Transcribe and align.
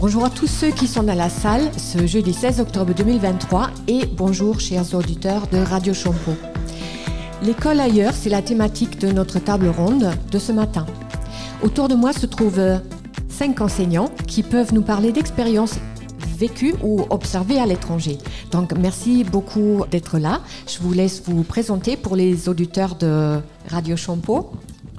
Bonjour 0.00 0.24
à 0.24 0.30
tous 0.30 0.46
ceux 0.46 0.70
qui 0.70 0.86
sont 0.86 1.08
à 1.08 1.16
la 1.16 1.28
salle 1.28 1.72
ce 1.76 2.06
jeudi 2.06 2.32
16 2.32 2.60
octobre 2.60 2.94
2023 2.94 3.70
et 3.88 4.06
bonjour 4.06 4.60
chers 4.60 4.94
auditeurs 4.94 5.48
de 5.48 5.58
Radio 5.58 5.92
Champeau. 5.92 6.36
L'école 7.42 7.80
ailleurs, 7.80 8.12
c'est 8.14 8.30
la 8.30 8.40
thématique 8.40 9.00
de 9.00 9.08
notre 9.08 9.40
table 9.40 9.66
ronde 9.66 10.12
de 10.30 10.38
ce 10.38 10.52
matin. 10.52 10.86
Autour 11.64 11.88
de 11.88 11.96
moi 11.96 12.12
se 12.12 12.26
trouvent 12.26 12.80
cinq 13.28 13.60
enseignants 13.60 14.08
qui 14.28 14.44
peuvent 14.44 14.72
nous 14.72 14.82
parler 14.82 15.10
d'expériences 15.10 15.80
vécues 16.38 16.76
ou 16.84 17.04
observées 17.10 17.58
à 17.58 17.66
l'étranger. 17.66 18.18
Donc 18.52 18.74
merci 18.78 19.24
beaucoup 19.24 19.84
d'être 19.90 20.20
là. 20.20 20.42
Je 20.68 20.78
vous 20.78 20.92
laisse 20.92 21.24
vous 21.26 21.42
présenter 21.42 21.96
pour 21.96 22.14
les 22.14 22.48
auditeurs 22.48 22.94
de 22.94 23.40
Radio 23.68 23.96
Champeau. 23.96 24.52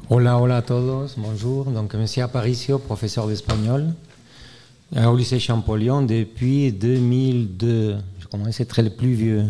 Hola, 0.09 0.37
hola 0.39 0.57
a 0.57 0.61
todos, 0.61 1.15
bonjour. 1.17 1.65
Donc, 1.65 1.93
Monsieur 1.93 2.23
Aparicio, 2.23 2.79
professeur 2.79 3.27
d'espagnol 3.27 3.93
au 4.95 5.15
lycée 5.15 5.39
Champollion 5.39 6.01
depuis 6.01 6.71
2002. 6.71 7.97
Je 8.19 8.27
commence 8.27 8.59
à 8.59 8.63
être 8.63 8.81
le 8.81 8.89
plus 8.89 9.13
vieux. 9.13 9.43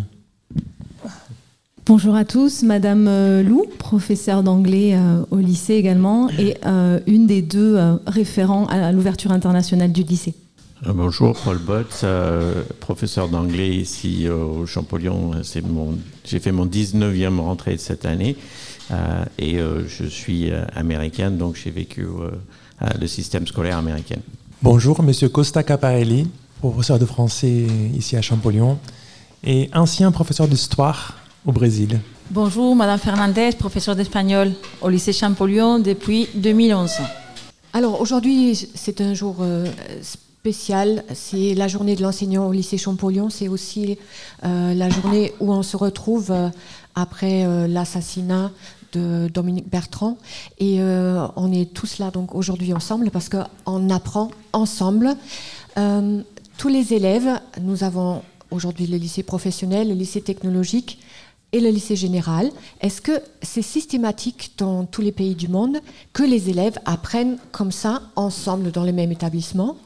Bonjour 1.86 2.14
à 2.14 2.24
tous, 2.24 2.62
Madame 2.62 3.08
euh, 3.08 3.42
Lou, 3.42 3.66
professeure 3.80 4.44
d'anglais 4.44 4.92
euh, 4.94 5.24
au 5.32 5.38
lycée 5.38 5.74
également, 5.74 6.30
et 6.30 6.56
euh, 6.68 7.00
une 7.08 7.26
des 7.26 7.42
deux 7.42 7.80
référents 8.06 8.68
à 8.68 8.92
l'ouverture 8.92 9.32
internationale 9.32 9.92
du 9.92 10.04
lycée. 10.04 10.36
Bonjour, 10.86 11.36
Paul 11.44 11.58
Bott, 11.58 12.06
professeur 12.80 13.28
d'anglais 13.28 13.70
ici 13.70 14.30
au 14.30 14.68
Champollion. 14.68 15.32
J'ai 16.24 16.40
fait 16.40 16.52
mon 16.52 16.66
19e 16.68 17.40
rentrée 17.40 17.74
de 17.74 17.80
cette 17.80 18.06
année 18.06 18.38
et 19.40 19.58
je 19.58 20.06
suis 20.06 20.52
américaine, 20.76 21.38
donc 21.38 21.58
j'ai 21.62 21.72
vécu 21.72 22.06
le 22.80 23.08
système 23.08 23.46
scolaire 23.46 23.78
américain. 23.78 24.20
Bonjour, 24.62 25.02
Monsieur 25.02 25.30
Costa 25.30 25.64
Caparelli, 25.64 26.28
professeur 26.60 27.00
de 27.00 27.06
français 27.06 27.66
ici 27.96 28.18
à 28.18 28.22
Champollion 28.22 28.78
et 29.42 29.70
ancien 29.74 30.12
professeur 30.12 30.50
d'histoire 30.50 31.18
au 31.46 31.54
Brésil. 31.54 32.02
Bonjour, 32.30 32.76
Madame 32.76 33.00
Fernandez, 33.00 33.52
professeur 33.58 33.96
d'espagnol 33.96 34.52
au 34.82 34.90
lycée 34.90 35.14
Champollion 35.14 35.80
depuis 35.80 36.28
2011. 36.36 36.92
Alors 37.72 38.02
aujourd'hui, 38.02 38.68
c'est 38.76 39.00
un 39.00 39.14
jour 39.14 39.38
euh, 39.40 39.66
spécial. 40.02 41.06
C'est 41.14 41.56
la 41.56 41.70
journée 41.70 41.96
de 41.96 42.02
l'enseignant 42.02 42.46
au 42.46 42.52
lycée 42.52 42.78
Champollion. 42.78 43.30
C'est 43.30 43.48
aussi 43.48 43.98
euh, 44.44 44.74
la 44.74 44.90
journée 44.90 45.32
où 45.40 45.54
on 45.54 45.64
se 45.64 45.78
retrouve 45.78 46.32
euh, 46.32 46.50
après 46.96 47.48
l'assassinat 47.70 48.52
de 48.94 49.30
Dominique 49.34 49.70
Bertrand. 49.70 50.18
Et 50.60 50.82
euh, 50.82 51.28
on 51.36 51.52
est 51.52 51.74
tous 51.74 52.00
là 52.00 52.12
donc 52.12 52.36
aujourd'hui 52.36 52.74
ensemble 52.74 53.12
parce 53.12 53.30
qu'on 53.30 53.90
apprend 53.90 54.32
ensemble. 54.54 55.16
Euh, 55.78 56.22
tous 56.58 56.68
les 56.68 56.94
élèves, 56.94 57.40
nous 57.62 57.84
avons 57.84 58.22
aujourd'hui 58.52 58.88
le 58.88 58.98
lycée 58.98 59.24
professionnel, 59.24 59.90
le 59.90 59.94
lycée 59.94 60.22
technologique 60.22 61.00
et 61.52 61.60
le 61.60 61.70
lycée 61.70 61.96
général. 61.96 62.52
Est-ce 62.82 63.02
que 63.02 63.22
c'est 63.42 63.62
systématique 63.62 64.54
dans 64.58 64.86
tous 64.86 65.02
les 65.02 65.12
pays 65.12 65.36
du 65.36 65.48
monde 65.48 65.80
que 66.14 66.24
les 66.24 66.50
élèves 66.50 66.78
apprennent 66.86 67.38
comme 67.52 67.72
ça 67.72 68.04
ensemble 68.16 68.72
dans 68.72 68.84
le 68.84 68.92
même 68.92 69.12
établissement? 69.12 69.78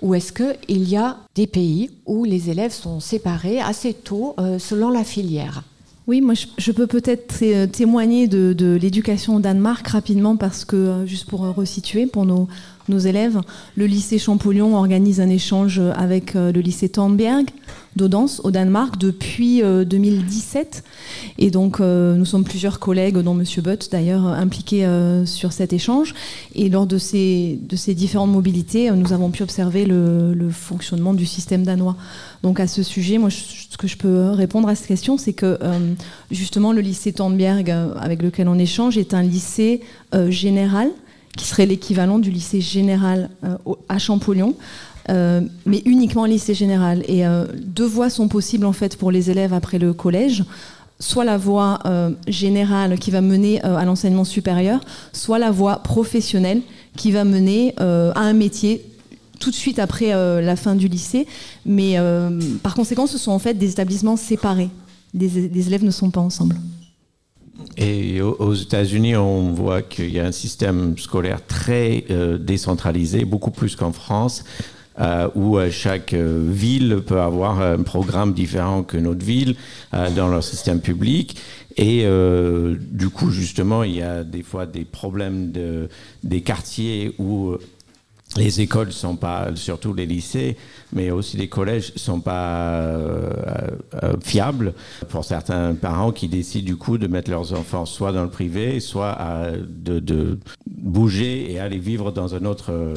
Ou 0.00 0.14
est-ce 0.14 0.32
qu'il 0.32 0.88
y 0.88 0.96
a 0.96 1.18
des 1.34 1.46
pays 1.46 1.90
où 2.06 2.24
les 2.24 2.50
élèves 2.50 2.72
sont 2.72 3.00
séparés 3.00 3.60
assez 3.60 3.94
tôt 3.94 4.34
euh, 4.38 4.58
selon 4.58 4.90
la 4.90 5.04
filière? 5.04 5.62
Oui, 6.12 6.20
moi 6.20 6.34
je, 6.58 6.72
peux 6.72 6.86
peut-être 6.86 7.42
témoigner 7.68 8.28
de, 8.28 8.78
l'éducation 8.78 9.36
au 9.36 9.40
Danemark 9.40 9.88
rapidement 9.88 10.36
parce 10.36 10.66
que, 10.66 10.76
euh, 10.76 11.06
juste 11.06 11.26
pour 11.26 11.42
euh, 11.46 11.52
resituer 11.52 12.04
pour 12.04 12.26
nos, 12.26 12.48
nos 12.90 12.98
élèves, 12.98 13.40
le 13.76 13.86
lycée 13.86 14.18
Champollion 14.18 14.76
organise 14.76 15.22
un 15.22 15.30
échange 15.30 15.80
avec 15.96 16.36
euh, 16.36 16.52
le 16.52 16.60
lycée 16.60 16.90
Thornberg 16.90 17.46
d'Odense 17.96 18.40
au 18.44 18.50
Danemark 18.50 18.98
depuis 18.98 19.62
2017. 19.62 20.84
Et 21.38 21.50
donc 21.50 21.80
nous 21.80 22.24
sommes 22.24 22.44
plusieurs 22.44 22.78
collègues, 22.78 23.18
dont 23.18 23.38
M. 23.38 23.44
Butt 23.62 23.88
d'ailleurs, 23.90 24.26
impliqués 24.26 24.86
sur 25.24 25.52
cet 25.52 25.72
échange. 25.72 26.14
Et 26.54 26.68
lors 26.68 26.86
de 26.86 26.98
ces, 26.98 27.58
différentes 27.88 28.30
mobilités, 28.30 28.90
nous 28.90 29.12
avons 29.12 29.30
pu 29.30 29.42
observer 29.42 29.84
le, 29.84 30.50
fonctionnement 30.50 31.14
du 31.14 31.26
système 31.26 31.64
danois. 31.64 31.96
Donc 32.42 32.60
à 32.60 32.66
ce 32.66 32.82
sujet, 32.82 33.18
moi, 33.18 33.30
ce 33.30 33.76
que 33.76 33.86
je 33.86 33.96
peux 33.96 34.30
répondre 34.30 34.68
à 34.68 34.74
cette 34.74 34.86
question, 34.86 35.16
c'est 35.16 35.32
que 35.32 35.58
euh, 35.62 35.94
justement 36.30 36.72
le 36.72 36.80
lycée 36.80 37.12
Tandberg, 37.12 37.70
euh, 37.70 37.94
avec 37.98 38.22
lequel 38.22 38.48
on 38.48 38.58
échange, 38.58 38.98
est 38.98 39.14
un 39.14 39.22
lycée 39.22 39.80
euh, 40.14 40.30
général 40.30 40.90
qui 41.36 41.46
serait 41.46 41.64
l'équivalent 41.64 42.18
du 42.18 42.30
lycée 42.30 42.60
général 42.60 43.30
à 43.88 43.98
Champollion. 43.98 44.54
Mais 45.08 45.82
uniquement 45.84 46.24
lycée 46.24 46.54
général. 46.54 47.02
Et 47.08 47.22
deux 47.64 47.86
voies 47.86 48.10
sont 48.10 48.28
possibles 48.28 48.66
en 48.66 48.72
fait 48.72 48.96
pour 48.96 49.10
les 49.10 49.30
élèves 49.30 49.52
après 49.52 49.78
le 49.78 49.92
collège 49.92 50.44
soit 51.00 51.24
la 51.24 51.36
voie 51.36 51.80
générale 52.28 52.96
qui 52.96 53.10
va 53.10 53.20
mener 53.20 53.60
à 53.62 53.84
l'enseignement 53.84 54.24
supérieur, 54.24 54.80
soit 55.12 55.40
la 55.40 55.50
voie 55.50 55.78
professionnelle 55.82 56.62
qui 56.96 57.10
va 57.10 57.24
mener 57.24 57.74
à 57.78 58.20
un 58.20 58.32
métier 58.34 58.84
tout 59.42 59.50
de 59.50 59.56
suite 59.56 59.78
après 59.78 60.14
euh, 60.14 60.40
la 60.40 60.56
fin 60.56 60.74
du 60.74 60.88
lycée. 60.88 61.26
Mais 61.66 61.98
euh, 61.98 62.30
par 62.62 62.74
conséquent, 62.74 63.06
ce 63.06 63.18
sont 63.18 63.32
en 63.32 63.38
fait 63.38 63.54
des 63.54 63.70
établissements 63.70 64.16
séparés. 64.16 64.70
Les, 65.12 65.66
élèves 65.66 65.84
ne 65.84 65.90
sont 65.90 66.10
pas 66.10 66.20
ensemble. 66.20 66.56
Et 67.76 68.22
aux 68.22 68.54
États-Unis, 68.54 69.16
on 69.16 69.52
voit 69.52 69.82
qu'il 69.82 70.10
y 70.10 70.18
a 70.18 70.26
un 70.26 70.32
système 70.32 70.96
scolaire 70.96 71.44
très 71.46 72.04
euh, 72.10 72.38
décentralisé, 72.38 73.24
beaucoup 73.24 73.50
plus 73.50 73.76
qu'en 73.76 73.92
France, 73.92 74.44
où 75.34 75.58
chaque 75.70 76.14
ville 76.14 77.02
peut 77.06 77.20
avoir 77.20 77.60
un 77.60 77.82
programme 77.82 78.32
différent 78.32 78.82
que 78.82 78.96
notre 78.96 79.24
ville 79.24 79.56
dans 79.92 80.28
leur 80.28 80.44
système 80.44 80.80
public. 80.80 81.36
Et 81.76 82.06
du 82.76 83.08
coup, 83.08 83.30
justement, 83.30 83.82
il 83.84 83.96
y 83.96 84.02
a 84.02 84.24
des 84.24 84.42
fois 84.42 84.66
des 84.66 84.84
problèmes 84.84 85.52
de, 85.52 85.88
des 86.22 86.42
quartiers 86.42 87.14
où 87.18 87.56
les 88.36 88.60
écoles 88.60 88.92
sont 88.92 89.16
pas, 89.16 89.48
surtout 89.54 89.92
les 89.92 90.06
lycées, 90.06 90.56
mais 90.92 91.10
aussi 91.10 91.36
les 91.36 91.48
collèges 91.48 91.92
sont 91.96 92.20
pas 92.20 92.76
euh, 92.76 93.30
euh, 94.02 94.14
fiables 94.22 94.74
pour 95.08 95.24
certains 95.24 95.74
parents 95.74 96.12
qui 96.12 96.28
décident 96.28 96.64
du 96.64 96.76
coup 96.76 96.98
de 96.98 97.06
mettre 97.06 97.30
leurs 97.30 97.52
enfants 97.52 97.84
soit 97.84 98.12
dans 98.12 98.22
le 98.22 98.30
privé, 98.30 98.80
soit 98.80 99.18
de, 99.68 100.38
bouger 100.66 101.52
et 101.52 101.58
aller 101.58 101.78
vivre 101.78 102.10
dans 102.10 102.34
une 102.34 102.46
autre 102.46 102.94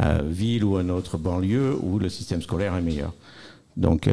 euh, 0.00 0.20
ville 0.24 0.64
ou 0.64 0.78
une 0.78 0.90
autre 0.90 1.18
banlieue 1.18 1.76
où 1.82 1.98
le 1.98 2.08
système 2.08 2.42
scolaire 2.42 2.74
est 2.74 2.82
meilleur. 2.82 3.12
Donc, 3.76 4.08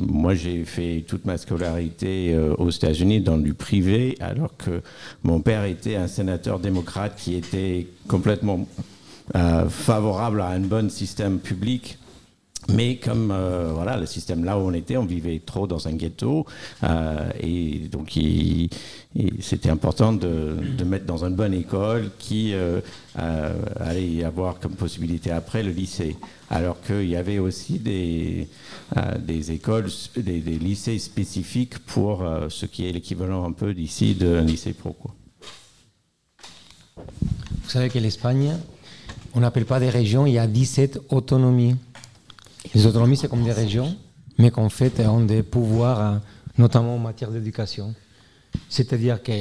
moi, 0.00 0.34
j'ai 0.34 0.64
fait 0.64 1.04
toute 1.06 1.24
ma 1.24 1.38
scolarité 1.38 2.36
aux 2.58 2.70
États-Unis 2.70 3.20
dans 3.20 3.38
du 3.38 3.54
privé, 3.54 4.16
alors 4.18 4.56
que 4.56 4.82
mon 5.22 5.40
père 5.40 5.62
était 5.62 5.94
un 5.94 6.08
sénateur 6.08 6.58
démocrate 6.58 7.14
qui 7.16 7.36
était 7.36 7.86
complètement 8.08 8.66
euh, 9.36 9.68
favorable 9.68 10.40
à 10.40 10.48
un 10.48 10.58
bon 10.58 10.90
système 10.90 11.38
public. 11.38 11.98
Mais 12.74 12.96
comme 12.96 13.30
euh, 13.30 13.72
voilà, 13.74 13.96
le 13.96 14.06
système 14.06 14.44
là 14.44 14.58
où 14.58 14.62
on 14.62 14.72
était, 14.72 14.96
on 14.96 15.04
vivait 15.04 15.40
trop 15.44 15.66
dans 15.66 15.88
un 15.88 15.92
ghetto, 15.92 16.46
euh, 16.84 17.30
et 17.40 17.88
donc 17.90 18.18
c'était 19.40 19.70
important 19.70 20.12
de, 20.12 20.56
de, 20.78 20.84
mettre 20.84 21.04
dans 21.04 21.24
une 21.24 21.34
bonne 21.34 21.54
école 21.54 22.10
qui 22.18 22.54
allait 23.16 24.24
avoir 24.24 24.60
comme 24.60 24.72
possibilité 24.72 25.30
après 25.30 25.62
le 25.62 25.70
lycée. 25.70 26.16
Alors 26.48 26.80
qu'il 26.80 27.08
y 27.08 27.16
avait 27.16 27.38
aussi 27.38 27.78
des, 27.78 28.48
des 29.18 29.52
écoles, 29.52 29.88
des, 30.16 30.40
lycées 30.40 30.98
spécifiques 30.98 31.78
pour 31.80 32.24
ce 32.48 32.66
qui 32.66 32.88
est 32.88 32.92
l'équivalent 32.92 33.44
un 33.44 33.52
peu 33.52 33.74
d'ici 33.74 34.14
d'un 34.14 34.42
lycée 34.42 34.72
pro. 34.72 34.92
Quoi. 34.92 35.14
Vous 37.70 37.70
savez 37.70 37.88
que 37.88 37.98
l'Espagne, 37.98 38.56
on 39.34 39.40
n'appelle 39.40 39.64
pas 39.64 39.78
des 39.78 39.90
régions, 39.90 40.26
il 40.26 40.32
y 40.32 40.38
a 40.38 40.46
17 40.46 41.02
autonomies. 41.10 41.76
Les 42.74 42.86
autonomies, 42.86 43.16
c'est 43.16 43.28
comme 43.28 43.44
des 43.44 43.52
régions, 43.52 43.96
mais 44.38 44.50
qu'en 44.50 44.68
fait, 44.68 45.00
ont 45.00 45.24
des 45.24 45.42
pouvoirs, 45.42 46.00
euh, 46.00 46.18
notamment 46.58 46.96
en 46.96 46.98
matière 46.98 47.30
d'éducation. 47.30 47.94
C'est-à-dire 48.68 49.22
que 49.22 49.32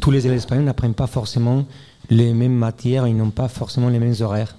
tous 0.00 0.10
les 0.10 0.26
élèves 0.26 0.38
espagnols 0.38 0.64
n'apprennent 0.64 0.94
pas 0.94 1.06
forcément 1.06 1.66
les 2.10 2.32
mêmes 2.34 2.54
matières, 2.54 3.06
ils 3.06 3.16
n'ont 3.16 3.30
pas 3.30 3.48
forcément 3.48 3.88
les 3.88 3.98
mêmes 3.98 4.14
horaires. 4.20 4.56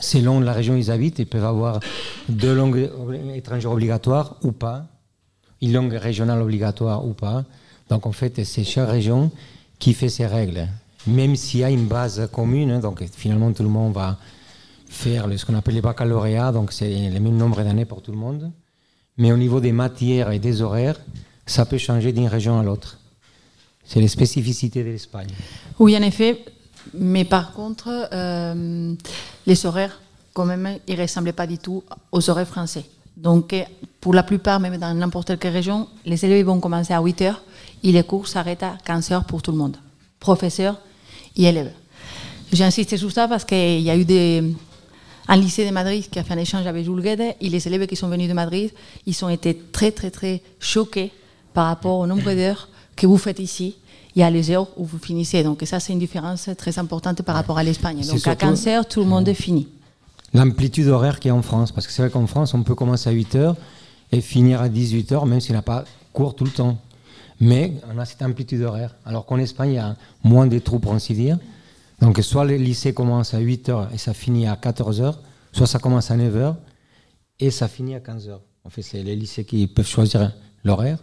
Selon 0.00 0.40
la 0.40 0.52
région 0.52 0.74
où 0.74 0.76
ils 0.76 0.90
habitent, 0.90 1.18
ils 1.18 1.26
peuvent 1.26 1.44
avoir 1.44 1.80
deux 2.28 2.54
langues 2.54 2.90
étrangères 3.34 3.72
obligatoires 3.72 4.36
ou 4.42 4.52
pas, 4.52 4.86
une 5.60 5.72
langue 5.72 5.92
régionale 5.92 6.40
obligatoire 6.40 7.06
ou 7.06 7.14
pas. 7.14 7.44
Donc 7.90 8.06
en 8.06 8.12
fait, 8.12 8.44
c'est 8.44 8.64
chaque 8.64 8.88
région 8.88 9.30
qui 9.78 9.92
fait 9.92 10.08
ses 10.08 10.26
règles 10.26 10.68
même 11.06 11.36
s'il 11.36 11.60
y 11.60 11.64
a 11.64 11.70
une 11.70 11.86
base 11.86 12.28
commune, 12.32 12.70
hein, 12.70 12.78
donc 12.80 13.04
finalement 13.14 13.52
tout 13.52 13.62
le 13.62 13.68
monde 13.68 13.92
va 13.92 14.18
faire 14.88 15.26
ce 15.36 15.44
qu'on 15.44 15.54
appelle 15.54 15.74
les 15.74 15.80
baccalauréats, 15.80 16.52
donc 16.52 16.72
c'est 16.72 17.10
le 17.10 17.20
même 17.20 17.36
nombre 17.36 17.62
d'années 17.62 17.84
pour 17.84 18.02
tout 18.02 18.12
le 18.12 18.18
monde. 18.18 18.50
Mais 19.18 19.32
au 19.32 19.36
niveau 19.36 19.60
des 19.60 19.72
matières 19.72 20.30
et 20.30 20.38
des 20.38 20.62
horaires, 20.62 21.00
ça 21.46 21.64
peut 21.64 21.78
changer 21.78 22.12
d'une 22.12 22.28
région 22.28 22.58
à 22.58 22.62
l'autre. 22.62 22.98
C'est 23.84 24.00
les 24.00 24.08
spécificités 24.08 24.82
de 24.82 24.90
l'Espagne. 24.90 25.28
Oui, 25.78 25.96
en 25.96 26.02
effet. 26.02 26.44
Mais 26.94 27.24
par 27.24 27.52
contre, 27.52 28.08
euh, 28.12 28.94
les 29.46 29.66
horaires 29.66 30.00
quand 30.32 30.44
même, 30.44 30.78
il 30.86 30.96
ne 30.96 31.02
ressemblait 31.02 31.32
pas 31.32 31.46
du 31.46 31.58
tout 31.58 31.82
aux 32.12 32.30
horaires 32.30 32.46
français. 32.46 32.84
Donc, 33.16 33.52
euh, 33.54 33.62
pour 34.00 34.12
la 34.12 34.22
plupart, 34.22 34.60
même 34.60 34.76
dans 34.76 34.92
n'importe 34.92 35.38
quelle 35.38 35.54
région, 35.54 35.88
les 36.04 36.22
élèves 36.24 36.46
vont 36.46 36.60
commencer 36.60 36.92
à 36.92 37.00
8 37.00 37.22
heures 37.22 37.42
et 37.82 37.90
les 37.90 38.02
cours 38.02 38.28
s'arrêtent 38.28 38.62
à 38.62 38.76
15 38.84 39.12
heures 39.12 39.24
pour 39.24 39.40
tout 39.40 39.50
le 39.50 39.56
monde, 39.56 39.78
professeurs 40.20 40.78
et 41.36 41.44
élèves. 41.44 41.72
J'ai 42.52 42.64
insisté 42.64 42.96
sur 42.98 43.10
ça 43.10 43.26
parce 43.26 43.44
qu'il 43.44 43.80
y 43.80 43.90
a 43.90 43.96
eu 43.96 44.04
des, 44.04 44.54
un 45.28 45.36
lycée 45.36 45.66
de 45.66 45.72
Madrid 45.72 46.08
qui 46.10 46.18
a 46.18 46.24
fait 46.24 46.34
un 46.34 46.38
échange 46.38 46.66
avec 46.66 46.84
Jules 46.84 47.02
Guede 47.02 47.34
et 47.40 47.48
les 47.48 47.66
élèves 47.66 47.86
qui 47.86 47.96
sont 47.96 48.08
venus 48.08 48.28
de 48.28 48.34
Madrid, 48.34 48.70
ils 49.06 49.24
ont 49.24 49.28
été 49.28 49.56
très, 49.72 49.90
très, 49.90 50.10
très 50.10 50.42
choqués 50.60 51.12
par 51.52 51.66
rapport 51.66 51.98
au 51.98 52.06
nombre 52.06 52.32
d'heures 52.34 52.68
que 52.94 53.06
vous 53.06 53.18
faites 53.18 53.38
ici 53.38 53.76
et 54.14 54.24
à 54.24 54.30
les 54.30 54.50
heures 54.50 54.68
où 54.76 54.84
vous 54.84 54.98
finissez. 54.98 55.42
Donc, 55.42 55.62
ça, 55.66 55.78
c'est 55.78 55.92
une 55.92 55.98
différence 55.98 56.48
très 56.56 56.78
importante 56.78 57.22
par 57.22 57.34
rapport 57.34 57.58
à 57.58 57.62
l'Espagne. 57.62 58.02
Donc, 58.06 58.26
à 58.26 58.34
15 58.34 58.66
heures, 58.68 58.86
tout 58.86 59.00
le 59.00 59.06
monde 59.06 59.28
est 59.28 59.34
fini. 59.34 59.68
L'amplitude 60.32 60.88
horaire 60.88 61.20
qu'il 61.20 61.28
y 61.28 61.32
a 61.32 61.34
en 61.34 61.42
France, 61.42 61.72
parce 61.72 61.86
que 61.86 61.92
c'est 61.92 62.02
vrai 62.02 62.10
qu'en 62.10 62.26
France, 62.26 62.54
on 62.54 62.62
peut 62.62 62.74
commencer 62.74 63.10
à 63.10 63.12
8 63.12 63.34
heures 63.36 63.56
et 64.12 64.20
finir 64.20 64.60
à 64.60 64.68
18 64.68 65.12
heures, 65.12 65.26
même 65.26 65.40
s'il 65.40 65.54
n'a 65.54 65.62
pas 65.62 65.84
cours 66.12 66.34
tout 66.34 66.44
le 66.44 66.50
temps. 66.50 66.78
Mais 67.40 67.74
on 67.94 67.98
a 67.98 68.04
cette 68.06 68.22
amplitude 68.22 68.62
horaire. 68.62 68.94
Alors 69.04 69.26
qu'en 69.26 69.38
Espagne, 69.38 69.72
il 69.72 69.76
y 69.76 69.78
a 69.78 69.96
moins 70.24 70.46
de 70.46 70.58
trous, 70.58 70.78
pour 70.78 70.94
ainsi 70.94 71.12
dire. 71.12 71.38
Donc, 72.00 72.18
soit 72.22 72.44
le 72.44 72.56
lycée 72.56 72.92
commence 72.92 73.34
à 73.34 73.38
8 73.38 73.68
heures 73.68 73.88
et 73.92 73.98
ça 73.98 74.12
finit 74.12 74.46
à 74.46 74.56
14 74.56 75.00
heures, 75.00 75.20
soit 75.52 75.66
ça 75.66 75.78
commence 75.78 76.10
à 76.10 76.16
9 76.16 76.36
heures 76.36 76.56
et 77.40 77.50
ça 77.50 77.68
finit 77.68 77.94
à 77.94 78.00
15 78.00 78.28
heures. 78.28 78.42
En 78.64 78.70
fait, 78.70 78.82
c'est 78.82 79.02
les 79.02 79.16
lycées 79.16 79.44
qui 79.44 79.66
peuvent 79.66 79.86
choisir 79.86 80.32
l'horaire. 80.64 80.98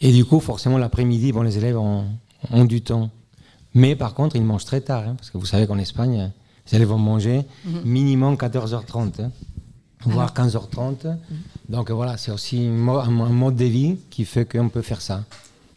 Et 0.00 0.12
du 0.12 0.24
coup, 0.24 0.38
forcément, 0.40 0.78
l'après-midi, 0.78 1.32
bon, 1.32 1.42
les 1.42 1.58
élèves 1.58 1.78
ont, 1.78 2.04
du 2.66 2.82
temps. 2.82 3.10
Mais 3.74 3.96
par 3.96 4.14
contre, 4.14 4.36
ils 4.36 4.44
mangent 4.44 4.64
très 4.64 4.80
tard, 4.80 5.04
hein, 5.08 5.14
parce 5.16 5.30
que 5.30 5.38
vous 5.38 5.46
savez 5.46 5.66
qu'en 5.66 5.78
Espagne, 5.78 6.30
les 6.66 6.76
élèves 6.76 6.88
vont 6.88 6.98
manger 6.98 7.42
mhm. 7.64 7.80
minimum 7.84 8.34
14h30, 8.34 9.22
hein, 9.22 9.30
voire 10.04 10.32
15h30. 10.32 11.06
Mhm. 11.06 11.16
Donc 11.68 11.90
voilà, 11.90 12.16
c'est 12.16 12.30
aussi 12.30 12.66
un, 12.66 13.10
mode 13.10 13.56
de 13.56 13.64
vie 13.64 13.96
qui 14.10 14.24
fait 14.24 14.44
qu'on 14.44 14.68
peut 14.68 14.82
faire 14.82 15.00
ça. 15.00 15.24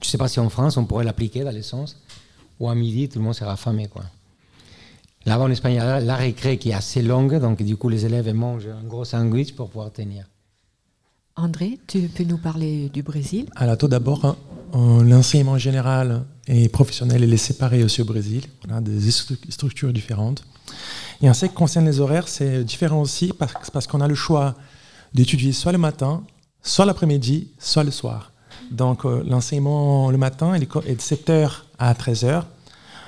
Je 0.02 0.08
ne 0.08 0.10
sais 0.12 0.18
pas 0.18 0.28
si 0.28 0.40
en 0.40 0.50
France, 0.50 0.78
on 0.78 0.86
pourrait 0.86 1.04
l'appliquer 1.06 1.44
dans 1.44 1.52
l'essence, 1.52 1.98
ou 2.62 2.70
à 2.70 2.76
midi, 2.76 3.10
tout 3.10 3.20
le 3.20 3.26
monde 3.26 3.34
sera 3.34 3.54
affamé. 3.54 3.88
Quoi. 3.88 4.04
Là-bas, 5.26 5.46
en 5.46 5.52
Espagne, 5.52 5.74
il 5.74 5.78
y 5.78 5.80
a 5.80 6.00
la 6.00 6.16
récré 6.16 6.58
qui 6.58 6.70
est 6.70 6.74
assez 6.74 7.02
longue, 7.02 7.40
donc 7.40 7.62
du 7.62 7.76
coup, 7.76 7.90
les 7.90 8.06
élèves 8.06 8.32
mangent 8.34 8.68
un 8.68 8.88
gros 8.88 9.04
sandwich 9.04 9.54
pour 9.54 9.70
pouvoir 9.70 9.92
tenir. 9.92 10.26
André, 11.36 11.80
tu 11.88 12.02
peux 12.02 12.24
nous 12.24 12.38
parler 12.38 12.90
du 12.90 13.02
Brésil? 13.02 13.48
Alors 13.56 13.78
tout 13.78 13.88
d'abord, 13.88 14.26
hein, 14.26 14.36
l'enseignement 15.04 15.58
général 15.58 16.24
et 16.48 16.70
professionnel 16.70 17.24
est 17.24 17.38
séparé 17.38 17.84
aussi 17.84 18.02
au 18.02 18.06
Brésil. 18.06 18.44
On 18.68 18.76
a 18.76 18.82
des 18.82 19.10
structures 19.10 19.92
différentes. 19.92 20.44
Et 21.22 21.30
en 21.30 21.34
ce 21.34 21.48
qui 21.48 21.54
concerne 21.54 21.86
les 21.86 22.00
horaires, 22.00 22.28
c'est 22.28 22.64
différent 22.64 23.02
aussi 23.02 23.32
parce, 23.34 23.88
qu'on 23.88 24.02
a 24.02 24.08
le 24.08 24.16
choix 24.16 24.56
d'étudier 25.14 25.52
soit 25.52 25.72
le 25.72 25.78
matin, 25.78 26.24
soit 26.62 26.86
l'après-midi, 26.86 27.50
soit 27.58 27.84
le 27.84 27.92
soir. 27.92 28.31
Donc 28.72 29.06
euh, 29.06 29.24
l'enseignement 29.28 30.10
le 30.10 30.18
matin 30.18 30.54
est 30.54 30.60
de 30.60 30.66
7h 30.66 31.52
à 31.78 31.94
13h. 31.94 32.44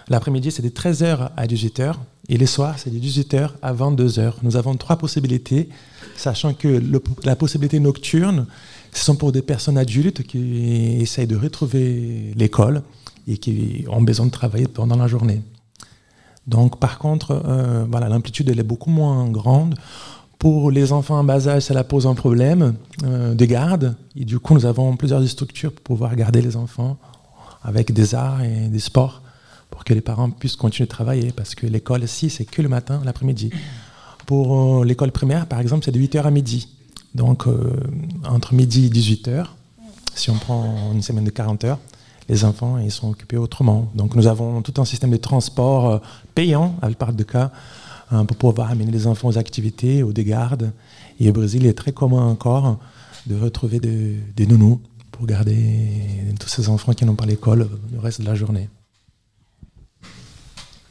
L'après-midi, 0.10 0.51
c'est 0.51 0.62
de 0.62 0.69
13h 0.69 1.30
à 1.36 1.48
18h. 1.48 1.94
Et 2.30 2.38
les 2.38 2.45
soirs, 2.45 2.77
c'est 2.77 2.89
de 2.89 3.00
18h 3.00 3.50
à 3.62 3.74
22h. 3.74 4.33
Nous 4.44 4.56
avons 4.56 4.75
trois 4.75 4.98
possibilités, 4.98 5.69
sachant 6.15 6.54
que 6.54 6.81
la 7.24 7.36
possibilité 7.36 7.80
nocturne, 7.80 8.45
ce 8.94 9.04
sont 9.04 9.15
pour 9.15 9.31
des 9.31 9.42
personnes 9.42 9.77
adultes 9.77 10.24
qui 10.24 11.01
essayent 11.01 11.27
de 11.27 11.36
retrouver 11.36 12.33
l'école 12.36 12.83
et 13.27 13.38
qui 13.38 13.86
ont 13.89 14.01
besoin 14.01 14.25
de 14.25 14.31
travailler 14.31 14.68
pendant 14.68 14.95
la 14.95 15.07
journée. 15.07 15.42
Donc, 16.48 16.80
par 16.80 16.98
contre, 16.98 17.42
euh, 17.45 17.86
voilà, 17.89 18.10
l'amplitude 18.10 18.50
elle 18.50 18.60
est 18.60 18.63
beaucoup 18.63 18.89
moins 18.89 19.30
grande. 19.30 19.75
Pour 20.43 20.71
les 20.71 20.91
enfants 20.91 21.19
en 21.19 21.23
bas 21.23 21.47
âge, 21.47 21.61
cela 21.61 21.85
pose 21.85 22.05
un 22.05 22.15
problème 22.15 22.75
euh, 23.05 23.33
de 23.33 23.45
garde. 23.45 23.95
Et 24.13 24.25
du 24.25 24.39
coup, 24.39 24.53
nous 24.55 24.65
avons 24.65 24.97
plusieurs 24.97 25.25
structures 25.25 25.71
pour 25.71 25.83
pouvoir 25.83 26.13
garder 26.17 26.41
les 26.41 26.57
enfants 26.57 26.97
avec 27.63 27.93
des 27.93 28.13
arts 28.13 28.43
et 28.43 28.67
des 28.67 28.79
sports 28.79 29.21
pour 29.69 29.85
que 29.85 29.93
les 29.93 30.01
parents 30.01 30.29
puissent 30.29 30.57
continuer 30.57 30.85
de 30.85 30.91
travailler. 30.91 31.31
Parce 31.31 31.55
que 31.55 31.65
l'école, 31.65 32.03
ici, 32.03 32.29
c'est 32.29 32.43
que 32.43 32.61
le 32.61 32.67
matin, 32.67 33.01
l'après-midi. 33.05 33.51
Pour 34.25 34.81
euh, 34.81 34.83
l'école 34.83 35.13
primaire, 35.13 35.45
par 35.45 35.61
exemple, 35.61 35.85
c'est 35.85 35.93
de 35.93 35.99
8h 36.01 36.23
à 36.23 36.29
midi. 36.31 36.67
Donc, 37.15 37.45
entre 38.25 38.53
midi 38.53 38.87
et 38.87 38.89
18h, 38.89 39.45
si 40.13 40.29
on 40.29 40.35
prend 40.35 40.91
une 40.91 41.01
semaine 41.01 41.23
de 41.23 41.29
40 41.29 41.63
heures, 41.63 41.79
les 42.29 42.45
enfants 42.45 42.77
ils 42.77 42.91
sont 42.91 43.09
occupés 43.09 43.37
autrement. 43.37 43.91
Donc 43.95 44.15
nous 44.15 44.27
avons 44.27 44.61
tout 44.61 44.79
un 44.81 44.85
système 44.85 45.11
de 45.11 45.17
transport 45.17 45.89
euh, 45.89 45.97
payant, 46.35 46.75
avec 46.81 46.97
part 46.97 47.13
de 47.13 47.23
cas, 47.23 47.51
pour 48.27 48.38
pouvoir 48.38 48.71
amener 48.71 48.92
les 48.92 49.07
enfants 49.07 49.30
aux 49.30 49.38
activités, 49.38 50.04
aux 50.04 50.13
dégardes. 50.13 50.71
Et 51.19 51.30
au 51.30 51.33
Brésil, 51.33 51.63
il 51.63 51.68
est 51.68 51.74
très 51.74 51.92
commun 51.92 52.25
encore 52.25 52.80
de 53.27 53.36
retrouver 53.36 53.80
des 53.80 54.45
nounous 54.45 54.81
pour 55.12 55.25
garder 55.25 55.56
tous 56.39 56.50
ces 56.50 56.69
enfants 56.69 56.94
qui 56.94 57.06
n'ont 57.06 57.15
pas 57.15 57.25
l'école 57.25 57.69
le 57.92 58.00
reste 58.00 58.21
de 58.21 58.25
la 58.25 58.36
journée. 58.36 58.69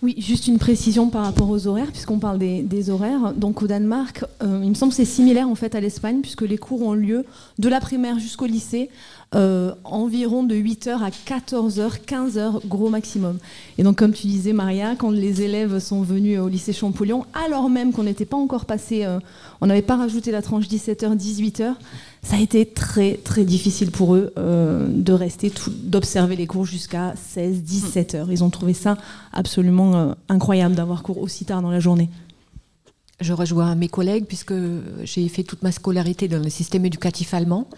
Oui, 0.02 0.16
juste 0.18 0.48
une 0.48 0.58
précision 0.58 1.10
par 1.10 1.22
rapport 1.24 1.48
aux 1.48 1.68
horaires, 1.68 1.92
puisqu'on 1.92 2.18
parle 2.18 2.36
des, 2.36 2.90
horaires. 2.90 3.32
Donc 3.36 3.62
au 3.62 3.68
Danemark, 3.68 4.24
euh, 4.42 4.60
il 4.64 4.70
me 4.70 4.74
semble 4.74 4.90
que 4.90 4.96
c'est 4.96 5.04
similaire 5.04 5.48
en 5.48 5.54
fait 5.54 5.76
à 5.76 5.80
l'Espagne, 5.80 6.22
puisque 6.22 6.42
les 6.42 6.58
cours 6.58 6.82
ont 6.82 6.92
lieu 6.92 7.24
de 7.60 7.68
la 7.68 7.78
primaire 7.78 8.18
jusqu'au 8.18 8.46
lycée, 8.46 8.90
euh, 9.36 9.72
environ 9.84 10.42
de 10.42 10.56
8h 10.56 11.00
à 11.04 11.10
14h, 11.10 12.00
15h 12.04 12.66
gros 12.66 12.88
maximum. 12.88 13.38
Et 13.78 13.84
donc 13.84 13.96
comme 13.96 14.12
tu 14.12 14.26
disais 14.26 14.52
Maria, 14.52 14.96
quand 14.96 15.10
les 15.10 15.42
élèves 15.42 15.78
sont 15.78 16.02
venus 16.02 16.40
au 16.40 16.48
lycée 16.48 16.72
Champollion, 16.72 17.24
alors 17.32 17.70
même 17.70 17.92
qu'on 17.92 18.02
n'était 18.02 18.24
pas 18.24 18.36
encore 18.36 18.64
passé, 18.64 19.04
euh, 19.04 19.20
on 19.60 19.66
n'avait 19.66 19.82
pas 19.82 19.96
rajouté 19.96 20.32
la 20.32 20.42
tranche 20.42 20.66
17h, 20.66 21.16
18h, 21.16 21.74
ça 22.22 22.36
a 22.36 22.40
été 22.40 22.66
très 22.66 23.14
très 23.14 23.44
difficile 23.44 23.90
pour 23.90 24.14
eux 24.14 24.32
euh, 24.38 24.86
de 24.88 25.12
rester, 25.12 25.52
d'observer 25.82 26.36
les 26.36 26.46
cours 26.46 26.64
jusqu'à 26.64 27.14
16, 27.16 27.62
17 27.62 28.14
heures. 28.14 28.32
Ils 28.32 28.44
ont 28.44 28.50
trouvé 28.50 28.74
ça 28.74 28.96
absolument 29.32 30.14
incroyable 30.28 30.74
d'avoir 30.74 31.02
cours 31.02 31.18
aussi 31.18 31.44
tard 31.44 31.62
dans 31.62 31.70
la 31.70 31.80
journée 31.80 32.08
je 33.22 33.32
rejoins 33.32 33.74
mes 33.74 33.88
collègues 33.88 34.26
puisque 34.26 34.54
j'ai 35.04 35.28
fait 35.28 35.42
toute 35.42 35.62
ma 35.62 35.72
scolarité 35.72 36.28
dans 36.28 36.42
le 36.42 36.50
système 36.50 36.84
éducatif 36.84 37.34
allemand. 37.34 37.68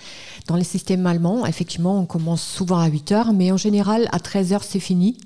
Dans 0.46 0.56
le 0.56 0.64
système 0.64 1.06
allemand, 1.06 1.46
effectivement, 1.46 2.00
on 2.00 2.06
commence 2.06 2.42
souvent 2.42 2.78
à 2.78 2.88
8 2.88 3.12
heures, 3.12 3.32
mais 3.32 3.52
en 3.52 3.56
général, 3.56 4.08
à 4.12 4.18
13 4.18 4.52
heures, 4.52 4.64
c'est 4.64 4.80
fini. 4.80 5.18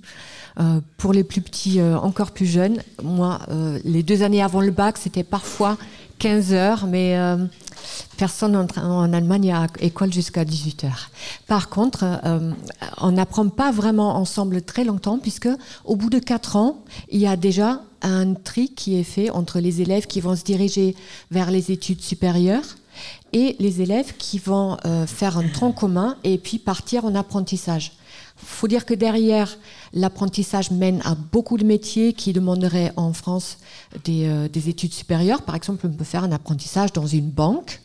Euh, 0.60 0.80
pour 0.96 1.12
les 1.12 1.22
plus 1.22 1.40
petits, 1.40 1.80
euh, 1.80 1.96
encore 1.96 2.32
plus 2.32 2.46
jeunes, 2.46 2.82
moi, 3.02 3.40
euh, 3.48 3.78
les 3.84 4.02
deux 4.02 4.22
années 4.22 4.42
avant 4.42 4.60
le 4.60 4.72
bac, 4.72 4.98
c'était 4.98 5.22
parfois 5.22 5.78
15 6.18 6.52
heures, 6.52 6.86
mais 6.86 7.16
personne 8.16 8.56
en, 8.56 8.66
en, 8.82 9.12
Allemagne 9.12 9.52
a 9.52 9.66
école 9.80 10.12
jusqu'à 10.12 10.44
18 10.44 10.84
heures. 10.84 11.10
Par 11.46 11.68
contre, 11.68 12.04
on 12.98 13.12
n'apprend 13.12 13.48
pas 13.48 13.70
vraiment 13.70 14.16
ensemble 14.16 14.62
très 14.62 14.84
longtemps, 14.84 15.18
puisque 15.18 15.48
au 15.84 15.96
bout 15.96 16.10
de 16.10 16.18
4 16.18 16.56
ans, 16.56 16.82
il 17.10 17.20
y 17.20 17.26
a 17.26 17.36
déjà 17.36 17.82
un 18.02 18.34
tri 18.34 18.68
qui 18.70 18.98
est 18.98 19.04
fait 19.04 19.30
entre 19.30 19.60
les 19.60 19.80
élèves 19.80 20.06
qui 20.06 20.20
vont 20.20 20.36
se 20.36 20.44
diriger 20.44 20.94
vers 21.30 21.50
les 21.50 21.70
études 21.72 22.00
supérieures 22.00 22.76
et 23.32 23.56
les 23.58 23.82
élèves 23.82 24.14
qui 24.18 24.38
vont 24.38 24.76
euh, 24.84 25.06
faire 25.06 25.38
un 25.38 25.48
tronc 25.48 25.72
commun 25.72 26.16
et 26.24 26.38
puis 26.38 26.58
partir 26.58 27.04
en 27.04 27.14
apprentissage. 27.14 27.92
Faut 28.38 28.68
dire 28.68 28.86
que 28.86 28.94
derrière, 28.94 29.58
l'apprentissage 29.92 30.70
mène 30.70 31.00
à 31.04 31.14
beaucoup 31.14 31.58
de 31.58 31.64
métiers 31.64 32.12
qui 32.12 32.32
demanderaient 32.32 32.92
en 32.96 33.12
France 33.12 33.58
des, 34.04 34.26
euh, 34.26 34.48
des, 34.48 34.68
études 34.68 34.92
supérieures. 34.92 35.42
Par 35.42 35.54
exemple, 35.54 35.86
on 35.86 35.90
peut 35.90 36.04
faire 36.04 36.24
un 36.24 36.32
apprentissage 36.32 36.92
dans 36.92 37.06
une 37.06 37.30
banque, 37.30 37.80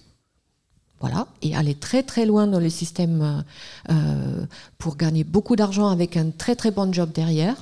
voilà, 0.99 1.27
et 1.41 1.53
aller 1.53 1.75
très 1.75 2.01
très 2.01 2.25
loin 2.25 2.47
dans 2.47 2.61
le 2.61 2.69
système 2.69 3.43
euh, 3.89 4.45
pour 4.77 4.95
gagner 4.95 5.25
beaucoup 5.25 5.57
d'argent 5.57 5.89
avec 5.89 6.15
un 6.15 6.29
très 6.29 6.55
très 6.55 6.71
bon 6.71 6.93
job 6.93 7.11
derrière. 7.11 7.55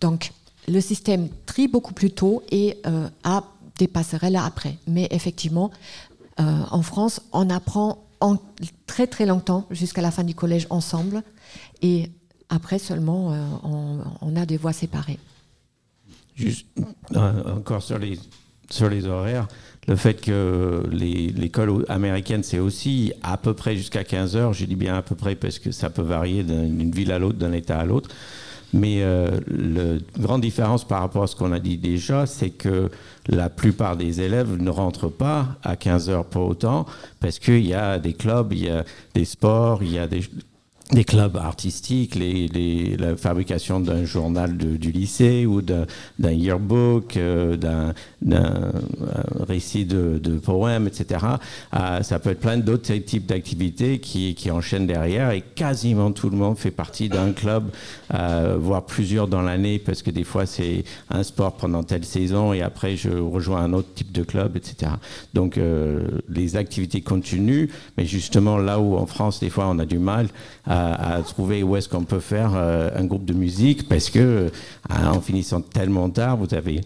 Donc, 0.00 0.32
le 0.68 0.80
système 0.80 1.28
trie 1.44 1.68
beaucoup 1.68 1.94
plus 1.94 2.10
tôt 2.10 2.42
et 2.50 2.78
euh, 2.86 3.08
a 3.24 3.44
des 3.78 3.88
passerelles 3.88 4.36
après. 4.36 4.78
Mais 4.86 5.08
effectivement, 5.10 5.70
euh, 6.40 6.62
en 6.70 6.82
France, 6.82 7.20
on 7.32 7.50
apprend 7.50 7.98
en 8.20 8.38
très 8.86 9.06
très 9.06 9.26
longtemps 9.26 9.66
jusqu'à 9.70 10.00
la 10.00 10.10
fin 10.10 10.24
du 10.24 10.34
collège 10.34 10.66
ensemble 10.70 11.22
et 11.82 12.10
après 12.48 12.78
seulement 12.78 13.32
euh, 13.32 14.00
on, 14.20 14.36
a 14.36 14.46
des 14.46 14.56
voies 14.56 14.72
séparées. 14.72 15.18
Juste 16.34 16.66
encore 17.14 17.82
sur 17.82 17.98
les, 17.98 18.18
sur 18.70 18.88
les 18.88 19.06
horaires, 19.06 19.48
le 19.88 19.96
fait 19.96 20.20
que 20.20 20.82
l'école 20.90 21.84
américaine, 21.88 22.42
c'est 22.42 22.58
aussi 22.58 23.12
à 23.22 23.36
peu 23.36 23.54
près 23.54 23.76
jusqu'à 23.76 24.04
15 24.04 24.36
heures, 24.36 24.52
je 24.52 24.64
dis 24.64 24.76
bien 24.76 24.96
à 24.96 25.02
peu 25.02 25.14
près 25.14 25.34
parce 25.34 25.58
que 25.58 25.70
ça 25.70 25.90
peut 25.90 26.02
varier 26.02 26.42
d'une 26.42 26.90
ville 26.90 27.12
à 27.12 27.18
l'autre, 27.18 27.38
d'un 27.38 27.52
État 27.52 27.78
à 27.78 27.84
l'autre, 27.84 28.10
mais 28.72 29.02
euh, 29.02 29.40
la 29.48 29.98
grande 30.20 30.42
différence 30.42 30.86
par 30.86 31.00
rapport 31.00 31.22
à 31.22 31.26
ce 31.26 31.36
qu'on 31.36 31.52
a 31.52 31.60
dit 31.60 31.78
déjà, 31.78 32.26
c'est 32.26 32.50
que 32.50 32.90
la 33.28 33.48
plupart 33.48 33.96
des 33.96 34.20
élèves 34.20 34.60
ne 34.60 34.70
rentrent 34.70 35.08
pas 35.08 35.56
à 35.62 35.76
15 35.76 36.10
heures 36.10 36.26
pour 36.26 36.48
autant, 36.48 36.84
parce 37.20 37.38
qu'il 37.38 37.66
y 37.66 37.74
a 37.74 37.98
des 37.98 38.12
clubs, 38.12 38.52
il 38.52 38.64
y 38.64 38.68
a 38.68 38.84
des 39.14 39.24
sports, 39.24 39.82
il 39.82 39.92
y 39.92 39.98
a 39.98 40.06
des, 40.06 40.22
des 40.92 41.04
clubs 41.04 41.36
artistiques, 41.36 42.14
les, 42.14 42.96
la 42.96 43.16
fabrication 43.16 43.80
d'un 43.80 44.04
journal 44.04 44.56
du 44.56 44.92
lycée 44.92 45.44
ou 45.44 45.60
d'un 45.60 45.86
yearbook, 46.20 47.16
euh, 47.16 47.56
d'un 47.56 48.72
récit 49.48 49.84
de, 49.84 50.18
de, 50.22 50.38
poèmes, 50.38 50.86
etc. 50.86 51.24
Euh, 51.74 52.02
ça 52.02 52.20
peut 52.20 52.30
être 52.30 52.40
plein 52.40 52.56
d'autres 52.56 52.94
types 52.94 53.26
d'activités 53.26 53.98
qui, 53.98 54.36
qui, 54.36 54.50
enchaînent 54.52 54.86
derrière 54.86 55.32
et 55.32 55.40
quasiment 55.40 56.12
tout 56.12 56.30
le 56.30 56.36
monde 56.36 56.56
fait 56.56 56.70
partie 56.70 57.08
d'un 57.08 57.32
club, 57.32 57.70
euh, 58.14 58.56
voire 58.58 58.86
plusieurs 58.86 59.26
dans 59.26 59.42
l'année 59.42 59.80
parce 59.80 60.02
que 60.02 60.10
des 60.12 60.24
fois 60.24 60.46
c'est 60.46 60.84
un 61.10 61.24
sport 61.24 61.54
pendant 61.56 61.82
telle 61.82 62.04
saison 62.04 62.52
et 62.52 62.62
après 62.62 62.96
je 62.96 63.10
rejoins 63.10 63.62
un 63.62 63.72
autre 63.72 63.88
type 63.94 64.12
de 64.12 64.22
club, 64.22 64.56
etc. 64.56 64.92
Donc 65.34 65.58
les 66.28 66.56
activités 66.56 67.00
continuent, 67.00 67.68
mais 67.96 68.06
justement 68.06 68.56
là 68.56 68.78
où 68.78 68.96
en 68.96 69.06
France 69.06 69.40
des 69.40 69.50
fois 69.50 69.66
on 69.68 69.80
a 69.80 69.84
du 69.84 69.98
mal 69.98 70.28
trouver 71.22 71.62
où 71.62 71.76
est-ce 71.76 71.88
qu'on 71.88 72.04
peut 72.04 72.20
faire 72.20 72.52
euh, 72.54 72.90
un 72.94 73.04
groupe 73.04 73.24
de 73.24 73.32
musique 73.34 73.88
parce 73.88 74.10
que 74.10 74.18
euh, 74.18 74.50
en 74.90 75.20
finissant 75.20 75.60
tellement 75.60 76.08
tard, 76.10 76.36
vous 76.36 76.54
avez 76.54 76.80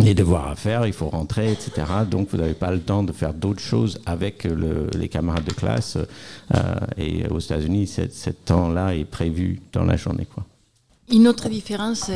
les 0.00 0.14
devoirs 0.14 0.48
à 0.48 0.56
faire, 0.56 0.86
il 0.86 0.92
faut 0.92 1.08
rentrer, 1.08 1.52
etc. 1.52 1.86
Donc 2.10 2.30
vous 2.30 2.36
n'avez 2.36 2.54
pas 2.54 2.72
le 2.72 2.80
temps 2.80 3.04
de 3.04 3.12
faire 3.12 3.32
d'autres 3.32 3.60
choses 3.60 4.00
avec 4.06 4.44
les 4.44 5.08
camarades 5.08 5.44
de 5.44 5.52
classe. 5.52 5.96
Euh, 5.96 6.58
et 6.96 7.28
aux 7.28 7.38
États-Unis, 7.38 7.86
ce 7.86 8.30
temps-là 8.30 8.96
est 8.96 9.04
prévu 9.04 9.60
dans 9.72 9.84
la 9.84 9.96
journée. 9.96 10.26
Quoi. 10.34 10.44
Une 11.12 11.28
autre 11.28 11.48
différence 11.48 12.10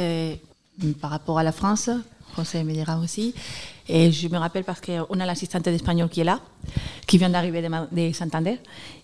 par 1.00 1.10
rapport 1.10 1.38
à 1.38 1.44
la 1.44 1.52
France, 1.52 1.88
Conseil 2.38 2.62
me 2.62 2.72
dira 2.72 3.00
aussi, 3.00 3.34
et 3.88 4.12
je 4.12 4.28
me 4.28 4.38
rappelle 4.38 4.62
parce 4.62 4.80
qu'on 4.80 5.18
a 5.18 5.26
l'assistante 5.26 5.64
d'espagnol 5.64 6.08
qui 6.08 6.20
est 6.20 6.24
là, 6.24 6.40
qui 7.04 7.18
vient 7.18 7.30
d'arriver 7.30 7.60
de, 7.60 7.68
de 7.90 8.12
Santander. 8.12 8.58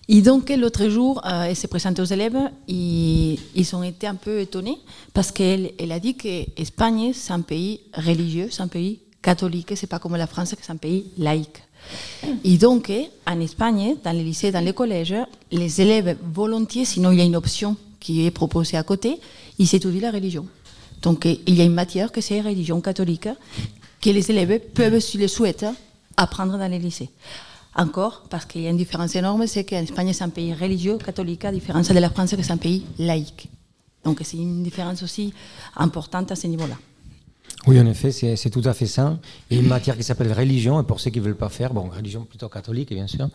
Et 0.08 0.22
donc, 0.22 0.50
l'autre 0.50 0.88
jour, 0.88 1.20
elle 1.24 1.56
s'est 1.56 1.66
présentée 1.66 2.00
aux 2.00 2.04
élèves, 2.04 2.38
et 2.68 3.36
ils 3.56 3.74
ont 3.74 3.82
été 3.82 4.06
un 4.06 4.14
peu 4.14 4.38
étonnés 4.38 4.78
parce 5.12 5.32
qu'elle 5.32 5.72
elle 5.80 5.90
a 5.90 5.98
dit 5.98 6.14
que 6.14 6.44
l'Espagne, 6.56 7.10
c'est 7.12 7.32
un 7.32 7.40
pays 7.40 7.80
religieux, 7.92 8.48
c'est 8.52 8.62
un 8.62 8.68
pays 8.68 9.00
catholique, 9.20 9.72
c'est 9.74 9.88
pas 9.88 9.98
comme 9.98 10.14
la 10.14 10.28
France, 10.28 10.54
c'est 10.60 10.70
un 10.70 10.76
pays 10.76 11.06
laïque. 11.18 11.60
Et 12.44 12.56
donc, 12.56 12.92
en 13.26 13.40
Espagne, 13.40 13.96
dans 14.04 14.12
les 14.12 14.22
lycées, 14.22 14.52
dans 14.52 14.64
les 14.64 14.74
collèges, 14.74 15.16
les 15.50 15.80
élèves 15.80 16.16
volontiers, 16.22 16.84
sinon 16.84 17.10
il 17.10 17.18
y 17.18 17.20
a 17.20 17.24
une 17.24 17.34
option 17.34 17.76
qui 17.98 18.24
est 18.26 18.30
proposée 18.30 18.76
à 18.76 18.84
côté, 18.84 19.18
ils 19.58 19.66
s'étudient 19.66 20.02
la 20.02 20.12
religion. 20.12 20.46
Donc, 21.04 21.26
il 21.26 21.54
y 21.54 21.60
a 21.60 21.64
une 21.64 21.74
matière 21.74 22.10
que 22.10 22.20
c'est 22.20 22.40
religion 22.40 22.80
catholique 22.80 23.28
que 24.00 24.10
les 24.10 24.30
élèves 24.30 24.58
peuvent, 24.74 24.98
s'ils 24.98 25.20
le 25.20 25.28
souhaitent, 25.28 25.66
apprendre 26.16 26.58
dans 26.58 26.66
les 26.66 26.78
lycées. 26.78 27.10
Encore, 27.76 28.24
parce 28.30 28.46
qu'il 28.46 28.62
y 28.62 28.66
a 28.66 28.70
une 28.70 28.76
différence 28.76 29.14
énorme, 29.14 29.46
c'est 29.46 29.64
qu'en 29.64 29.82
Espagne, 29.82 30.12
c'est 30.12 30.24
un 30.24 30.30
pays 30.30 30.54
religieux, 30.54 30.96
catholique, 30.96 31.44
à 31.44 31.52
différence 31.52 31.88
de 31.88 31.98
la 31.98 32.08
France, 32.08 32.34
que 32.34 32.42
c'est 32.42 32.52
un 32.52 32.56
pays 32.56 32.84
laïque. 32.98 33.48
Donc 34.02 34.20
c'est 34.22 34.38
une 34.38 34.62
différence 34.62 35.02
aussi 35.02 35.34
importante 35.76 36.32
à 36.32 36.36
ce 36.36 36.46
niveau-là. 36.46 36.76
Oui, 37.66 37.78
en 37.80 37.86
effet, 37.86 38.10
c'est 38.12 38.50
tout 38.50 38.62
à 38.64 38.72
fait 38.74 38.86
ça. 38.86 39.18
Et 39.50 39.56
une 39.56 39.66
matière 39.66 39.96
qui 39.96 40.04
s'appelle 40.04 40.32
religion, 40.32 40.80
et 40.80 40.84
pour 40.84 41.00
ceux 41.00 41.10
qui 41.10 41.18
ne 41.20 41.24
veulent 41.24 41.36
pas 41.36 41.48
faire, 41.48 41.74
bon, 41.74 41.88
religion 41.88 42.24
plutôt 42.24 42.48
catholique, 42.48 42.90
bien 42.90 43.06
sûr, 43.06 43.28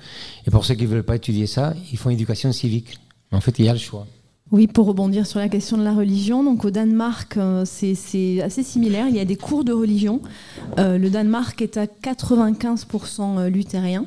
et 0.45 0.51
pour 0.51 0.65
ceux 0.65 0.75
qui 0.75 0.83
ne 0.83 0.87
veulent 0.87 1.03
pas 1.03 1.15
étudier 1.15 1.45
ça, 1.45 1.73
ils 1.91 1.97
font 1.97 2.09
éducation 2.09 2.51
civique. 2.51 2.97
En 3.31 3.41
fait, 3.41 3.59
il 3.59 3.65
y 3.65 3.69
a 3.69 3.73
le 3.73 3.79
choix. 3.79 4.07
Oui, 4.51 4.65
pour 4.65 4.87
rebondir 4.87 5.27
sur 5.27 5.37
la 5.37 5.47
question 5.47 5.77
de 5.77 5.83
la 5.83 5.93
religion, 5.93 6.43
donc 6.43 6.65
au 6.65 6.71
Danemark, 6.71 7.37
euh, 7.37 7.65
c'est 7.65 8.41
assez 8.41 8.63
similaire. 8.63 9.07
Il 9.07 9.15
y 9.15 9.19
a 9.19 9.25
des 9.25 9.35
cours 9.35 9.63
de 9.63 9.71
religion. 9.71 10.21
Euh, 10.79 10.97
le 10.97 11.11
Danemark 11.11 11.61
est 11.61 11.77
à 11.77 11.85
95% 11.85 13.37
euh, 13.37 13.49
luthérien. 13.49 14.05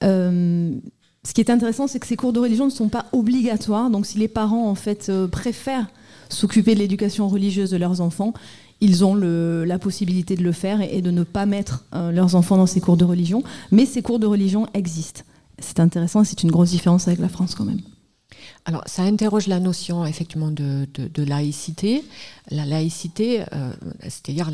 ce 0.00 1.32
qui 1.34 1.42
est 1.42 1.50
intéressant, 1.50 1.88
c'est 1.88 1.98
que 1.98 2.06
ces 2.06 2.16
cours 2.16 2.32
de 2.32 2.40
religion 2.40 2.64
ne 2.64 2.70
sont 2.70 2.88
pas 2.88 3.04
obligatoires. 3.12 3.90
Donc, 3.90 4.06
si 4.06 4.16
les 4.18 4.28
parents 4.28 4.70
en 4.70 4.74
fait 4.74 5.12
préfèrent 5.30 5.88
s'occuper 6.30 6.74
de 6.74 6.78
l'éducation 6.78 7.28
religieuse 7.28 7.70
de 7.70 7.76
leurs 7.76 8.00
enfants, 8.00 8.32
ils 8.80 9.04
ont 9.04 9.14
la 9.14 9.78
possibilité 9.78 10.36
de 10.36 10.42
le 10.42 10.52
faire 10.52 10.80
et, 10.80 11.02
de 11.02 11.10
ne 11.10 11.22
pas 11.22 11.44
mettre 11.44 11.84
leurs 11.92 12.34
enfants 12.34 12.56
dans 12.56 12.66
ces 12.66 12.80
cours 12.80 12.96
de 12.96 13.04
religion. 13.04 13.42
Mais 13.72 13.84
ces 13.84 14.02
cours 14.02 14.20
de 14.20 14.26
religion 14.26 14.68
existent. 14.72 15.22
C'est 15.58 15.80
intéressant, 15.80 16.24
c'est 16.24 16.42
une 16.44 16.50
grosse 16.50 16.70
différence 16.70 17.08
avec 17.08 17.18
la 17.18 17.28
France 17.28 17.54
quand 17.54 17.64
même. 17.64 17.80
Alors, 18.68 18.82
ça 18.86 19.02
interroge 19.02 19.46
la 19.46 19.60
notion 19.60 20.04
effectivement 20.04 20.50
de, 20.50 20.88
laïcité. 21.16 22.04
La 22.50 22.66
laïcité, 22.66 23.42
euh, 23.52 23.70
c'est-à-dire 24.02 24.50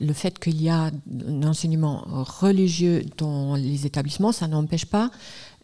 le, 0.00 0.12
fait 0.12 0.38
qu'il 0.38 0.60
y 0.62 0.68
a 0.68 0.90
un 1.28 1.42
enseignement 1.42 2.04
religieux 2.06 3.02
dans 3.16 3.54
les 3.56 3.86
établissements, 3.86 4.32
ça 4.32 4.48
n'empêche 4.48 4.84
pas 4.84 5.10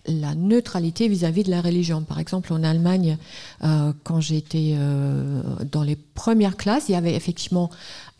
la 0.06 0.34
neutralité 0.34 1.08
vis-à-vis 1.08 1.42
de 1.42 1.50
la 1.50 1.60
religion. 1.60 2.02
Par 2.02 2.18
exemple, 2.18 2.52
en 2.54 2.62
Allemagne, 2.62 3.18
euh, 3.62 3.92
quand 4.02 4.20
j'étais 4.20 4.72
euh, 4.74 5.42
dans 5.70 5.82
les 5.82 5.96
premières 5.96 6.56
classes, 6.56 6.88
il 6.88 6.92
y 6.92 6.94
avait 6.94 7.14
effectivement 7.14 7.68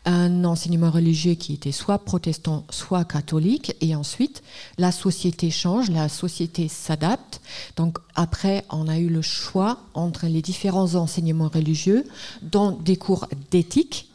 un 0.05 0.43
enseignement 0.43 0.91
religieux 0.91 1.35
qui 1.35 1.53
était 1.53 1.71
soit 1.71 1.99
protestant, 1.99 2.65
soit 2.69 3.05
catholique, 3.05 3.75
et 3.81 3.95
ensuite 3.95 4.43
la 4.77 4.91
société 4.91 5.51
change, 5.51 5.89
la 5.89 6.09
société 6.09 6.67
s'adapte. 6.67 7.41
Donc 7.75 7.97
après, 8.15 8.65
on 8.69 8.87
a 8.87 8.97
eu 8.97 9.09
le 9.09 9.21
choix 9.21 9.79
entre 9.93 10.25
les 10.25 10.41
différents 10.41 10.95
enseignements 10.95 11.49
religieux 11.53 12.05
dans 12.41 12.71
des 12.71 12.95
cours 12.95 13.27
d'éthique 13.51 14.08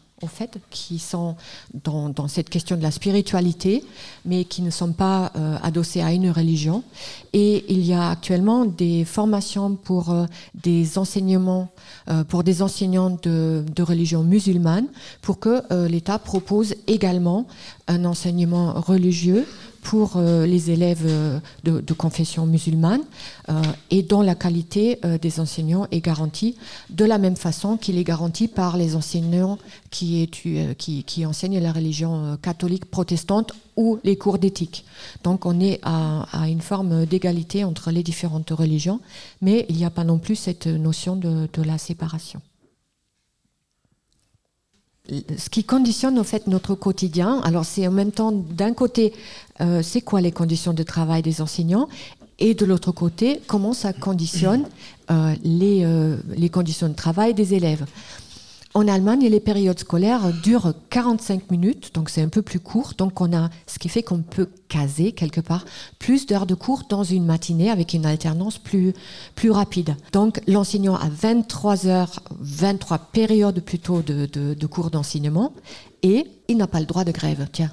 qui 0.71 0.99
sont 0.99 1.37
dans, 1.83 2.29
cette 2.29 2.49
question 2.51 2.77
de 2.77 2.83
la 2.83 2.91
spiritualité, 2.91 3.85
mais 4.25 4.45
qui 4.45 4.63
ne 4.63 4.71
sont 4.71 4.93
pas 4.93 5.33
euh, 5.37 5.57
adossés 5.63 6.01
à 6.01 6.13
une 6.13 6.31
religion. 6.31 6.83
Et 7.33 7.65
il 7.69 7.85
y 7.85 7.93
a 7.93 8.11
actuellement 8.11 8.65
des 8.65 9.05
formations 9.05 9.75
pour 9.75 10.11
euh, 10.11 10.27
des 10.55 10.99
enseignements, 10.99 11.69
euh, 12.09 12.25
pour 12.25 12.45
des 12.45 12.63
enseignants 12.63 13.19
de, 13.23 13.65
de 13.75 13.83
religion 13.83 14.23
musulmane, 14.23 14.87
pour 15.23 15.39
que 15.39 15.63
l'État 15.89 16.19
propose 16.19 16.75
également 16.87 17.47
un 17.89 18.05
enseignement 18.05 18.75
religieux 18.75 19.47
pour 19.85 20.17
euh, 20.17 20.47
les 20.47 20.71
élèves 20.71 21.05
euh, 21.07 21.39
de, 21.63 21.93
confession 21.93 22.47
musulmane 22.47 23.03
euh, 23.51 23.63
et 23.91 24.03
dont 24.03 24.23
la 24.23 24.35
qualité 24.35 24.99
des 25.23 25.39
enseignants 25.39 25.87
est 25.93 26.01
garantie 26.01 26.57
de 26.91 27.05
la 27.05 27.19
même 27.19 27.37
façon 27.37 27.77
qu'il 27.77 27.99
est 27.99 28.05
garanti 28.05 28.49
par 28.49 28.77
les 28.77 28.97
enseignants 28.97 29.59
qui, 29.91 30.29
qui, 30.29 31.05
qui 31.05 31.27
enseignent 31.27 31.61
la 31.61 31.73
religion 31.73 32.37
catholique 32.43 32.87
protestante 32.87 33.53
ou 33.77 33.99
les 34.03 34.17
cours 34.17 34.39
d'éthique. 34.39 34.85
Donc 35.23 35.47
on 35.47 35.61
est 35.61 35.79
à, 35.83 36.27
une 36.49 36.63
forme 36.63 37.07
d'égalité 37.07 37.63
entre 37.63 37.91
les 37.91 38.03
différentes 38.03 38.51
religions, 38.51 39.01
mais 39.43 39.67
il 39.69 39.77
n'y 39.77 39.85
a 39.85 39.91
pas 39.91 40.05
non 40.05 40.19
plus 40.19 40.37
cette 40.37 40.67
notion 40.67 41.15
de, 41.15 41.49
de 41.53 41.63
la 41.63 41.79
séparation 41.79 42.41
ce 45.09 45.51
qui 45.51 45.65
conditionne 45.65 46.19
au 46.19 46.25
fait 46.25 46.47
notre 46.47 46.75
quotidien, 46.75 47.41
alors 47.45 47.65
c'est 47.65 47.87
en 47.87 47.91
même 47.91 48.13
temps 48.13 48.33
d'un 48.33 48.73
côté, 48.73 49.13
euh, 49.61 49.83
c'est 49.83 50.01
quoi 50.01 50.21
les 50.23 50.33
conditions 50.33 50.73
de 50.73 50.83
travail 50.83 51.21
des 51.21 51.43
enseignants 51.43 51.89
et 52.39 52.55
de 52.55 52.65
l'autre 52.65 52.91
côté, 52.91 53.41
comment 53.47 53.75
ça 53.75 53.93
conditionne 53.93 54.65
euh, 55.11 55.35
euh, 55.47 56.17
les 56.37 56.49
conditions 56.49 56.89
de 56.89 56.95
travail 56.95 57.35
des 57.35 57.55
élèves. 57.55 57.85
En 58.77 58.89
Allemagne, 58.89 59.29
les 59.29 59.39
périodes 59.39 59.79
scolaires 59.79 60.33
durent 60.43 60.75
45 60.91 61.49
minutes, 61.53 61.95
donc 61.95 62.11
c'est 62.11 62.23
un 62.23 62.29
peu 62.29 62.43
plus 62.43 62.59
court. 62.59 62.95
Donc 62.99 63.21
on 63.21 63.33
a, 63.33 63.49
ce 63.69 63.79
qui 63.79 63.89
fait 63.89 64.03
qu'on 64.03 64.23
peut 64.23 64.49
caser 64.67 65.13
quelque 65.13 65.41
part 65.41 65.65
plus 66.01 66.27
d'heures 66.27 66.45
de 66.45 66.57
cours 66.57 66.83
dans 66.89 67.05
une 67.05 67.25
matinée 67.25 67.71
avec 67.71 67.95
une 67.95 68.05
alternance 68.05 68.59
plus, 68.59 68.93
plus 69.37 69.53
rapide. 69.53 69.95
Donc 70.11 70.41
l'enseignant 70.49 70.97
a 70.97 71.09
23 71.09 71.87
heures, 71.87 72.21
23 72.41 72.99
périodes 72.99 73.61
plutôt 73.61 74.03
de, 74.03 74.27
de 74.27 74.67
cours 74.67 74.91
d'enseignement 74.91 75.53
et 76.03 76.27
il 76.49 76.57
n'a 76.57 76.67
pas 76.67 76.81
le 76.81 76.87
droit 76.87 77.05
de 77.05 77.13
grève. 77.13 77.47
Tiens, 77.53 77.71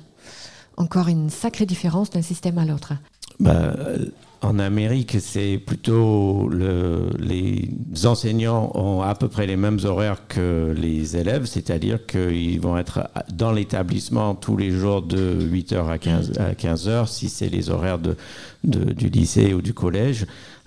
encore 0.78 1.08
une 1.08 1.32
sacrée 1.32 1.66
différence 1.66 2.12
d'un 2.12 2.22
système 2.22 2.60
à 2.60 2.66
l'autre. 2.66 2.94
Bah, 3.40 3.74
en 4.42 4.58
Amérique, 4.58 5.18
c'est 5.20 5.60
plutôt 5.64 6.50
le, 6.50 7.10
les 7.20 7.70
enseignants 8.06 8.72
ont 8.74 9.02
à 9.02 9.14
peu 9.14 9.28
près 9.28 9.46
les 9.46 9.56
mêmes 9.56 9.80
horaires 9.84 10.28
que 10.28 10.74
les 10.76 11.16
élèves, 11.16 11.46
c'est-à-dire 11.46 12.06
qu'ils 12.08 12.60
vont 12.60 12.78
être 12.78 13.08
dans 13.32 13.52
l'établissement 13.52 14.34
tous 14.34 14.58
les 14.58 14.72
jours 14.72 15.04
de 15.04 15.38
8h 15.42 15.88
à 15.88 15.98
15, 16.00 16.40
à 16.40 16.54
15h, 16.54 17.08
si 17.08 17.30
c'est 17.30 17.50
les 17.50 17.70
horaires 17.70 18.00
de, 18.00 18.16
du 18.64 19.10
lycée 19.10 19.54
ou 19.54 19.62
du 19.62 19.74
collège. 19.74 20.26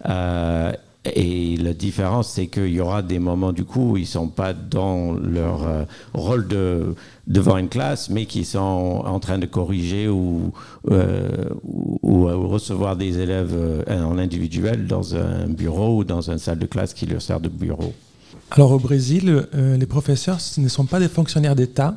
Euh, 0.09 0.73
et 1.05 1.57
la 1.59 1.75
différence, 1.75 2.31
c'est 2.31 2.47
qu'il 2.47 2.69
y 2.69 2.81
aura 2.81 3.03
des 3.03 3.19
moments 3.19 3.53
du 3.53 3.65
coup 3.65 3.93
où 3.93 3.97
ils 3.99 4.03
ne 4.03 4.07
sont 4.07 4.29
pas 4.29 4.55
dans 4.55 5.13
leur 5.13 5.63
euh, 5.65 5.85
rôle 6.15 6.49
de, 6.49 6.95
devant 7.27 7.59
une 7.59 7.69
classe, 7.69 8.09
mais 8.09 8.25
qui 8.25 8.45
sont 8.45 9.03
en 9.05 9.21
train 9.21 9.39
de 9.39 9.45
corriger 9.45 10.09
ou, 10.09 10.53
euh, 10.91 11.51
recevoir 12.03 12.97
des 12.97 13.19
élèves 13.19 13.53
euh, 13.55 13.83
en 14.03 14.17
individuel 14.17 14.87
dans 14.87 15.15
un 15.15 15.47
bureau 15.47 15.99
ou 15.99 16.05
dans 16.05 16.31
une 16.31 16.39
salle 16.39 16.59
de 16.59 16.67
classe 16.67 16.95
qui 16.95 17.05
leur 17.05 17.21
sert 17.21 17.41
de 17.41 17.51
bureau. 17.51 17.93
Alors 18.51 18.73
au 18.73 18.79
Brésil, 18.79 19.47
les 19.53 19.87
professeurs 19.87 20.39
ne 20.59 20.69
sont 20.69 20.85
pas 20.85 21.01
des 21.01 21.09
fonctionnaires 21.09 21.57
d'État, 21.57 21.97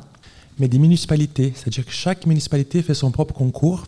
mais 0.58 0.68
des 0.68 0.78
municipalités. 0.78 1.52
C'est-à-dire 1.54 1.84
que 1.84 1.92
chaque 1.92 2.26
municipalité 2.26 2.82
fait 2.82 2.94
son 2.94 3.10
propre 3.10 3.34
concours 3.34 3.84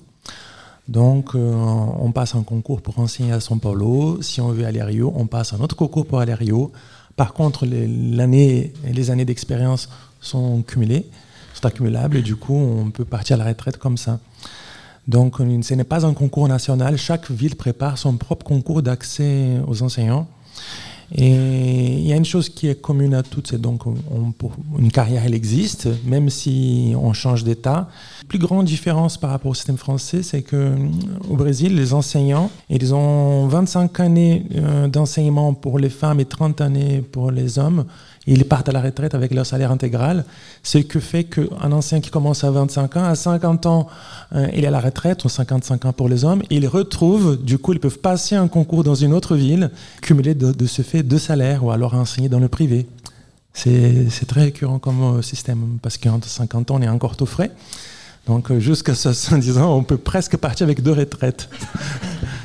Donc, 0.90 1.36
euh, 1.36 1.54
on 1.54 2.10
passe 2.10 2.34
un 2.34 2.42
concours 2.42 2.82
pour 2.82 2.98
enseigner 2.98 3.30
à 3.32 3.38
São 3.38 3.60
Paulo. 3.60 4.20
Si 4.22 4.40
on 4.40 4.48
veut 4.48 4.66
aller 4.66 4.80
à 4.80 4.86
Rio, 4.86 5.12
on 5.14 5.26
passe 5.28 5.52
un 5.52 5.60
autre 5.60 5.76
concours 5.76 6.04
pour 6.04 6.18
aller 6.18 6.32
à 6.32 6.36
Rio. 6.36 6.72
Par 7.14 7.32
contre, 7.32 7.64
et 7.64 7.86
les 7.86 9.10
années 9.10 9.24
d'expérience 9.24 9.88
sont 10.20 10.62
cumulées, 10.62 11.06
sont 11.54 11.66
accumulables, 11.66 12.16
et 12.16 12.22
du 12.22 12.34
coup, 12.34 12.56
on 12.56 12.90
peut 12.90 13.04
partir 13.04 13.36
à 13.36 13.44
la 13.44 13.50
retraite 13.50 13.76
comme 13.76 13.96
ça. 13.96 14.18
Donc, 15.06 15.36
ce 15.38 15.74
n'est 15.74 15.84
pas 15.84 16.04
un 16.04 16.12
concours 16.12 16.48
national. 16.48 16.96
Chaque 16.98 17.30
ville 17.30 17.54
prépare 17.54 17.96
son 17.96 18.16
propre 18.16 18.44
concours 18.44 18.82
d'accès 18.82 19.60
aux 19.68 19.82
enseignants. 19.82 20.26
Et 21.14 21.30
il 21.30 22.06
y 22.06 22.12
a 22.12 22.16
une 22.16 22.24
chose 22.24 22.48
qui 22.48 22.68
est 22.68 22.80
commune 22.80 23.14
à 23.14 23.22
toutes, 23.22 23.48
c'est 23.48 23.60
donc 23.60 23.82
une 24.78 24.92
carrière, 24.92 25.24
elle 25.24 25.34
existe, 25.34 25.88
même 26.04 26.30
si 26.30 26.94
on 26.96 27.12
change 27.12 27.42
d'état. 27.42 27.88
La 28.22 28.28
plus 28.28 28.38
grande 28.38 28.66
différence 28.66 29.16
par 29.18 29.30
rapport 29.30 29.50
au 29.50 29.54
système 29.54 29.76
français, 29.76 30.22
c'est 30.22 30.42
que 30.42 30.76
au 31.28 31.36
Brésil, 31.36 31.74
les 31.74 31.94
enseignants, 31.94 32.50
ils 32.68 32.94
ont 32.94 33.48
25 33.48 33.98
années 34.00 34.46
euh, 34.54 34.86
d'enseignement 34.86 35.52
pour 35.52 35.78
les 35.78 35.90
femmes 35.90 36.20
et 36.20 36.24
30 36.24 36.60
années 36.60 37.02
pour 37.02 37.30
les 37.32 37.58
hommes 37.58 37.86
ils 38.26 38.44
partent 38.44 38.68
à 38.68 38.72
la 38.72 38.82
retraite 38.82 39.14
avec 39.14 39.32
leur 39.32 39.46
salaire 39.46 39.70
intégral, 39.70 40.24
ce 40.62 40.78
qui 40.78 41.00
fait 41.00 41.24
qu'un 41.24 41.72
ancien 41.72 42.00
qui 42.00 42.10
commence 42.10 42.44
à 42.44 42.50
25 42.50 42.96
ans, 42.96 43.04
à 43.04 43.14
50 43.14 43.66
ans, 43.66 43.86
euh, 44.34 44.46
il 44.54 44.64
est 44.64 44.66
à 44.66 44.70
la 44.70 44.80
retraite, 44.80 45.24
ou 45.24 45.28
55 45.28 45.86
ans 45.86 45.92
pour 45.92 46.08
les 46.08 46.24
hommes, 46.24 46.42
ils 46.50 46.66
retrouvent, 46.66 47.42
du 47.42 47.58
coup, 47.58 47.72
ils 47.72 47.80
peuvent 47.80 47.98
passer 47.98 48.36
un 48.36 48.48
concours 48.48 48.84
dans 48.84 48.94
une 48.94 49.14
autre 49.14 49.36
ville, 49.36 49.70
cumuler 50.02 50.34
de, 50.34 50.66
ce 50.66 50.82
fait 50.82 51.02
deux 51.02 51.18
salaires, 51.18 51.64
ou 51.64 51.70
alors 51.70 51.94
enseigner 51.94 52.28
dans 52.28 52.40
le 52.40 52.48
privé. 52.48 52.86
C'est 53.54 54.26
très 54.28 54.42
récurrent 54.42 54.78
comme 54.78 55.02
euh, 55.02 55.22
système, 55.22 55.78
parce 55.82 55.96
qu'entre 55.96 56.28
50 56.28 56.70
ans, 56.70 56.76
on 56.76 56.82
est 56.82 56.88
encore 56.88 57.16
tout 57.16 57.26
frais. 57.26 57.50
Donc 58.26 58.50
euh, 58.50 58.60
jusqu'à 58.60 58.94
70 58.94 59.58
ans, 59.58 59.74
on 59.76 59.82
peut 59.82 59.96
presque 59.96 60.36
partir 60.36 60.64
avec 60.64 60.82
deux 60.82 60.92
retraites. 60.92 61.48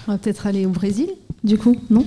On 0.07 0.13
va 0.13 0.17
peut-être 0.17 0.47
aller 0.47 0.65
au 0.65 0.69
Brésil, 0.69 1.09
du 1.43 1.57
coup, 1.57 1.75
non? 1.89 2.05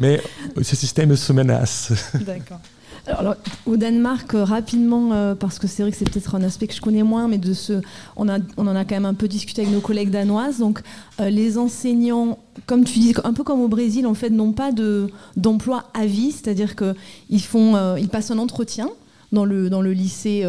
Mais 0.00 0.20
ce 0.62 0.76
système 0.76 1.14
se 1.16 1.32
menace. 1.32 1.92
D'accord. 2.26 2.60
Alors, 3.06 3.34
au 3.66 3.76
Danemark, 3.76 4.32
euh, 4.34 4.44
rapidement, 4.44 5.12
euh, 5.12 5.34
parce 5.34 5.58
que 5.58 5.66
c'est 5.66 5.82
vrai 5.82 5.90
que 5.90 5.98
c'est 5.98 6.08
peut-être 6.08 6.36
un 6.36 6.42
aspect 6.44 6.68
que 6.68 6.74
je 6.74 6.80
connais 6.80 7.02
moins, 7.02 7.26
mais 7.26 7.38
de 7.38 7.52
ce, 7.52 7.80
on, 8.14 8.28
a, 8.28 8.38
on 8.56 8.66
en 8.68 8.76
a 8.76 8.84
quand 8.84 8.94
même 8.94 9.06
un 9.06 9.14
peu 9.14 9.26
discuté 9.26 9.62
avec 9.62 9.74
nos 9.74 9.80
collègues 9.80 10.10
danoises. 10.10 10.58
Donc, 10.58 10.80
euh, 11.20 11.28
les 11.28 11.58
enseignants, 11.58 12.38
comme 12.66 12.84
tu 12.84 13.00
dis, 13.00 13.12
un 13.24 13.32
peu 13.32 13.42
comme 13.42 13.60
au 13.60 13.66
Brésil, 13.68 14.06
en 14.06 14.14
fait, 14.14 14.30
n'ont 14.30 14.52
pas 14.52 14.70
de, 14.70 15.08
d'emploi 15.36 15.90
à 15.94 16.06
vie, 16.06 16.30
c'est-à-dire 16.30 16.76
qu'ils 16.76 17.42
font, 17.42 17.96
ils 17.96 18.08
passent 18.08 18.30
un 18.30 18.38
entretien 18.38 18.88
dans 19.32 19.44
le, 19.44 19.68
dans 19.68 19.82
le 19.82 19.92
lycée 19.92 20.46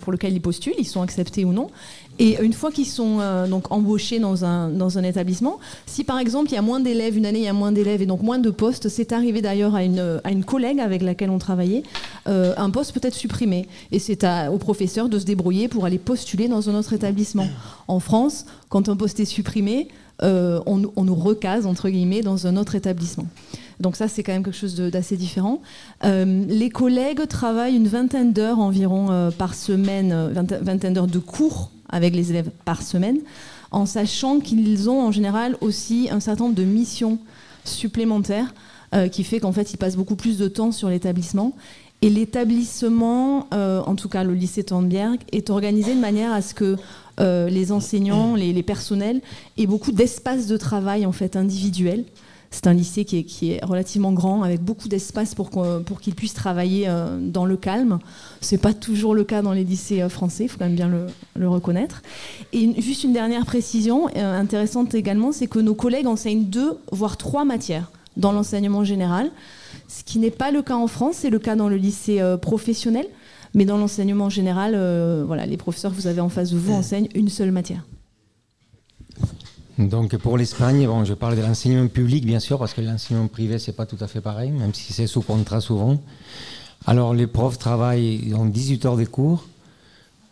pour 0.00 0.12
lequel 0.12 0.34
ils 0.34 0.42
postulent, 0.42 0.74
ils 0.78 0.86
sont 0.86 1.02
acceptés 1.02 1.44
ou 1.44 1.52
non. 1.52 1.68
Et 2.18 2.40
une 2.40 2.52
fois 2.52 2.70
qu'ils 2.70 2.86
sont 2.86 3.18
euh, 3.20 3.46
donc 3.48 3.72
embauchés 3.72 4.20
dans 4.20 4.44
un, 4.44 4.68
dans 4.68 4.98
un 4.98 5.02
établissement, 5.02 5.58
si 5.86 6.04
par 6.04 6.18
exemple 6.18 6.50
il 6.50 6.54
y 6.54 6.58
a 6.58 6.62
moins 6.62 6.80
d'élèves, 6.80 7.16
une 7.16 7.26
année 7.26 7.40
il 7.40 7.44
y 7.44 7.48
a 7.48 7.52
moins 7.52 7.72
d'élèves 7.72 8.02
et 8.02 8.06
donc 8.06 8.22
moins 8.22 8.38
de 8.38 8.50
postes, 8.50 8.88
c'est 8.88 9.12
arrivé 9.12 9.42
d'ailleurs 9.42 9.74
à 9.74 9.82
une, 9.82 10.20
à 10.22 10.30
une 10.30 10.44
collègue 10.44 10.78
avec 10.78 11.02
laquelle 11.02 11.30
on 11.30 11.38
travaillait, 11.38 11.82
euh, 12.28 12.54
un 12.56 12.70
poste 12.70 12.92
peut 12.92 13.06
être 13.06 13.14
supprimé. 13.14 13.66
Et 13.90 13.98
c'est 13.98 14.24
au 14.50 14.58
professeur 14.58 15.08
de 15.08 15.18
se 15.18 15.24
débrouiller 15.24 15.68
pour 15.68 15.84
aller 15.84 15.98
postuler 15.98 16.46
dans 16.46 16.70
un 16.70 16.74
autre 16.76 16.92
établissement. 16.92 17.48
En 17.88 18.00
France, 18.00 18.46
quand 18.68 18.88
un 18.88 18.96
poste 18.96 19.18
est 19.20 19.24
supprimé, 19.24 19.88
euh, 20.22 20.60
on, 20.66 20.82
on, 20.94 21.04
nous 21.04 21.14
recase, 21.14 21.66
entre 21.66 21.88
guillemets, 21.88 22.22
dans 22.22 22.46
un 22.46 22.56
autre 22.56 22.76
établissement. 22.76 23.26
Donc 23.80 23.96
ça, 23.96 24.06
c'est 24.06 24.22
quand 24.22 24.32
même 24.32 24.44
quelque 24.44 24.56
chose 24.56 24.76
d'assez 24.76 25.16
différent. 25.16 25.60
les 26.04 26.70
collègues 26.70 27.26
travaillent 27.26 27.74
une 27.74 27.88
vingtaine 27.88 28.32
d'heures 28.32 28.60
environ 28.60 29.30
par 29.36 29.54
semaine, 29.54 30.32
vingtaine 30.62 30.94
d'heures 30.94 31.08
de 31.08 31.18
cours 31.18 31.70
avec 31.94 32.14
les 32.14 32.30
élèves 32.30 32.50
par 32.64 32.82
semaine, 32.82 33.20
en 33.70 33.86
sachant 33.86 34.40
qu'ils 34.40 34.90
ont 34.90 35.00
en 35.00 35.12
général 35.12 35.56
aussi 35.60 36.08
un 36.10 36.20
certain 36.20 36.44
nombre 36.44 36.56
de 36.56 36.64
missions 36.64 37.18
supplémentaires 37.64 38.52
euh, 38.94 39.08
qui 39.08 39.22
fait 39.22 39.38
qu'en 39.38 39.52
fait 39.52 39.72
ils 39.72 39.76
passent 39.76 39.96
beaucoup 39.96 40.16
plus 40.16 40.36
de 40.36 40.48
temps 40.48 40.72
sur 40.72 40.88
l'établissement. 40.88 41.52
Et 42.02 42.10
l'établissement, 42.10 43.46
euh, 43.54 43.80
en 43.86 43.94
tout 43.94 44.08
cas 44.08 44.24
le 44.24 44.34
lycée 44.34 44.64
Tandberg, 44.64 45.20
est 45.32 45.48
organisé 45.50 45.94
de 45.94 46.00
manière 46.00 46.32
à 46.32 46.42
ce 46.42 46.52
que 46.52 46.76
euh, 47.20 47.48
les 47.48 47.70
enseignants, 47.70 48.34
les, 48.34 48.52
les, 48.52 48.62
personnels 48.64 49.20
aient 49.56 49.66
beaucoup 49.66 49.92
d'espace 49.92 50.48
de 50.48 50.56
travail 50.56 51.06
en 51.06 51.12
fait 51.12 51.36
individuel 51.36 52.04
c'est 52.54 52.68
un 52.68 52.72
lycée 52.72 53.04
qui 53.04 53.50
est, 53.50 53.64
relativement 53.64 54.12
grand, 54.12 54.44
avec 54.44 54.62
beaucoup 54.62 54.86
d'espace 54.86 55.34
pour, 55.34 55.50
pour 55.50 56.00
qu'ils 56.00 56.14
puissent 56.14 56.34
travailler 56.34 56.84
euh, 56.86 57.18
dans 57.20 57.46
le 57.46 57.56
calme. 57.56 57.98
Ce 58.40 58.54
n'est 58.54 58.60
pas 58.60 58.72
toujours 58.72 59.14
le 59.14 59.24
cas 59.24 59.42
dans 59.42 59.52
les 59.52 59.64
lycées 59.64 60.02
euh, 60.02 60.08
français, 60.08 60.44
il 60.44 60.48
faut 60.48 60.58
quand 60.58 60.66
même 60.66 60.76
bien 60.76 60.90
le, 61.34 61.48
reconnaître. 61.48 62.02
Et 62.52 62.80
juste 62.80 63.02
une 63.02 63.12
dernière 63.12 63.44
précision 63.44 64.08
euh, 64.16 64.40
intéressante 64.40 64.94
également, 64.94 65.32
c'est 65.32 65.48
que 65.48 65.58
nos 65.58 65.74
collègues 65.74 66.06
enseignent 66.06 66.44
deux, 66.44 66.78
voire 66.92 67.16
trois 67.16 67.44
matières 67.44 67.90
dans 68.16 68.30
l'enseignement 68.30 68.84
général, 68.84 69.32
ce 69.88 70.04
qui 70.04 70.20
n'est 70.20 70.30
pas 70.30 70.52
le 70.52 70.62
cas 70.62 70.76
en 70.76 70.86
France, 70.86 71.16
c'est 71.18 71.30
le 71.30 71.40
cas 71.40 71.56
dans 71.56 71.68
le 71.68 71.76
lycée 71.76 72.22
professionnel. 72.40 73.06
Mais 73.54 73.64
dans 73.64 73.76
l'enseignement 73.76 74.30
général, 74.30 74.72
voilà, 75.26 75.46
les 75.46 75.56
professeurs 75.56 75.90
que 75.90 75.96
vous 75.96 76.06
avez 76.06 76.20
en 76.20 76.28
face 76.28 76.52
de 76.52 76.56
vous 76.56 76.72
enseignent 76.72 77.08
une 77.14 77.28
seule 77.28 77.50
matière. 77.50 77.84
Donc 79.78 80.16
pour 80.18 80.38
l'Espagne, 80.38 80.86
bon, 80.86 81.04
je 81.04 81.14
parle 81.14 81.36
de 81.36 81.42
l'enseignement 81.42 81.88
public 81.88 82.24
bien 82.24 82.38
sûr, 82.38 82.58
parce 82.58 82.74
que 82.74 82.80
l'enseignement 82.80 83.26
privé 83.26 83.58
c'est 83.58 83.72
pas 83.72 83.86
tout 83.86 83.96
à 84.00 84.06
fait 84.06 84.20
pareil, 84.20 84.50
même 84.50 84.72
si 84.72 84.92
c'est 84.92 85.08
sous 85.08 85.22
contrat 85.22 85.60
souvent. 85.60 86.00
Alors 86.86 87.12
les 87.12 87.26
profs 87.26 87.58
travaillent, 87.58 88.32
ont 88.34 88.44
18 88.44 88.86
heures 88.86 88.96
de 88.96 89.04
cours, 89.04 89.48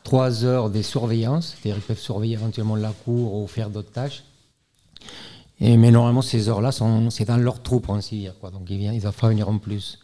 3 0.05 0.45
heures 0.45 0.71
de 0.71 0.81
surveillance, 0.83 1.57
c'est-à-dire 1.57 1.75
qu'ils 1.75 1.89
peuvent 1.89 1.99
surveiller 1.99 2.35
éventuellement 2.35 2.77
la 2.77 2.93
cour 3.05 3.35
ou 3.35 3.47
faire 3.49 3.69
d'autres 3.69 3.91
tâches. 3.91 4.23
Et, 5.61 5.77
mais 5.77 5.91
normalement 5.91 6.23
ces 6.23 6.49
heures-là, 6.49 6.71
c'est 7.11 7.25
dans 7.25 7.37
leur 7.37 7.63
troupe, 7.63 7.89
on 7.89 8.01
s'y 8.01 8.19
dire. 8.19 8.35
Quoi. 8.41 8.51
Donc 8.51 8.71
ils, 8.71 8.81
ils 8.81 9.01
doivent 9.01 9.17
pas 9.17 9.29
venir 9.29 9.49
en 9.49 9.59
plus. 9.59 9.99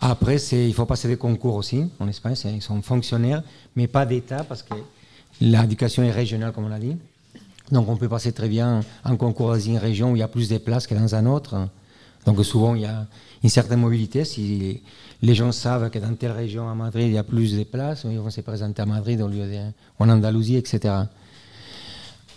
Après, 0.00 0.36
il 0.36 0.74
faut 0.74 0.86
passer 0.86 1.08
des 1.08 1.16
concours 1.16 1.54
aussi 1.54 1.84
en 2.00 2.08
Espagne, 2.08 2.34
ils 2.46 2.62
sont 2.62 2.82
fonctionnaires, 2.82 3.42
mais 3.76 3.86
pas 3.86 4.04
d'État, 4.04 4.44
parce 4.44 4.62
que 4.62 4.74
l'éducation 5.40 6.02
est 6.02 6.10
régionale, 6.10 6.52
comme 6.52 6.64
on 6.64 6.68
l'a 6.68 6.80
dit. 6.80 6.96
Donc 7.70 7.88
on 7.88 7.96
peut 7.96 8.08
passer 8.08 8.32
très 8.32 8.48
bien 8.48 8.80
en 9.04 9.16
concours 9.16 9.48
dans 9.48 9.60
une 9.60 9.78
région 9.78 10.12
où 10.12 10.16
il 10.16 10.18
y 10.18 10.22
a 10.22 10.28
plus 10.28 10.48
de 10.48 10.58
places 10.58 10.86
que 10.86 10.94
dans 10.94 11.14
un 11.14 11.26
autre. 11.26 11.68
Donc 12.26 12.44
souvent 12.44 12.74
il 12.74 12.82
y 12.82 12.86
a 12.86 13.06
une 13.42 13.50
certaine 13.50 13.80
mobilité. 13.80 14.24
Si 14.24 14.82
les 15.22 15.34
gens 15.34 15.52
savent 15.52 15.90
que 15.90 15.98
dans 15.98 16.14
telle 16.14 16.32
région 16.32 16.68
à 16.68 16.74
Madrid 16.74 17.06
il 17.06 17.14
y 17.14 17.18
a 17.18 17.24
plus 17.24 17.56
de 17.56 17.64
places, 17.64 18.04
ils 18.08 18.18
vont 18.18 18.30
se 18.30 18.40
présenter 18.40 18.82
à 18.82 18.86
Madrid 18.86 19.20
au 19.20 19.28
lieu 19.28 19.44
en 19.98 20.08
Andalousie, 20.08 20.56
etc. 20.56 20.94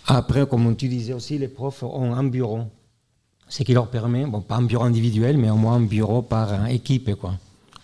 Après, 0.06 0.46
comme 0.46 0.76
tu 0.76 0.88
disais 0.88 1.12
aussi, 1.12 1.36
les 1.36 1.48
profs 1.48 1.82
ont 1.82 2.14
un 2.14 2.24
bureau. 2.24 2.60
Ce 3.48 3.62
qui 3.62 3.74
leur 3.74 3.88
permet, 3.88 4.24
bon, 4.24 4.40
pas 4.40 4.56
un 4.56 4.62
bureau 4.62 4.84
individuel, 4.84 5.36
mais 5.36 5.50
au 5.50 5.56
moins 5.56 5.74
un 5.74 5.80
bureau 5.80 6.22
par 6.22 6.68
équipe. 6.68 7.10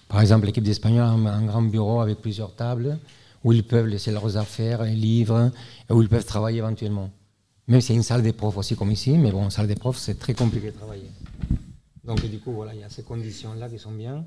Par 0.09 0.21
exemple, 0.21 0.47
l'équipe 0.47 0.63
d'Espagnol 0.63 1.05
a 1.05 1.33
un 1.33 1.47
grand 1.47 1.63
bureau 1.63 2.01
avec 2.01 2.19
plusieurs 2.21 2.55
tables 2.55 2.99
où 3.45 3.53
ils 3.53 3.65
peuvent 3.65 3.87
laisser 3.87 4.13
leurs 4.13 4.37
affaires, 4.37 4.85
les 4.85 4.95
livres, 4.95 5.51
et 5.89 5.93
où 5.93 6.01
ils 6.01 6.09
peuvent 6.09 6.25
travailler 6.25 6.59
éventuellement. 6.59 7.11
Même 7.73 7.81
s'il 7.81 7.95
y 7.95 7.97
a 7.97 8.01
une 8.01 8.03
salle 8.03 8.21
des 8.21 8.35
profs 8.35 8.59
aussi 8.59 8.77
comme 8.77 8.91
ici, 8.91 9.17
mais 9.17 9.33
bon, 9.33 9.49
salle 9.49 9.67
des 9.67 9.77
profs, 9.77 9.97
c'est 9.97 10.19
très 10.19 10.35
compliqué 10.35 10.73
de 10.73 10.77
travailler. 10.77 11.11
Donc 12.05 12.23
du 12.23 12.39
coup, 12.39 12.53
voilà, 12.53 12.75
il 12.75 12.81
y 12.81 12.85
a 12.85 12.91
ces 12.91 13.03
conditions-là 13.03 13.67
qui 13.71 13.79
sont 13.79 13.93
bien. 13.93 14.27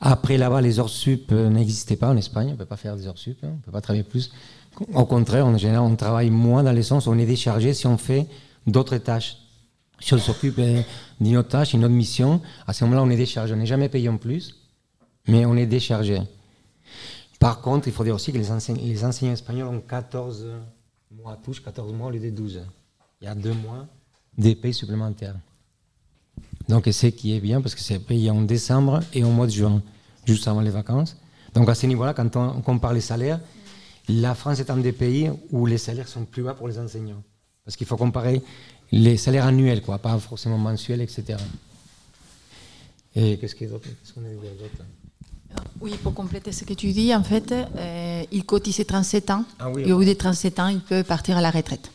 Après, 0.00 0.38
là-bas, 0.38 0.62
les 0.62 0.80
heures 0.80 0.88
sup 0.88 1.30
euh, 1.30 1.50
n'existaient 1.50 1.96
pas 1.96 2.08
en 2.08 2.16
Espagne, 2.16 2.48
on 2.48 2.52
ne 2.52 2.56
peut 2.56 2.64
pas 2.64 2.78
faire 2.78 2.96
des 2.96 3.06
heures 3.06 3.18
sup, 3.18 3.36
hein. 3.42 3.48
on 3.52 3.56
ne 3.56 3.60
peut 3.60 3.70
pas 3.70 3.82
travailler 3.82 4.02
plus. 4.02 4.32
Au 4.94 5.04
contraire, 5.04 5.44
en 5.46 5.58
général, 5.58 5.82
on 5.82 5.94
travaille 5.94 6.30
moins 6.30 6.62
dans 6.62 6.72
le 6.72 6.82
sens 6.82 7.06
où 7.06 7.10
on 7.10 7.18
est 7.18 7.26
déchargé 7.26 7.74
si 7.74 7.86
on 7.86 7.98
fait 7.98 8.26
d'autres 8.66 8.96
tâches. 8.96 9.36
Si 10.00 10.14
on 10.14 10.18
s'occupe 10.18 10.58
euh, 10.58 10.80
d'une 11.20 11.36
autre 11.36 11.50
tâche, 11.50 11.74
une 11.74 11.84
autre 11.84 11.92
mission, 11.92 12.40
à 12.66 12.72
ce 12.72 12.82
moment-là, 12.84 13.02
on 13.02 13.10
est 13.10 13.16
déchargé. 13.16 13.52
On 13.52 13.58
n'est 13.58 13.66
jamais 13.66 13.90
payé 13.90 14.08
en 14.08 14.16
plus, 14.16 14.54
mais 15.28 15.44
on 15.44 15.54
est 15.54 15.66
déchargé. 15.66 16.22
Par 17.38 17.60
contre, 17.60 17.88
il 17.88 17.92
faut 17.92 18.04
dire 18.04 18.14
aussi 18.14 18.32
que 18.32 18.38
les, 18.38 18.48
les 18.82 19.04
enseignants 19.04 19.34
espagnols 19.34 19.68
ont 19.68 19.80
14 19.80 20.46
mois 21.20 21.36
touche 21.42 21.62
14 21.62 21.92
mois 21.92 22.08
au 22.08 22.10
lieu 22.10 22.20
de 22.20 22.30
12. 22.30 22.62
Il 23.20 23.24
y 23.24 23.28
a 23.28 23.34
deux 23.34 23.54
mois 23.54 23.86
des 24.36 24.54
pays 24.54 24.74
supplémentaires. 24.74 25.36
Donc 26.68 26.88
c'est 26.92 27.12
qui 27.12 27.34
est 27.34 27.40
bien 27.40 27.60
parce 27.60 27.74
que 27.74 27.80
c'est 27.80 27.98
payé 27.98 28.30
en 28.30 28.42
décembre 28.42 29.00
et 29.12 29.24
au 29.24 29.30
mois 29.30 29.46
de 29.46 29.52
juin, 29.52 29.82
juste 30.24 30.46
avant 30.48 30.60
les 30.60 30.70
vacances. 30.70 31.16
Donc 31.54 31.68
à 31.68 31.74
ce 31.74 31.86
niveau-là, 31.86 32.14
quand 32.14 32.36
on 32.36 32.62
compare 32.62 32.94
les 32.94 33.00
salaires, 33.00 33.40
la 34.08 34.34
France 34.34 34.60
est 34.60 34.70
un 34.70 34.78
des 34.78 34.92
pays 34.92 35.30
où 35.50 35.66
les 35.66 35.78
salaires 35.78 36.08
sont 36.08 36.24
plus 36.24 36.42
bas 36.42 36.54
pour 36.54 36.68
les 36.68 36.78
enseignants. 36.78 37.22
Parce 37.64 37.76
qu'il 37.76 37.86
faut 37.86 37.96
comparer 37.96 38.42
les 38.90 39.16
salaires 39.16 39.46
annuels, 39.46 39.82
quoi, 39.82 39.98
pas 39.98 40.18
forcément 40.18 40.58
mensuels, 40.58 41.00
etc. 41.00 41.38
Et 43.14 43.38
qu'est-ce 43.38 43.54
qu'on 43.54 44.24
a 44.24 44.28
dit 44.28 44.36
d'autre? 44.58 44.84
Oui, 45.80 45.94
pour 46.02 46.14
compléter 46.14 46.52
ce 46.52 46.64
que 46.64 46.74
tu 46.74 46.92
dis, 46.92 47.14
en 47.14 47.22
fait, 47.24 47.52
euh, 47.52 48.22
il 48.30 48.44
cotise 48.44 48.84
37 48.86 49.30
ans. 49.30 49.44
Ah 49.58 49.68
et 49.78 49.92
au 49.92 49.98
bout 49.98 50.04
de 50.04 50.12
37 50.12 50.60
ans, 50.60 50.68
il 50.68 50.80
peut 50.80 51.02
partir 51.02 51.36
à 51.36 51.40
la 51.40 51.50
retraite. 51.50 51.90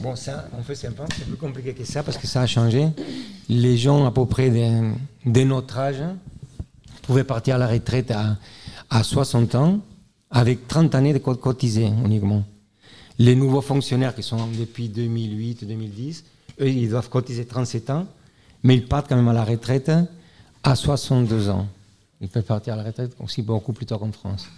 Bon, 0.00 0.14
ça, 0.14 0.48
en 0.56 0.62
fait, 0.62 0.74
c'est 0.74 0.94
plus 0.94 1.36
compliqué 1.36 1.72
que 1.72 1.84
ça 1.84 2.02
parce 2.02 2.18
que 2.18 2.26
ça 2.26 2.42
a 2.42 2.46
changé. 2.46 2.88
Les 3.48 3.76
gens 3.76 4.04
à 4.06 4.12
peu 4.12 4.26
près 4.26 4.50
de, 4.50 5.44
notre 5.44 5.78
âge 5.78 6.02
pouvaient 7.02 7.24
partir 7.24 7.56
à 7.56 7.58
la 7.58 7.66
retraite 7.66 8.10
à, 8.10 8.36
à 8.90 9.02
60 9.02 9.54
ans 9.54 9.80
avec 10.30 10.68
30 10.68 10.94
années 10.94 11.14
de 11.14 11.18
cotiser 11.18 11.86
uniquement. 12.04 12.44
Les 13.18 13.34
nouveaux 13.34 13.62
fonctionnaires 13.62 14.14
qui 14.14 14.22
sont 14.22 14.46
depuis 14.58 14.88
2008-2010, 14.88 16.22
eux, 16.60 16.68
ils 16.68 16.90
doivent 16.90 17.08
cotiser 17.08 17.46
37 17.46 17.90
ans, 17.90 18.06
mais 18.62 18.74
ils 18.74 18.86
partent 18.86 19.08
quand 19.08 19.16
même 19.16 19.28
à 19.28 19.32
la 19.32 19.44
retraite 19.44 19.90
à 20.62 20.76
62 20.76 21.48
ans. 21.48 21.66
Ils 22.20 22.28
peuvent 22.28 22.42
partir 22.42 22.74
à 22.74 22.76
la 22.76 22.82
retraite 22.82 23.16
aussi 23.20 23.42
beaucoup 23.42 23.72
plus 23.72 23.86
tôt 23.86 23.98
qu'en 23.98 24.12
France. 24.12 24.48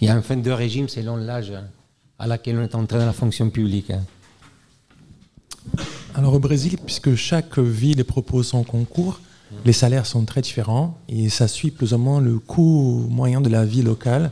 Il 0.00 0.08
y 0.08 0.10
a 0.10 0.16
un 0.16 0.22
fin 0.22 0.36
de 0.36 0.50
régime 0.50 0.88
selon 0.88 1.16
l'âge 1.16 1.52
à 2.18 2.26
laquelle 2.26 2.58
on 2.58 2.62
est 2.62 2.74
entré 2.74 2.98
dans 2.98 3.06
la 3.06 3.12
fonction 3.12 3.50
publique. 3.50 3.90
Hein. 3.90 4.02
Alors 6.14 6.34
au 6.34 6.38
Brésil, 6.38 6.76
puisque 6.84 7.14
chaque 7.14 7.58
ville 7.58 8.04
propose 8.04 8.48
son 8.48 8.64
concours, 8.64 9.20
les 9.64 9.72
salaires 9.72 10.06
sont 10.06 10.24
très 10.24 10.40
différents 10.40 10.98
et 11.08 11.28
ça 11.28 11.46
suit 11.46 11.70
plus 11.70 11.94
ou 11.94 11.98
moins 11.98 12.20
le 12.20 12.38
coût 12.38 13.06
moyen 13.10 13.40
de 13.40 13.48
la 13.48 13.64
vie 13.64 13.82
locale. 13.82 14.30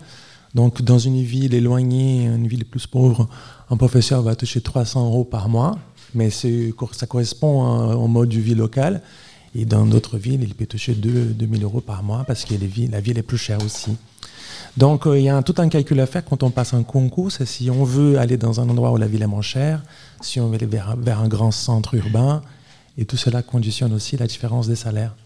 Donc 0.54 0.82
dans 0.82 0.98
une 0.98 1.22
ville 1.22 1.54
éloignée, 1.54 2.24
une 2.24 2.48
ville 2.48 2.64
plus 2.64 2.86
pauvre, 2.86 3.28
un 3.70 3.76
professeur 3.76 4.22
va 4.22 4.34
toucher 4.34 4.60
300 4.60 5.06
euros 5.06 5.24
par 5.24 5.48
mois, 5.48 5.78
mais 6.14 6.30
ça 6.30 7.06
correspond 7.06 7.92
au 7.92 8.08
mode 8.08 8.30
de 8.30 8.40
vie 8.40 8.54
local. 8.54 9.02
Et 9.54 9.64
dans 9.64 9.84
d'autres 9.84 10.16
villes, 10.16 10.42
il 10.42 10.54
peut 10.54 10.66
toucher 10.66 10.94
2 10.94 11.26
2000 11.34 11.64
euros 11.64 11.80
par 11.80 12.02
mois 12.02 12.24
parce 12.24 12.44
que 12.44 12.54
la 12.54 13.00
ville 13.00 13.18
est 13.18 13.22
plus 13.22 13.38
chère 13.38 13.62
aussi. 13.64 13.96
Donc 14.76 15.06
euh, 15.06 15.18
il 15.18 15.24
y 15.24 15.28
a 15.28 15.42
tout 15.42 15.54
un 15.58 15.68
calcul 15.68 15.98
à 16.00 16.06
faire 16.06 16.24
quand 16.24 16.42
on 16.42 16.50
passe 16.50 16.74
un 16.74 16.82
concours, 16.82 17.32
c'est 17.32 17.46
si 17.46 17.70
on 17.70 17.84
veut 17.84 18.18
aller 18.18 18.36
dans 18.36 18.60
un 18.60 18.68
endroit 18.68 18.92
où 18.92 18.96
la 18.96 19.06
ville 19.06 19.22
est 19.22 19.26
moins 19.26 19.42
chère, 19.42 19.82
si 20.20 20.40
on 20.40 20.48
veut 20.48 20.54
aller 20.54 20.66
vers, 20.66 20.96
un 21.20 21.28
grand 21.28 21.50
centre 21.50 21.94
urbain, 21.94 22.42
et 22.96 23.04
tout 23.04 23.16
cela 23.16 23.42
conditionne 23.42 23.92
aussi 23.92 24.16
la 24.16 24.26
différence 24.26 24.68
des 24.68 24.76
salaires. 24.76 25.16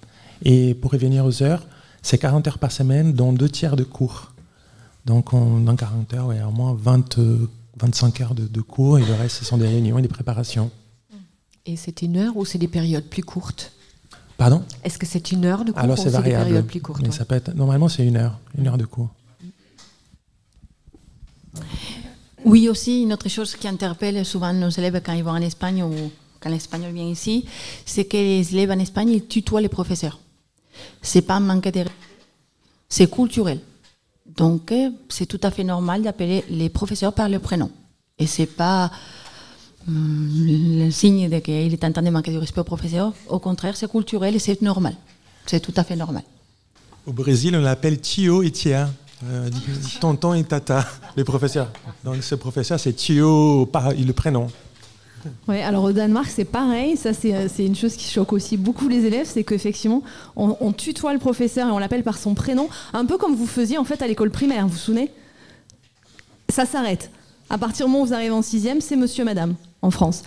Et 0.42 0.74
pour 0.74 0.92
revenir 0.92 1.24
aux 1.24 1.42
heures, 1.42 1.66
c'est 2.02 2.18
40 2.18 2.46
heures 2.48 2.58
par 2.58 2.72
semaine, 2.72 3.12
dont 3.12 3.32
deux 3.32 3.48
tiers 3.48 3.76
de 3.76 3.84
cours. 3.84 4.32
Donc 5.04 5.32
dans 5.32 5.76
40 5.76 6.14
heures, 6.14 6.32
il 6.32 6.38
y 6.38 6.40
a 6.40 6.48
au 6.48 6.52
moins 6.52 6.74
20, 6.74 7.18
25 7.78 8.20
heures 8.22 8.34
de, 8.34 8.60
cours, 8.60 8.98
et 8.98 9.04
le 9.04 9.14
reste, 9.14 9.36
ce 9.36 9.44
sont 9.44 9.58
des 9.58 9.68
réunions 9.68 9.98
et 9.98 10.02
des 10.02 10.08
préparations. 10.08 10.70
Et 11.66 11.76
c'est 11.76 12.02
une 12.02 12.16
heure 12.16 12.36
ou 12.36 12.44
c'est 12.44 12.58
des 12.58 12.68
périodes 12.68 13.04
plus 13.04 13.22
courtes? 13.22 13.73
Pardon 14.36 14.62
Est-ce 14.82 14.98
que 14.98 15.06
c'est 15.06 15.32
une 15.32 15.44
heure 15.44 15.64
de 15.64 15.72
cours 15.72 15.80
Alors 15.80 15.98
c'est 15.98 16.10
variable. 16.10 16.44
Des 16.44 16.50
périodes 16.50 16.66
plus 16.66 16.80
courtes 16.80 17.02
Mais 17.02 17.12
ça 17.12 17.24
peut 17.24 17.36
être, 17.36 17.54
normalement, 17.54 17.88
c'est 17.88 18.06
une 18.06 18.16
heure, 18.16 18.38
une 18.58 18.66
heure 18.66 18.78
de 18.78 18.84
cours. 18.84 19.10
Oui, 22.44 22.68
aussi, 22.68 23.02
une 23.02 23.12
autre 23.12 23.28
chose 23.28 23.54
qui 23.56 23.68
interpelle 23.68 24.24
souvent 24.26 24.52
nos 24.52 24.68
élèves 24.68 25.00
quand 25.04 25.12
ils 25.12 25.24
vont 25.24 25.30
en 25.30 25.40
Espagne 25.40 25.82
ou 25.82 26.10
quand 26.40 26.50
l'espagnol 26.50 26.92
vient 26.92 27.08
ici, 27.08 27.46
c'est 27.86 28.04
que 28.04 28.18
les 28.18 28.54
élèves 28.54 28.70
en 28.70 28.78
Espagne, 28.78 29.10
ils 29.10 29.26
tutoient 29.26 29.62
les 29.62 29.68
professeurs. 29.68 30.18
C'est 31.00 31.22
pas 31.22 31.34
un 31.34 31.40
manque 31.40 31.68
de 31.68 31.84
c'est 32.88 33.10
culturel. 33.10 33.60
Donc, 34.26 34.70
euh, 34.72 34.90
c'est 35.08 35.26
tout 35.26 35.40
à 35.42 35.50
fait 35.50 35.64
normal 35.64 36.02
d'appeler 36.02 36.44
les 36.50 36.68
professeurs 36.68 37.12
par 37.12 37.28
leur 37.28 37.40
prénom. 37.40 37.70
Et 38.18 38.26
c'est 38.26 38.46
pas 38.46 38.90
le 39.86 40.90
signe 40.90 41.28
de 41.28 41.38
qu'il 41.38 41.72
est 41.72 41.84
en 41.84 41.92
train 41.92 42.02
de 42.02 42.10
manquer 42.10 42.32
de 42.32 42.38
respect 42.38 42.60
au 42.60 42.64
professeur. 42.64 43.12
Au 43.28 43.38
contraire, 43.38 43.76
c'est 43.76 43.90
culturel 43.90 44.34
et 44.34 44.38
c'est 44.38 44.62
normal. 44.62 44.94
C'est 45.46 45.60
tout 45.60 45.74
à 45.76 45.84
fait 45.84 45.96
normal. 45.96 46.22
Au 47.06 47.12
Brésil, 47.12 47.54
on 47.56 47.60
l'appelle 47.60 48.00
tio 48.00 48.42
et 48.42 48.50
tia. 48.50 48.88
Euh, 49.30 49.48
tonton 50.00 50.34
et 50.34 50.44
tata, 50.44 50.84
les 51.16 51.24
professeurs. 51.24 51.70
Donc 52.04 52.22
ce 52.22 52.34
professeur, 52.34 52.78
c'est 52.78 52.92
Thio, 52.92 53.70
le 53.72 54.12
prénom. 54.12 54.48
Oui, 55.48 55.62
alors 55.62 55.84
au 55.84 55.92
Danemark, 55.92 56.28
c'est 56.28 56.44
pareil. 56.44 56.96
Ça, 56.96 57.12
c'est 57.14 57.64
une 57.64 57.76
chose 57.76 57.96
qui 57.96 58.10
choque 58.10 58.32
aussi 58.34 58.58
beaucoup 58.58 58.88
les 58.88 59.06
élèves, 59.06 59.26
c'est 59.26 59.44
qu'effectivement, 59.44 60.02
on, 60.36 60.72
tutoie 60.72 61.14
le 61.14 61.18
professeur 61.18 61.68
et 61.68 61.70
on 61.70 61.78
l'appelle 61.78 62.02
par 62.02 62.18
son 62.18 62.34
prénom, 62.34 62.68
un 62.92 63.06
peu 63.06 63.16
comme 63.16 63.34
vous 63.34 63.46
faisiez 63.46 63.78
en 63.78 63.84
fait 63.84 64.02
à 64.02 64.06
l'école 64.06 64.30
primaire, 64.30 64.66
vous 64.66 64.72
vous 64.72 64.78
souvenez? 64.78 65.10
Ça 66.50 66.66
s'arrête. 66.66 67.10
À 67.48 67.56
partir 67.56 67.86
du 67.86 67.92
moment 67.92 68.04
où 68.04 68.06
vous 68.06 68.14
arrivez 68.14 68.34
en 68.34 68.42
sixième, 68.42 68.82
c'est 68.82 68.96
monsieur, 68.96 69.24
madame, 69.24 69.54
en 69.84 69.90
France. 69.90 70.22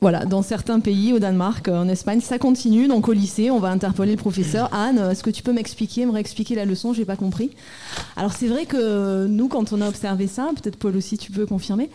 Voilà, 0.00 0.24
dans 0.24 0.42
certains 0.42 0.78
pays, 0.78 1.12
au 1.12 1.18
Danemark, 1.18 1.66
euh, 1.66 1.76
en 1.82 1.88
Espagne, 1.88 2.20
ça 2.20 2.38
continue. 2.38 2.86
Donc 2.86 3.08
au 3.08 3.12
lycée, 3.12 3.50
on 3.50 3.58
va 3.58 3.68
interpeller 3.70 4.12
le 4.12 4.18
professeur. 4.18 4.68
Anne, 4.72 4.98
est-ce 4.98 5.24
que 5.24 5.30
tu 5.30 5.42
peux 5.42 5.52
m'expliquer, 5.52 6.06
me 6.06 6.12
réexpliquer 6.12 6.54
la 6.54 6.64
leçon? 6.64 6.92
J'ai 6.92 7.04
pas 7.04 7.16
compris. 7.16 7.50
Alors 8.16 8.32
c'est 8.32 8.46
vrai 8.46 8.64
que 8.64 9.26
nous, 9.26 9.48
quand 9.48 9.72
on 9.72 9.80
a 9.80 9.88
observé 9.88 10.28
ça, 10.28 10.50
peut-être 10.54 10.76
Paul 10.76 10.96
aussi, 10.96 11.18
tu 11.18 11.32
peux 11.32 11.46
confirmer. 11.46 11.90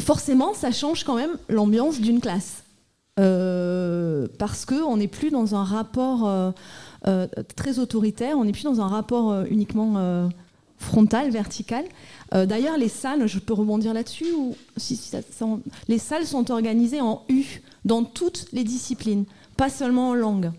Forcément, 0.00 0.54
ça 0.54 0.72
change 0.72 1.04
quand 1.04 1.14
même 1.14 1.30
l'ambiance 1.48 2.00
d'une 2.00 2.20
classe, 2.20 2.64
euh, 3.20 4.26
parce 4.38 4.64
que 4.64 4.82
on 4.82 4.96
n'est 4.96 5.08
plus 5.08 5.30
dans 5.30 5.54
un 5.54 5.64
rapport 5.64 6.26
euh, 6.26 7.26
très 7.54 7.78
autoritaire. 7.78 8.36
On 8.38 8.44
n'est 8.44 8.52
plus 8.52 8.64
dans 8.64 8.80
un 8.80 8.88
rapport 8.88 9.44
uniquement 9.48 10.28
frontal, 10.80 11.30
vertical. 11.30 11.84
Euh, 12.34 12.46
d'ailleurs, 12.46 12.76
les 12.76 12.88
salles, 12.88 13.26
je 13.28 13.38
peux 13.38 13.52
rebondir 13.52 13.94
là-dessus, 13.94 14.32
ou 14.36 14.56
les 15.86 15.98
salles 15.98 16.26
sont 16.26 16.50
organisées 16.50 17.00
en 17.00 17.22
U 17.28 17.44
dans 17.84 18.02
toutes 18.02 18.46
les 18.52 18.64
disciplines, 18.64 19.26
pas 19.56 19.68
seulement 19.68 20.08
en 20.08 20.14
langue. 20.14 20.50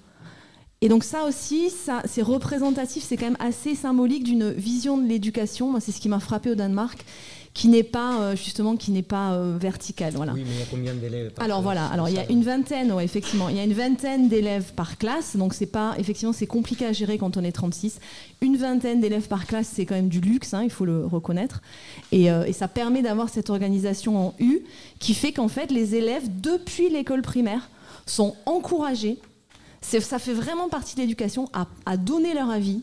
Et 0.84 0.90
donc 0.90 1.04
ça 1.04 1.26
aussi, 1.26 1.72
c'est 2.06 2.24
représentatif, 2.24 3.04
c'est 3.04 3.16
quand 3.16 3.28
même 3.28 3.38
assez 3.40 3.76
symbolique 3.76 4.24
d'une 4.24 4.50
vision 4.50 4.98
de 4.98 5.08
l'éducation. 5.08 5.70
Moi, 5.70 5.80
c'est 5.80 5.92
ce 5.92 6.00
qui 6.00 6.10
m'a 6.10 6.20
frappé 6.20 6.50
au 6.50 6.56
Danemark 6.56 7.06
qui 7.54 7.68
n'est 7.68 7.84
pas 7.84 8.22
euh, 8.22 8.36
justement 8.36 8.78
qui 8.78 8.92
n'est 8.92 9.02
pas 9.02 9.34
euh, 9.34 9.58
vertical. 9.60 10.14
Voilà. 10.16 10.34
Oui, 10.34 10.44
mais 10.46 10.54
il 10.54 10.60
y 10.60 10.62
a 10.62 10.66
combien 10.70 10.94
d'élèves 10.94 11.34
Alors 11.38 11.62
voilà, 11.62 11.86
alors 11.88 12.08
il 12.08 12.16
y 12.16 12.20
a 12.20 12.30
une 12.32 12.44
vingtaine, 12.44 12.94
effectivement, 13.02 13.50
il 13.50 13.58
y 13.58 13.60
a 13.60 13.64
une 13.64 13.74
vingtaine 13.74 14.30
d'élèves 14.30 14.74
par 14.74 14.98
classe, 14.98 15.36
donc 15.36 15.54
c'est 15.54 15.66
pas 15.66 15.96
effectivement 15.98 16.34
c'est 16.34 16.48
compliqué 16.48 16.86
à 16.86 16.94
gérer 16.94 17.18
quand 17.18 17.36
on 17.38 17.44
est 17.44 17.52
36. 17.52 18.00
Une 18.42 18.58
vingtaine 18.58 19.02
d'élèves 19.02 19.28
par 19.28 19.46
classe, 19.46 19.70
c'est 19.74 19.86
quand 19.86 19.96
même 19.96 20.10
du 20.10 20.22
luxe, 20.22 20.54
hein, 20.54 20.64
il 20.64 20.70
faut 20.70 20.86
le 20.86 21.06
reconnaître, 21.06 21.62
et, 22.12 22.32
euh, 22.32 22.46
et 22.46 22.54
ça 22.54 22.68
permet 22.68 23.02
d'avoir 23.02 23.30
cette 23.30 23.50
organisation 23.50 24.28
en 24.28 24.34
U 24.40 24.62
qui 25.00 25.14
fait 25.14 25.34
qu'en 25.34 25.48
fait 25.50 25.72
les 25.72 25.96
élèves 25.96 26.24
depuis 26.42 26.90
l'école 26.90 27.22
primaire 27.22 27.70
sont 28.06 28.36
encouragés. 28.46 29.20
Ça 29.82 30.20
fait 30.20 30.34
vraiment 30.34 30.70
partie 30.70 30.96
de 30.96 31.02
l'éducation 31.02 31.50
à, 31.54 31.68
à 31.86 31.98
donner 31.98 32.34
leur 32.34 32.50
avis, 32.50 32.82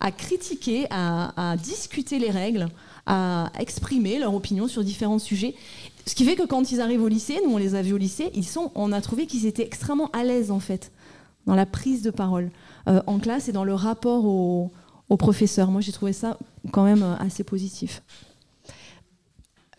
à 0.00 0.12
critiquer, 0.12 0.86
à, 0.90 1.50
à 1.52 1.56
discuter 1.56 2.18
les 2.18 2.30
règles 2.30 2.68
à 3.06 3.50
exprimer 3.58 4.18
leur 4.18 4.34
opinion 4.34 4.68
sur 4.68 4.82
différents 4.84 5.18
sujets. 5.18 5.54
Ce 6.06 6.14
qui 6.14 6.24
fait 6.24 6.36
que 6.36 6.46
quand 6.46 6.70
ils 6.70 6.80
arrivent 6.80 7.02
au 7.02 7.08
lycée, 7.08 7.40
nous 7.44 7.52
on 7.54 7.56
les 7.56 7.74
a 7.74 7.82
vus 7.82 7.92
au 7.92 7.98
lycée, 7.98 8.30
ils 8.34 8.44
sont, 8.44 8.70
on 8.74 8.92
a 8.92 9.00
trouvé 9.00 9.26
qu'ils 9.26 9.46
étaient 9.46 9.64
extrêmement 9.64 10.10
à 10.12 10.24
l'aise 10.24 10.50
en 10.50 10.60
fait 10.60 10.92
dans 11.46 11.54
la 11.54 11.66
prise 11.66 12.02
de 12.02 12.10
parole 12.10 12.50
euh, 12.88 13.02
en 13.06 13.18
classe 13.18 13.48
et 13.48 13.52
dans 13.52 13.64
le 13.64 13.74
rapport 13.74 14.24
aux 14.24 14.70
au 15.08 15.16
professeurs. 15.16 15.70
Moi 15.70 15.80
j'ai 15.80 15.92
trouvé 15.92 16.12
ça 16.12 16.36
quand 16.72 16.84
même 16.84 17.02
euh, 17.02 17.16
assez 17.18 17.44
positif. 17.44 18.02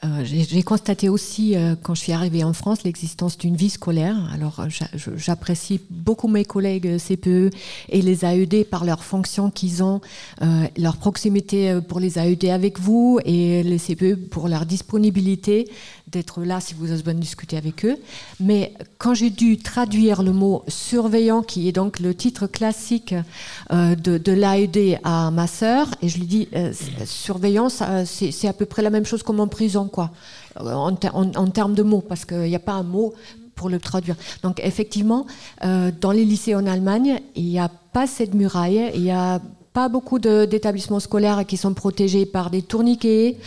Euh, 0.04 0.24
j'ai 0.24 0.62
constaté 0.62 1.10
aussi, 1.10 1.56
euh, 1.56 1.74
quand 1.82 1.96
je 1.96 2.02
suis 2.02 2.12
arrivée 2.12 2.44
en 2.44 2.54
France, 2.54 2.84
l'existence 2.84 3.36
d'une 3.36 3.56
vie 3.56 3.72
scolaire. 3.72 4.16
Alors, 4.32 4.60
euh, 4.60 4.68
j'apprécie 5.16 5.82
beaucoup 5.90 6.28
mes 6.28 6.46
collègues 6.46 6.98
CPE 7.00 7.50
et 7.90 8.02
les 8.04 8.24
AED 8.24 8.66
par 8.70 8.86
leur 8.86 9.04
fonction 9.04 9.50
qu'ils 9.50 9.82
ont, 9.82 10.02
leur 10.78 10.98
proximité 10.98 11.80
pour 11.88 12.00
les 12.00 12.20
AED 12.20 12.46
avec 12.46 12.80
vous 12.80 13.20
et 13.26 13.64
les 13.64 13.80
CPE 13.80 14.30
pour 14.30 14.48
leur 14.50 14.68
disponibilité 14.68 15.68
d'être 16.08 16.44
là 16.44 16.60
si 16.62 16.74
vous 16.74 16.86
avez 16.86 17.02
besoin 17.02 17.14
de 17.16 17.20
discuter 17.20 17.58
avec 17.58 17.86
eux. 17.86 17.98
Mais 18.40 18.74
quand 18.98 19.14
j'ai 19.14 19.30
dû 19.30 19.58
traduire 19.58 20.24
le 20.24 20.32
mot 20.32 20.64
surveillant, 20.68 21.42
qui 21.42 21.68
est 21.68 21.72
donc 21.72 22.00
le 22.00 22.16
titre 22.16 22.48
classique 22.48 23.14
euh, 23.72 23.96
de, 23.96 24.18
de 24.18 24.32
l'AED 24.32 25.00
à 25.04 25.32
ma 25.32 25.48
sœur, 25.48 25.88
et 26.02 26.08
je 26.08 26.18
lui 26.18 26.26
dis 26.26 26.48
euh, 26.56 26.72
surveillant, 27.06 27.68
c'est 27.70 28.48
à 28.48 28.54
peu 28.54 28.66
près 28.66 28.82
la 28.82 28.90
même 28.90 29.06
chose 29.06 29.24
qu'en 29.24 29.48
prison, 29.48 29.88
euh, 30.00 30.72
en, 30.72 30.96
en, 31.14 31.48
termes 31.48 31.74
de 31.74 31.84
mots, 31.84 32.02
parce 32.02 32.26
qu'il 32.26 32.42
n'y 32.42 32.56
a 32.56 32.60
pas 32.60 32.74
un 32.74 32.84
mot 32.84 33.14
pour 33.56 33.70
le 33.70 33.80
traduire. 33.80 34.16
Donc 34.44 34.62
effectivement, 34.64 35.26
dans 35.64 36.12
les 36.12 36.24
lycées 36.24 36.54
en 36.54 36.68
Allemagne, 36.68 37.20
il 37.36 37.46
n'y 37.46 37.58
a 37.58 37.72
pas 37.92 38.06
cette 38.06 38.36
muraille, 38.36 38.92
il 38.94 39.02
n'y 39.02 39.12
a 39.12 39.42
pas 39.74 39.90
beaucoup 39.90 40.20
d'établissements 40.20 41.00
scolaires 41.00 41.46
qui 41.46 41.58
sont 41.58 41.74
protégés 41.74 42.26
par 42.26 42.50
des 42.50 42.62
tourniquets 42.62 43.38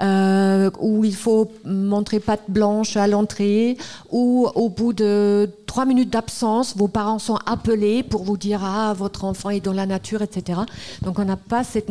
euh, 0.00 0.70
où 0.80 1.04
il 1.04 1.14
faut 1.14 1.50
montrer 1.64 2.20
patte 2.20 2.48
blanche 2.48 2.96
à 2.96 3.06
l'entrée, 3.06 3.76
ou 4.10 4.48
au 4.54 4.68
bout 4.68 4.92
de 4.92 5.50
trois 5.66 5.84
minutes 5.84 6.10
d'absence, 6.10 6.76
vos 6.76 6.88
parents 6.88 7.18
sont 7.18 7.38
appelés 7.46 8.02
pour 8.02 8.24
vous 8.24 8.36
dire 8.36 8.60
ah 8.64 8.94
votre 8.96 9.24
enfant 9.24 9.50
est 9.50 9.60
dans 9.60 9.72
la 9.72 9.86
nature, 9.86 10.22
etc. 10.22 10.60
Donc 11.02 11.18
on 11.18 11.24
n'a 11.24 11.36
pas 11.36 11.64
cette, 11.64 11.90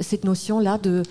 cette 0.00 0.24
notion-là 0.24 0.78
de, 0.78 1.02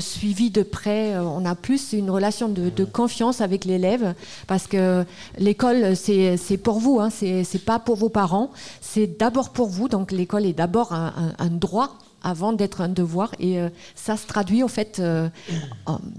suivi 0.00 0.50
de 0.50 0.62
près. 0.62 1.14
Euh, 1.14 1.22
on 1.22 1.44
a 1.44 1.54
plus 1.54 1.92
une 1.92 2.10
relation 2.10 2.48
de, 2.48 2.84
confiance 2.84 3.40
avec 3.40 3.64
l'élève 3.64 4.14
parce 4.46 4.66
que 4.66 5.04
l'école 5.38 5.94
c'est 5.96 6.56
pour 6.62 6.80
vous, 6.80 7.00
hein, 7.00 7.10
c'est 7.10 7.64
pas 7.64 7.78
pour 7.78 7.96
vos 7.96 8.08
parents, 8.08 8.50
c'est 8.80 9.18
d'abord 9.18 9.50
pour 9.50 9.68
vous. 9.68 9.88
Donc 9.88 10.10
l'école 10.10 10.46
est 10.46 10.52
d'abord 10.52 10.92
un 10.92 11.48
droit 11.48 11.98
avant 12.22 12.52
d'être 12.52 12.80
un 12.80 12.88
devoir. 12.88 13.32
Et 13.38 13.58
euh, 13.58 13.68
ça 13.94 14.16
se 14.16 14.26
traduit 14.26 14.62
en 14.62 14.68
fait 14.68 14.98
euh, 14.98 15.28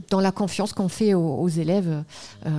dans 0.09 0.19
la 0.19 0.31
confiance 0.31 0.73
qu'on 0.73 0.89
fait 0.89 1.13
aux, 1.13 1.47
élèves 1.47 2.03
euh, 2.45 2.49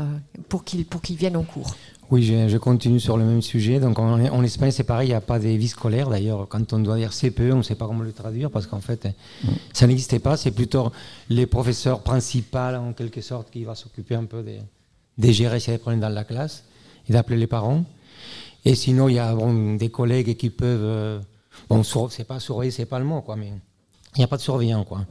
pour 0.48 0.64
qu'ils 0.64 0.85
pour 0.87 1.00
viennent 1.04 1.37
en 1.37 1.42
cours. 1.42 1.74
Oui, 2.11 2.22
je, 2.22 2.57
continue 2.59 3.00
sur 3.00 3.16
le 3.16 3.24
même 3.24 3.42
sujet. 3.42 3.80
Donc 3.80 3.98
en, 3.98 4.42
Espagne, 4.42 4.70
c'est 4.70 4.85
pareil, 4.85 5.09
il 5.09 5.11
n'y 5.11 5.16
a 5.16 5.22
pas 5.22 5.38
de 5.38 5.48
vie 5.48 5.68
scolaire. 5.68 6.11
D'ailleurs, 6.11 6.46
quand 6.48 6.72
on 6.72 6.78
doit 6.78 6.96
dire 6.96 7.12
CPE, 7.12 7.52
on 7.52 7.59
ne 7.59 7.62
sait 7.62 7.74
pas 7.74 7.87
comment 7.87 8.02
le 8.02 8.12
traduire 8.12 8.50
parce 8.50 8.66
qu'en 8.66 8.80
fait, 8.80 9.09
ça 9.72 9.87
n'existait 9.87 10.18
pas. 10.18 10.37
C'est 10.37 10.50
plutôt 10.50 10.92
les 11.30 11.46
professeurs 11.46 12.00
principaux, 12.00 12.59
en 12.59 12.92
quelque 12.92 13.22
sorte, 13.22 13.50
qui 13.50 13.64
vont 13.64 13.74
s'occuper 13.74 14.14
un 14.14 14.24
peu 14.24 14.42
de, 14.42 15.33
gérer 15.33 15.59
des 15.59 15.78
problèmes 15.78 16.00
dans 16.00 16.11
la 16.11 16.24
classe 16.24 16.64
et 17.09 17.12
d'appeler 17.12 17.38
les 17.38 17.46
parents. 17.46 17.85
Et 18.66 18.74
sinon, 18.74 19.09
il 19.09 19.14
y 19.14 19.18
a 19.18 19.35
des 19.78 19.88
collègues 19.88 20.37
qui 20.37 20.50
peuvent. 20.50 21.20
Bon, 21.69 21.83
c'est 22.11 22.25
pas 22.25 22.40
surveiller, 22.40 22.71
c'est 22.71 22.87
pas 22.87 22.99
le 22.99 23.05
mot, 23.05 23.21
quoi, 23.21 23.37
mais 23.37 23.53
il 24.17 24.19
n'y 24.19 24.25
a 24.25 24.29
pas 24.29 24.37
de 24.37 24.43
surveillant, 24.43 24.85
quoi. 24.85 25.05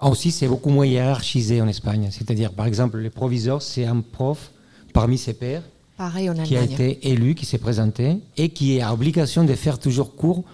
Aussi, 0.00 0.30
c'est 0.30 0.46
beaucoup 0.46 0.70
moins 0.70 0.86
hiérarchisé 0.86 1.60
en 1.60 1.68
Espagne. 1.68 2.08
C'est-à-dire, 2.12 2.52
par 2.52 2.66
exemple, 2.66 2.98
le 2.98 3.10
proviseur, 3.10 3.62
c'est 3.62 3.84
un 3.84 4.00
prof 4.00 4.52
parmi 4.92 5.18
ses 5.18 5.34
pairs 5.34 5.62
Pareil 5.96 6.30
qui 6.44 6.56
a 6.56 6.62
été 6.62 7.08
élu, 7.08 7.34
qui 7.34 7.44
s'est 7.44 7.58
présenté 7.58 8.18
et 8.36 8.50
qui 8.50 8.80
a 8.80 8.92
obligation 8.92 9.42
de 9.42 9.52
faire 9.54 9.80
toujours 9.80 10.14
cours 10.14 10.44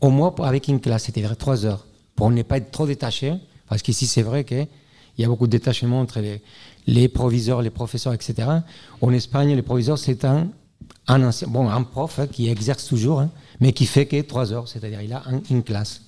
au 0.00 0.08
mois 0.08 0.34
avec 0.42 0.68
une 0.68 0.80
classe, 0.80 1.04
c'est-à-dire 1.04 1.36
trois 1.36 1.66
heures, 1.66 1.86
pour 2.16 2.30
ne 2.30 2.40
pas 2.42 2.56
être 2.56 2.70
trop 2.70 2.86
détaché. 2.86 3.34
Parce 3.68 3.82
qu'ici, 3.82 4.06
c'est 4.06 4.22
vrai 4.22 4.44
qu'il 4.44 4.66
y 5.18 5.24
a 5.24 5.28
beaucoup 5.28 5.46
de 5.46 5.52
détachement 5.52 6.00
entre 6.00 6.20
les, 6.20 6.40
les 6.86 7.08
proviseurs, 7.08 7.60
les 7.60 7.68
professeurs, 7.68 8.14
etc. 8.14 8.48
En 9.02 9.12
Espagne, 9.12 9.54
le 9.54 9.62
proviseur, 9.62 9.98
c'est 9.98 10.24
un, 10.24 10.48
un, 11.06 11.30
bon, 11.48 11.68
un 11.68 11.82
prof 11.82 12.18
hein, 12.18 12.26
qui 12.26 12.48
exerce 12.48 12.86
toujours, 12.86 13.20
hein, 13.20 13.30
mais 13.60 13.72
qui 13.72 13.86
fait 13.86 14.06
que 14.06 14.20
trois 14.22 14.52
heures, 14.52 14.68
c'est-à-dire 14.68 15.00
il 15.02 15.12
a 15.12 15.22
une 15.50 15.62
classe. 15.62 16.02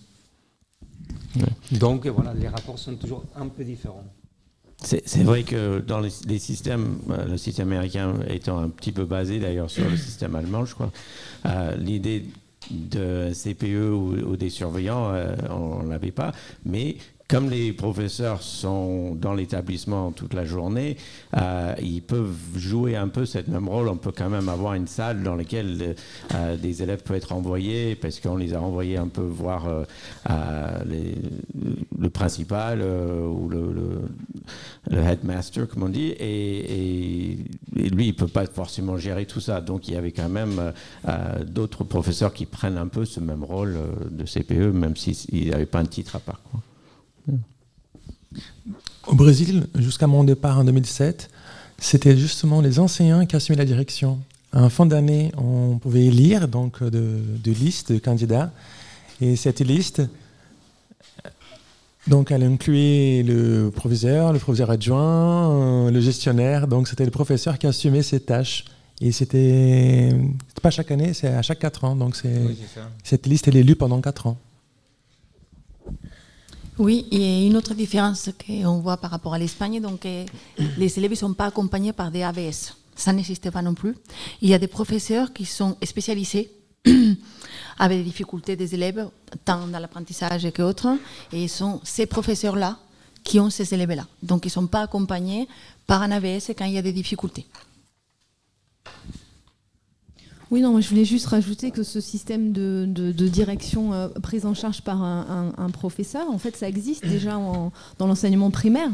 Donc 1.72 2.06
voilà, 2.06 2.35
les 2.35 2.48
rapports 2.48 2.78
sont 2.78 2.94
toujours 2.96 3.24
un 3.37 3.48
peu 3.48 3.64
différents. 3.64 4.04
C'est 4.82 5.22
vrai 5.22 5.42
que 5.42 5.80
dans 5.80 6.00
les, 6.00 6.38
systèmes, 6.38 6.98
euh, 7.11 7.24
le 7.24 7.38
système 7.38 7.68
américain 7.72 8.14
étant 8.28 8.59
un 8.59 8.68
petit 8.68 8.92
peu 8.92 9.04
basé 9.04 9.38
d'ailleurs 9.38 9.70
sur 9.70 9.88
le 9.88 9.96
système 9.96 10.37
allemand, 10.37 10.64
je 10.64 10.74
crois, 10.74 10.92
euh, 11.46 11.74
l'idée 11.76 12.26
de 12.70 13.32
CPE 13.32 13.90
ou, 13.90 14.37
des 14.37 14.50
surveillants, 14.50 15.11
euh, 15.12 15.35
on 15.50 15.82
ne 15.82 15.90
l'avait 15.90 16.11
pas, 16.11 16.32
mais 16.64 16.96
comme 17.29 17.51
les 17.51 17.73
professeurs 17.73 18.41
sont 18.43 19.17
dans 19.17 19.35
l'établissement 19.35 20.12
toute 20.12 20.33
la 20.33 20.45
journée, 20.45 20.97
euh, 21.37 21.75
ils 21.83 22.03
peuvent 22.03 22.37
jouer 22.55 22.95
un 22.95 23.09
peu 23.09 23.27
ce 23.27 23.39
même 23.49 23.69
rôle. 23.69 23.89
On 23.89 23.97
peut 23.97 24.12
quand 24.17 24.31
même 24.31 24.49
avoir 24.49 24.75
une 24.75 24.87
salle 24.87 25.25
dans 25.25 25.35
laquelle 25.35 25.97
euh, 26.35 26.57
des 26.57 26.83
élèves 26.85 27.03
peuvent 27.03 27.17
être 27.17 27.33
envoyés 27.33 27.97
parce 27.97 28.21
qu'on 28.21 28.37
les 28.37 28.55
a 28.55 28.62
envoyés 28.62 28.97
un 28.97 29.09
peu 29.09 29.23
voir 29.23 29.67
euh, 29.67 30.79
le 31.99 32.11
principal 32.11 32.81
ou 32.81 33.49
le, 33.49 34.03
headmaster, 34.93 35.67
comme 35.67 35.83
on 35.83 35.89
dit, 35.89 36.15
et, 36.21 37.39
lui, 37.75 38.09
il 38.09 38.15
peut 38.15 38.29
pas 38.29 38.47
forcément 38.47 38.97
gérer 38.99 39.27
tout 39.27 39.41
ça. 39.41 39.61
Donc, 39.61 39.89
il 39.89 39.95
y 39.95 39.97
avait 39.97 40.12
quand 40.12 40.29
même 40.29 40.73
d'autres 41.45 41.83
professeurs 41.83 42.33
qui 42.33 42.47
prennent 42.47 42.79
un 42.79 42.87
peu 42.87 43.05
ce 43.05 43.19
même 43.19 43.43
rôle 43.43 43.79
de 44.11 44.25
CPE, 44.25 44.73
même 44.73 44.97
s'ils 44.97 45.51
n'avaient 45.51 45.67
pas 45.67 45.81
un 45.81 45.87
titre 45.87 46.17
à 46.17 46.21
part. 46.21 46.41
Au 49.07 49.14
Brésil, 49.14 49.66
jusqu'à 49.77 50.07
mon 50.07 50.25
départ 50.25 50.59
en 50.59 50.64
2007, 50.64 51.31
c'était 51.79 52.16
justement 52.16 52.61
les 52.61 52.79
enseignants 52.79 53.25
qui 53.27 53.37
assumaient 53.37 53.59
la 53.59 53.64
direction. 53.64 54.18
À 54.53 54.61
un 54.61 54.68
fin 54.68 54.87
d'année, 54.87 55.33
on 55.37 55.79
pouvait 55.79 56.11
lire 56.11 56.49
donc 56.49 56.83
de, 56.83 57.20
listes 57.44 57.92
de 57.92 57.99
candidats. 57.99 58.51
Et 59.20 59.37
cette 59.37 59.61
liste, 59.61 60.03
donc, 62.07 62.31
elle 62.31 62.44
incluait 62.44 63.22
le 63.22 63.70
proviseur, 63.70 64.33
le 64.33 64.38
proviseur 64.38 64.70
adjoint, 64.70 65.90
le 65.90 66.01
gestionnaire. 66.01 66.68
Donc, 66.68 66.88
c'était 66.88 67.05
le 67.05 67.11
professeur 67.11 67.59
qui 67.59 67.66
assumait 67.66 68.03
ces 68.03 68.20
tâches. 68.20 68.64
Et 69.01 69.12
c'était 69.12 70.11
pas 70.62 70.70
chaque 70.70 70.90
année, 70.90 71.12
c'est 71.12 71.29
à 71.29 71.42
chaque 71.42 71.59
quatre 71.59 71.85
ans. 71.85 71.96
Donc, 71.96 72.16
cette 73.05 73.27
liste, 73.27 73.49
elle 73.49 73.57
est 73.57 73.62
lue 73.62 73.77
pendant 73.77 74.01
quatre 74.01 74.27
ans. 74.27 74.38
Oui, 76.79 77.07
a 77.11 77.47
une 77.47 77.57
autre 77.57 77.73
différence 77.73 78.29
qu'on 78.47 78.81
voit 78.81 78.99
par 78.99 79.11
rapport 79.11 79.33
à 79.33 79.39
l'Espagne. 79.39 79.81
Donc, 79.81 80.05
euh, 80.05 80.27
les 80.77 80.99
élèves 80.99 81.12
ne 81.12 81.17
sont 81.17 81.33
pas 81.33 81.47
accompagnés 81.47 81.95
par 81.95 82.11
des 82.11 82.23
ABS. 82.23 82.75
Ça 82.95 83.15
n'existe 83.15 83.51
pas 83.51 83.62
non 83.62 83.73
plus. 83.73 83.95
Il 84.43 84.51
y 84.51 84.55
a 84.55 84.59
des 84.59 84.67
professeurs 84.67 85.33
qui 85.33 85.47
sont 85.47 85.77
spécialisés 85.83 86.51
avec 87.79 87.99
des 87.99 88.05
difficultés 88.05 88.57
des 88.57 88.75
élèves, 88.75 89.09
tant 89.45 89.67
dans 89.67 89.79
l'apprentissage 89.79 90.47
qu'autres. 90.53 90.89
Et 91.33 91.49
ce 91.49 91.59
sont 91.59 91.81
ces 91.83 92.05
professeurs-là 92.05 92.79
qui 93.25 93.41
ont 93.41 93.49
ces 93.49 93.73
élèves-là. 93.73 94.07
Donc, 94.23 94.45
ils 94.45 94.49
ne 94.49 94.53
sont 94.53 94.67
pas 94.67 94.83
accompagnés 94.83 95.49
par 95.87 96.03
un 96.03 96.11
ABS 96.11 96.53
quand 96.57 96.67
il 96.67 96.75
y 96.75 96.79
a 96.79 96.83
des 96.83 96.93
difficultés. 96.93 97.47
Oui, 100.50 100.61
non, 100.61 100.70
moi 100.70 100.80
je 100.80 100.88
voulais 100.88 101.04
juste 101.04 101.26
rajouter 101.26 101.72
que 101.72 101.82
ce 101.82 102.00
système 102.00 102.52
de, 102.52 103.11
direction 103.28 103.92
euh, 103.92 104.09
prise 104.22 104.46
en 104.46 104.54
charge 104.54 104.82
par 104.82 105.02
un, 105.02 105.70
professeur, 105.72 106.30
en 106.30 106.38
fait, 106.38 106.56
ça 106.56 106.68
existe 106.68 107.06
déjà 107.09 107.32
dans 107.98 108.06
l'enseignement 108.06 108.50
primaire. 108.50 108.90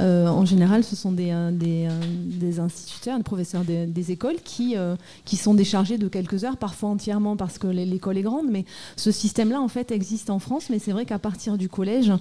Euh, 0.00 0.28
en 0.28 0.46
général, 0.46 0.82
ce 0.82 0.96
sont 0.96 1.12
des, 1.12 1.30
euh, 1.32 1.50
des, 1.50 2.58
instituteurs, 2.60 3.18
des 3.18 3.22
professeurs 3.22 3.64
des, 3.64 4.10
écoles 4.10 4.38
qui, 4.42 4.76
qui 5.24 5.36
sont 5.36 5.54
déchargés 5.54 5.98
de 5.98 6.08
quelques 6.08 6.44
heures, 6.44 6.56
parfois 6.56 6.88
entièrement 6.88 7.36
parce 7.36 7.58
que 7.58 7.66
l'école 7.66 8.16
est 8.18 8.22
grande. 8.22 8.46
Mais 8.50 8.64
ce 8.96 9.10
système-là, 9.10 9.60
en 9.60 9.68
fait, 9.68 9.90
existe 9.90 10.30
en 10.30 10.38
France. 10.38 10.70
Mais 10.70 10.78
c'est 10.78 10.92
vrai 10.92 11.04
qu'à 11.04 11.18
partir 11.18 11.58
du 11.58 11.68
collège, 11.68 12.12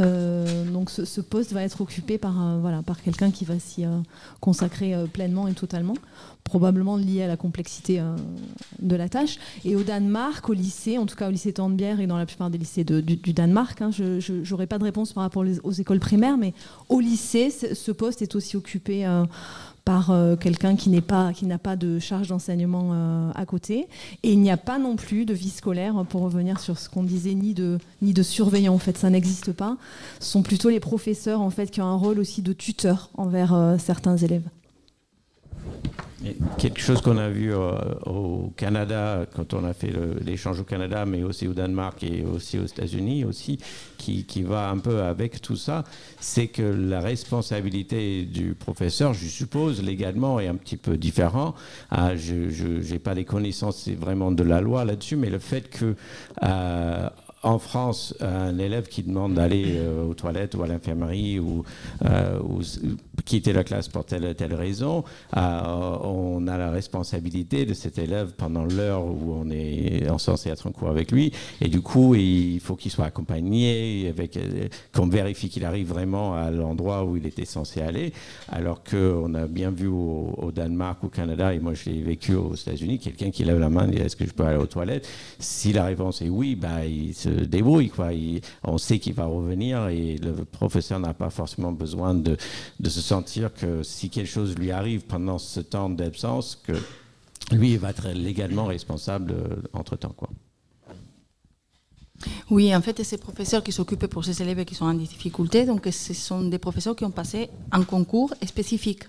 euh, 0.00 0.64
donc 0.70 0.90
ce, 0.90 1.20
poste 1.20 1.52
va 1.52 1.62
être 1.62 1.80
occupé 1.80 2.18
par, 2.18 2.58
voilà, 2.60 2.82
par 2.82 3.00
quelqu'un 3.02 3.30
qui 3.30 3.44
va 3.44 3.58
s'y 3.58 3.84
consacrer 4.40 4.94
pleinement 5.12 5.48
et 5.48 5.54
totalement, 5.54 5.94
probablement 6.44 6.96
lié 6.96 7.22
à 7.22 7.26
la 7.26 7.36
complexité 7.36 8.02
de 8.78 8.96
la 8.96 9.08
tâche. 9.08 9.38
Et 9.64 9.76
au 9.76 9.82
Danemark, 9.82 10.48
au 10.48 10.52
lycée, 10.52 10.98
en 10.98 11.06
tout 11.06 11.16
cas 11.16 11.28
au 11.28 11.30
lycée 11.30 11.52
Tandbière 11.52 12.00
et 12.00 12.06
dans 12.06 12.18
la 12.18 12.26
plupart 12.26 12.50
des 12.50 12.58
lycées 12.58 12.84
du, 12.84 13.32
Danemark, 13.32 13.80
hein, 13.82 13.90
je 13.90 14.50
n'aurai 14.50 14.66
pas 14.66 14.78
de 14.78 14.84
réponse 14.84 15.12
par 15.12 15.22
rapport 15.22 15.44
aux 15.62 15.72
écoles 15.72 16.00
primaires, 16.00 16.36
mais 16.36 16.52
au 16.88 17.00
lycée, 17.00 17.50
ce 17.50 17.92
poste 17.92 18.22
est 18.22 18.34
aussi 18.34 18.56
occupé 18.56 19.06
par 19.84 20.10
euh, 20.10 20.36
quelqu'un 20.36 20.76
qui 20.76 20.88
n'est 20.88 21.00
pas 21.00 21.32
n'a 21.42 21.58
pas 21.58 21.76
de 21.76 21.98
charge 21.98 22.28
d'enseignement 22.28 22.90
euh, 22.92 23.30
à 23.34 23.44
côté. 23.44 23.86
Et 24.22 24.32
il 24.32 24.40
n'y 24.40 24.50
a 24.50 24.56
pas 24.56 24.78
non 24.78 24.96
plus 24.96 25.26
de 25.26 25.34
vie 25.34 25.50
scolaire 25.50 26.04
pour 26.08 26.22
revenir 26.22 26.58
sur 26.60 26.78
ce 26.78 26.88
qu'on 26.88 27.02
disait 27.02 27.34
ni 27.34 27.52
de 27.54 27.78
ni 28.00 28.14
de 28.14 28.22
surveillant 28.22 28.74
en 28.74 28.78
fait. 28.78 28.96
Ça 28.96 29.10
n'existe 29.10 29.52
pas. 29.52 29.76
Ce 30.20 30.30
sont 30.30 30.42
plutôt 30.42 30.70
les 30.70 30.80
professeurs 30.80 31.42
en 31.42 31.50
fait 31.50 31.70
qui 31.70 31.82
ont 31.82 31.86
un 31.86 31.96
rôle 31.96 32.18
aussi 32.18 32.40
de 32.40 32.52
tuteur 32.52 33.10
envers 33.16 33.52
euh, 33.52 33.76
certains 33.78 34.16
élèves 34.16 34.48
quelque 36.58 36.80
chose 36.80 37.00
qu'on 37.00 37.18
a 37.18 37.28
vu 37.28 37.52
euh, 37.52 37.72
au 38.06 38.52
Canada, 38.56 39.26
quand 39.34 39.54
on 39.54 39.64
a 39.64 39.72
fait 39.74 39.92
l'échange 40.24 40.60
au 40.60 40.64
Canada, 40.64 41.04
mais 41.04 41.22
aussi 41.22 41.48
au 41.48 41.52
Danemark 41.52 42.02
et 42.02 42.24
aussi 42.24 42.58
aux 42.58 42.64
États-Unis, 42.64 43.24
aussi, 43.24 43.58
qui, 43.98 44.24
qui, 44.24 44.42
va 44.42 44.70
un 44.70 44.78
peu 44.78 45.02
avec 45.02 45.40
tout 45.40 45.56
ça, 45.56 45.84
c'est 46.20 46.46
que 46.48 46.62
la 46.62 47.00
responsabilité 47.00 48.24
du 48.24 48.54
professeur, 48.54 49.14
je 49.14 49.26
suppose, 49.26 49.82
légalement, 49.82 50.40
est 50.40 50.48
un 50.48 50.56
petit 50.56 50.76
peu 50.76 50.96
différent. 50.96 51.54
Ah, 51.90 52.16
je 52.16 52.92
n'ai 52.92 52.98
pas 52.98 53.14
les 53.14 53.24
connaissances 53.24 53.88
vraiment 53.88 54.30
de 54.30 54.42
la 54.42 54.60
loi 54.60 54.84
là-dessus, 54.84 55.16
mais 55.16 55.30
le 55.30 55.38
fait 55.38 55.68
que 55.68 55.94
euh, 56.42 57.08
en 57.44 57.58
France, 57.58 58.14
un 58.20 58.58
élève 58.58 58.88
qui 58.88 59.02
demande 59.02 59.34
d'aller 59.34 59.76
euh, 59.76 60.06
aux 60.06 60.14
toilettes 60.14 60.54
ou 60.54 60.62
à 60.62 60.66
l'infirmerie 60.66 61.38
ou, 61.38 61.62
euh, 62.04 62.40
quitter 63.24 63.52
la 63.52 63.64
classe 63.64 63.88
pour 63.88 64.04
telle 64.04 64.34
telle 64.34 64.54
raison, 64.54 65.04
euh, 65.36 65.40
on 66.02 66.46
a 66.46 66.58
la 66.58 66.70
responsabilité 66.70 67.64
de 67.64 67.74
cet 67.74 67.98
élève 67.98 68.32
pendant 68.36 68.64
l'heure 68.64 69.04
où 69.04 69.34
on 69.34 69.50
est 69.50 70.06
censé 70.18 70.50
être 70.50 70.66
en 70.66 70.72
cours 70.72 70.88
avec 70.88 71.12
lui. 71.12 71.32
Et 71.60 71.68
du 71.68 71.80
coup, 71.80 72.14
il 72.14 72.60
faut 72.60 72.76
qu'il 72.76 72.90
soit 72.90 73.06
accompagné, 73.06 74.12
qu'on 74.94 75.06
vérifie 75.06 75.48
qu'il 75.48 75.64
arrive 75.64 75.88
vraiment 75.88 76.34
à 76.34 76.50
l'endroit 76.50 77.04
où 77.04 77.16
il 77.16 77.26
était 77.26 77.44
censé 77.44 77.80
aller. 77.80 78.12
Alors 78.48 78.82
qu'on 78.84 79.34
a 79.34 79.46
bien 79.46 79.70
vu 79.70 79.86
au, 79.86 80.50
Danemark, 80.54 81.02
ou 81.02 81.06
au 81.06 81.10
Canada, 81.10 81.52
et 81.52 81.58
moi 81.58 81.74
je 81.74 81.90
l'ai 81.90 82.02
vécu 82.02 82.34
aux 82.34 82.54
États-Unis, 82.54 82.98
quelqu'un 82.98 83.30
qui 83.30 83.44
lève 83.44 83.58
la 83.58 83.70
main 83.70 83.88
et 83.88 83.92
dit 83.92 83.98
est-ce 83.98 84.16
que 84.16 84.26
je 84.26 84.32
peux 84.32 84.44
aller 84.44 84.58
aux 84.58 84.66
toilettes? 84.66 85.08
Si 85.38 85.72
la 85.72 85.84
réponse 85.84 86.22
est 86.22 86.28
oui, 86.28 86.54
bah, 86.56 86.84
il 86.86 87.14
se 87.14 87.33
débrouille. 87.40 87.88
Quoi. 87.88 88.10
on 88.62 88.78
sait 88.78 88.98
qu'il 88.98 89.14
va 89.14 89.26
revenir 89.26 89.88
et 89.88 90.16
le 90.16 90.44
professeur 90.44 91.00
n'a 91.00 91.14
pas 91.14 91.30
forcément 91.30 91.72
besoin 91.72 92.14
de, 92.14 92.36
de, 92.80 92.88
se 92.88 93.00
sentir 93.00 93.52
que 93.52 93.82
si 93.82 94.10
quelque 94.10 94.30
chose 94.30 94.56
lui 94.56 94.70
arrive 94.70 95.02
pendant 95.02 95.38
ce 95.38 95.60
temps 95.60 95.90
d'absence, 95.90 96.60
que 96.66 96.72
lui 97.52 97.76
va 97.76 97.90
être 97.90 98.08
légalement 98.08 98.66
responsable 98.66 99.32
euh, 99.32 99.56
entre-temps. 99.72 100.14
Quoi. 100.16 100.30
Oui, 102.50 102.74
en 102.74 102.80
fait, 102.80 103.02
ces 103.02 103.18
professeurs 103.18 103.62
qui 103.62 103.72
s'occupent 103.72 104.06
pour 104.06 104.24
ces 104.24 104.40
élèves 104.42 104.64
qui 104.64 104.74
sont 104.74 104.84
en 104.84 104.94
difficulté, 104.94 105.66
donc 105.66 105.88
ce 105.90 106.14
sont 106.14 106.42
des 106.42 106.58
professeurs 106.58 106.96
qui 106.96 107.04
ont 107.04 107.10
passé 107.10 107.50
un 107.72 107.82
concours 107.82 108.32
spécifique. 108.46 109.04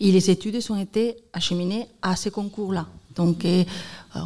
Et 0.00 0.12
les 0.12 0.30
études 0.30 0.58
ont 0.70 0.80
été 0.80 1.16
acheminées 1.32 1.86
à 2.02 2.16
ces 2.16 2.30
concours-là. 2.30 2.86
Donc, 3.16 3.44
euh, 3.44 3.64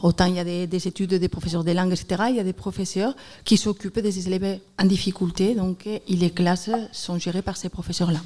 autant 0.02 0.26
il 0.26 0.34
y 0.34 0.38
a 0.38 0.44
des, 0.66 0.88
études 0.88 1.14
des 1.14 1.28
professeurs 1.28 1.64
de 1.64 1.72
langue, 1.72 1.92
etc., 1.92 2.24
il 2.30 2.36
y 2.36 2.40
a 2.40 2.44
des 2.44 2.52
professeurs 2.52 3.14
qui 3.44 3.56
s'occupent 3.56 4.00
des 4.00 4.26
élèves 4.26 4.60
en 4.78 4.84
difficulté, 4.84 5.54
donc, 5.54 5.86
et 5.86 6.02
les 6.08 6.30
classes 6.30 6.70
sont 6.92 7.18
gérées 7.18 7.42
par 7.42 7.56
ces 7.56 7.68
professeurs-là. 7.68 8.20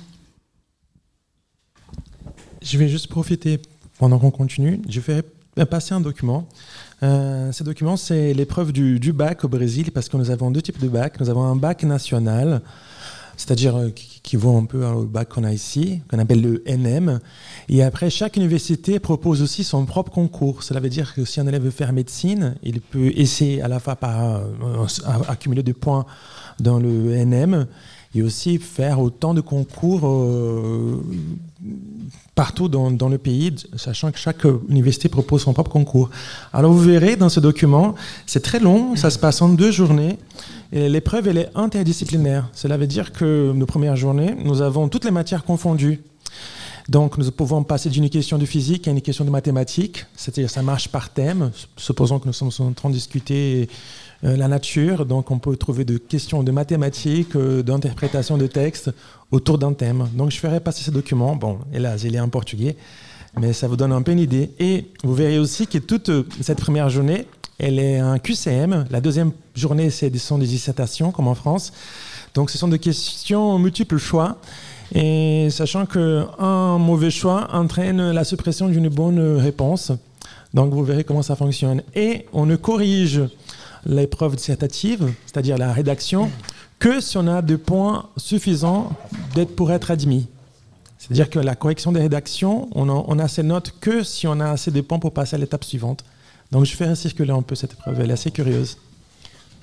Je 2.62 2.78
vais 2.78 2.88
juste 2.88 3.08
profiter 3.08 3.60
pendant 3.98 4.18
qu'on 4.18 4.30
continue, 4.30 4.80
je 4.88 5.00
vais 5.00 5.22
passer 5.66 5.94
un 5.94 6.00
document. 6.00 6.48
Euh, 7.02 7.50
ce 7.50 7.64
document, 7.64 7.96
c'est 7.96 8.32
l'épreuve 8.32 8.72
du, 8.72 9.00
du, 9.00 9.12
bac 9.12 9.44
au 9.44 9.48
Brésil, 9.48 9.90
parce 9.90 10.08
que 10.08 10.16
nous 10.16 10.30
avons 10.30 10.50
deux 10.50 10.62
types 10.62 10.78
de 10.78 10.88
bac. 10.88 11.18
Nous 11.20 11.28
avons 11.28 11.42
un 11.42 11.56
bac 11.56 11.82
national, 11.82 12.62
c'est-à-dire 13.42 13.76
euh, 13.76 13.90
qui, 13.90 14.36
vaut 14.36 14.56
un 14.56 14.64
peu 14.64 14.86
au 14.86 15.04
bac 15.04 15.30
qu'on 15.30 15.42
a 15.42 15.52
ici, 15.52 16.00
qu'on 16.08 16.20
appelle 16.20 16.40
le 16.40 16.62
NM. 16.64 17.18
Et 17.68 17.82
après, 17.82 18.08
chaque 18.08 18.36
université 18.36 19.00
propose 19.00 19.42
aussi 19.42 19.64
son 19.64 19.84
propre 19.84 20.12
concours. 20.12 20.62
Cela 20.62 20.78
veut 20.78 20.88
dire 20.88 21.12
que 21.12 21.24
si 21.24 21.40
un 21.40 21.46
élève 21.48 21.64
veut 21.64 21.70
faire 21.70 21.92
médecine, 21.92 22.54
il 22.62 22.80
peut 22.80 23.10
essayer 23.16 23.60
à 23.60 23.66
la 23.66 23.80
fois 23.80 23.96
par 23.96 24.36
euh, 24.36 24.86
accumuler 25.28 25.64
des 25.64 25.72
points 25.72 26.06
dans 26.60 26.78
le 26.78 27.16
NM 27.16 27.66
et 28.14 28.22
aussi 28.22 28.58
faire 28.58 29.00
autant 29.00 29.34
de 29.34 29.40
concours 29.40 30.02
euh, 30.04 31.02
partout 32.36 32.68
dans, 32.68 33.08
le 33.08 33.18
pays, 33.18 33.52
sachant 33.76 34.12
que 34.12 34.18
chaque 34.18 34.46
université 34.68 35.08
propose 35.08 35.42
son 35.42 35.52
propre 35.52 35.70
concours. 35.70 36.10
Alors 36.52 36.72
vous 36.72 36.80
verrez 36.80 37.16
dans 37.16 37.28
ce 37.28 37.40
document, 37.40 37.96
c'est 38.26 38.42
très 38.42 38.60
long, 38.60 38.94
ça 38.94 39.10
se 39.10 39.18
passe 39.18 39.42
en 39.42 39.48
deux 39.48 39.72
journées. 39.72 40.18
L'épreuve, 40.72 41.28
est 41.28 41.50
interdisciplinaire. 41.54 42.48
Cela 42.54 42.78
veut 42.78 42.86
dire 42.86 43.12
que 43.12 43.52
nos 43.52 43.66
premières 43.66 43.96
journées, 43.96 44.34
nous 44.42 44.62
avons 44.62 44.88
toutes 44.88 45.04
les 45.04 45.10
matières 45.10 45.44
confondues. 45.44 46.00
Donc, 46.88 47.18
nous 47.18 47.30
pouvons 47.30 47.62
passer 47.62 47.90
d'une 47.90 48.08
question 48.08 48.38
de 48.38 48.46
physique 48.46 48.88
à 48.88 48.90
une 48.90 49.02
question 49.02 49.24
de 49.24 49.30
mathématiques, 49.30 50.06
c'est-à-dire 50.16 50.50
ça 50.50 50.62
marche 50.62 50.88
par 50.88 51.10
thème. 51.10 51.50
Supposons 51.76 52.18
que 52.18 52.26
nous 52.26 52.32
sommes 52.32 52.50
en 52.58 52.72
train 52.72 52.88
de 52.88 52.94
discuter 52.94 53.68
euh, 54.24 54.36
la 54.36 54.48
nature, 54.48 55.06
donc 55.06 55.30
on 55.30 55.38
peut 55.38 55.56
trouver 55.56 55.84
des 55.84 56.00
questions 56.00 56.42
de 56.42 56.50
mathématiques, 56.50 57.36
euh, 57.36 57.62
d'interprétation 57.62 58.36
de 58.38 58.46
textes 58.46 58.90
autour 59.30 59.58
d'un 59.58 59.74
thème. 59.74 60.08
Donc, 60.14 60.30
je 60.30 60.38
ferai 60.38 60.58
passer 60.58 60.82
ce 60.82 60.90
document. 60.90 61.36
Bon, 61.36 61.58
hélas, 61.72 62.02
il 62.04 62.16
est 62.16 62.20
en 62.20 62.28
portugais, 62.28 62.76
mais 63.38 63.52
ça 63.52 63.68
vous 63.68 63.76
donne 63.76 63.92
un 63.92 64.02
peu 64.02 64.12
une 64.12 64.20
idée. 64.20 64.50
Et 64.58 64.86
vous 65.04 65.14
verrez 65.14 65.38
aussi 65.38 65.66
que 65.66 65.78
toute 65.78 66.10
cette 66.40 66.58
première 66.58 66.88
journée, 66.88 67.26
elle 67.62 67.78
est 67.78 67.98
un 67.98 68.18
QCM. 68.18 68.86
La 68.90 69.00
deuxième 69.00 69.30
journée, 69.54 69.88
ce 69.88 70.10
sont 70.18 70.36
des 70.36 70.46
dissertations, 70.46 71.12
comme 71.12 71.28
en 71.28 71.36
France. 71.36 71.72
Donc, 72.34 72.50
ce 72.50 72.58
sont 72.58 72.66
des 72.66 72.80
questions 72.80 73.56
multiples 73.58 73.98
choix. 73.98 74.38
Et 74.94 75.48
sachant 75.50 75.86
qu'un 75.86 76.78
mauvais 76.78 77.10
choix 77.10 77.48
entraîne 77.54 78.10
la 78.10 78.24
suppression 78.24 78.68
d'une 78.68 78.88
bonne 78.88 79.36
réponse. 79.36 79.92
Donc, 80.52 80.74
vous 80.74 80.82
verrez 80.82 81.04
comment 81.04 81.22
ça 81.22 81.36
fonctionne. 81.36 81.82
Et 81.94 82.26
on 82.32 82.46
ne 82.46 82.56
corrige 82.56 83.22
l'épreuve 83.86 84.34
dissertative, 84.34 85.12
c'est-à-dire 85.26 85.56
la 85.56 85.72
rédaction, 85.72 86.30
que 86.80 87.00
si 87.00 87.16
on 87.16 87.28
a 87.28 87.42
des 87.42 87.58
points 87.58 88.08
suffisants 88.16 88.92
pour 89.56 89.70
être 89.70 89.92
admis. 89.92 90.26
C'est-à-dire 90.98 91.30
que 91.30 91.38
la 91.38 91.54
correction 91.54 91.92
des 91.92 92.00
rédactions, 92.00 92.68
on 92.72 92.88
a, 92.88 93.04
on 93.06 93.18
a 93.20 93.28
ces 93.28 93.44
notes 93.44 93.72
que 93.80 94.02
si 94.02 94.26
on 94.26 94.40
a 94.40 94.50
assez 94.50 94.72
de 94.72 94.80
points 94.80 94.98
pour 94.98 95.12
passer 95.12 95.36
à 95.36 95.38
l'étape 95.38 95.64
suivante. 95.64 96.04
Donc 96.52 96.66
je 96.66 96.76
fais 96.76 96.94
circuler 96.94 97.30
un 97.30 97.40
peu 97.40 97.54
cette 97.54 97.72
épreuve, 97.72 97.98
elle 97.98 98.10
est 98.10 98.12
assez 98.12 98.30
curieuse. 98.30 98.76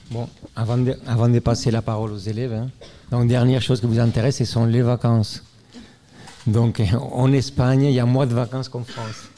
Bon, 0.09 0.27
avant 0.55 0.75
de, 0.75 1.39
passer 1.39 1.69
la 1.69 1.83
parole 1.83 2.11
aux 2.11 2.17
élèves, 2.17 2.51
hein, 2.51 2.67
donc 3.11 3.27
dernière 3.27 3.61
chose 3.61 3.79
qui 3.79 3.85
vous 3.85 3.99
intéresse, 3.99 4.37
ce 4.37 4.45
sont 4.45 4.65
les 4.65 4.81
vacances. 4.81 5.43
Donc 6.47 6.81
en 7.11 7.31
Espagne, 7.31 7.83
il 7.83 7.91
y 7.91 7.99
a 7.99 8.07
moins 8.07 8.25
de 8.25 8.33
vacances 8.33 8.69
qu'en 8.69 8.83
France. 8.83 9.29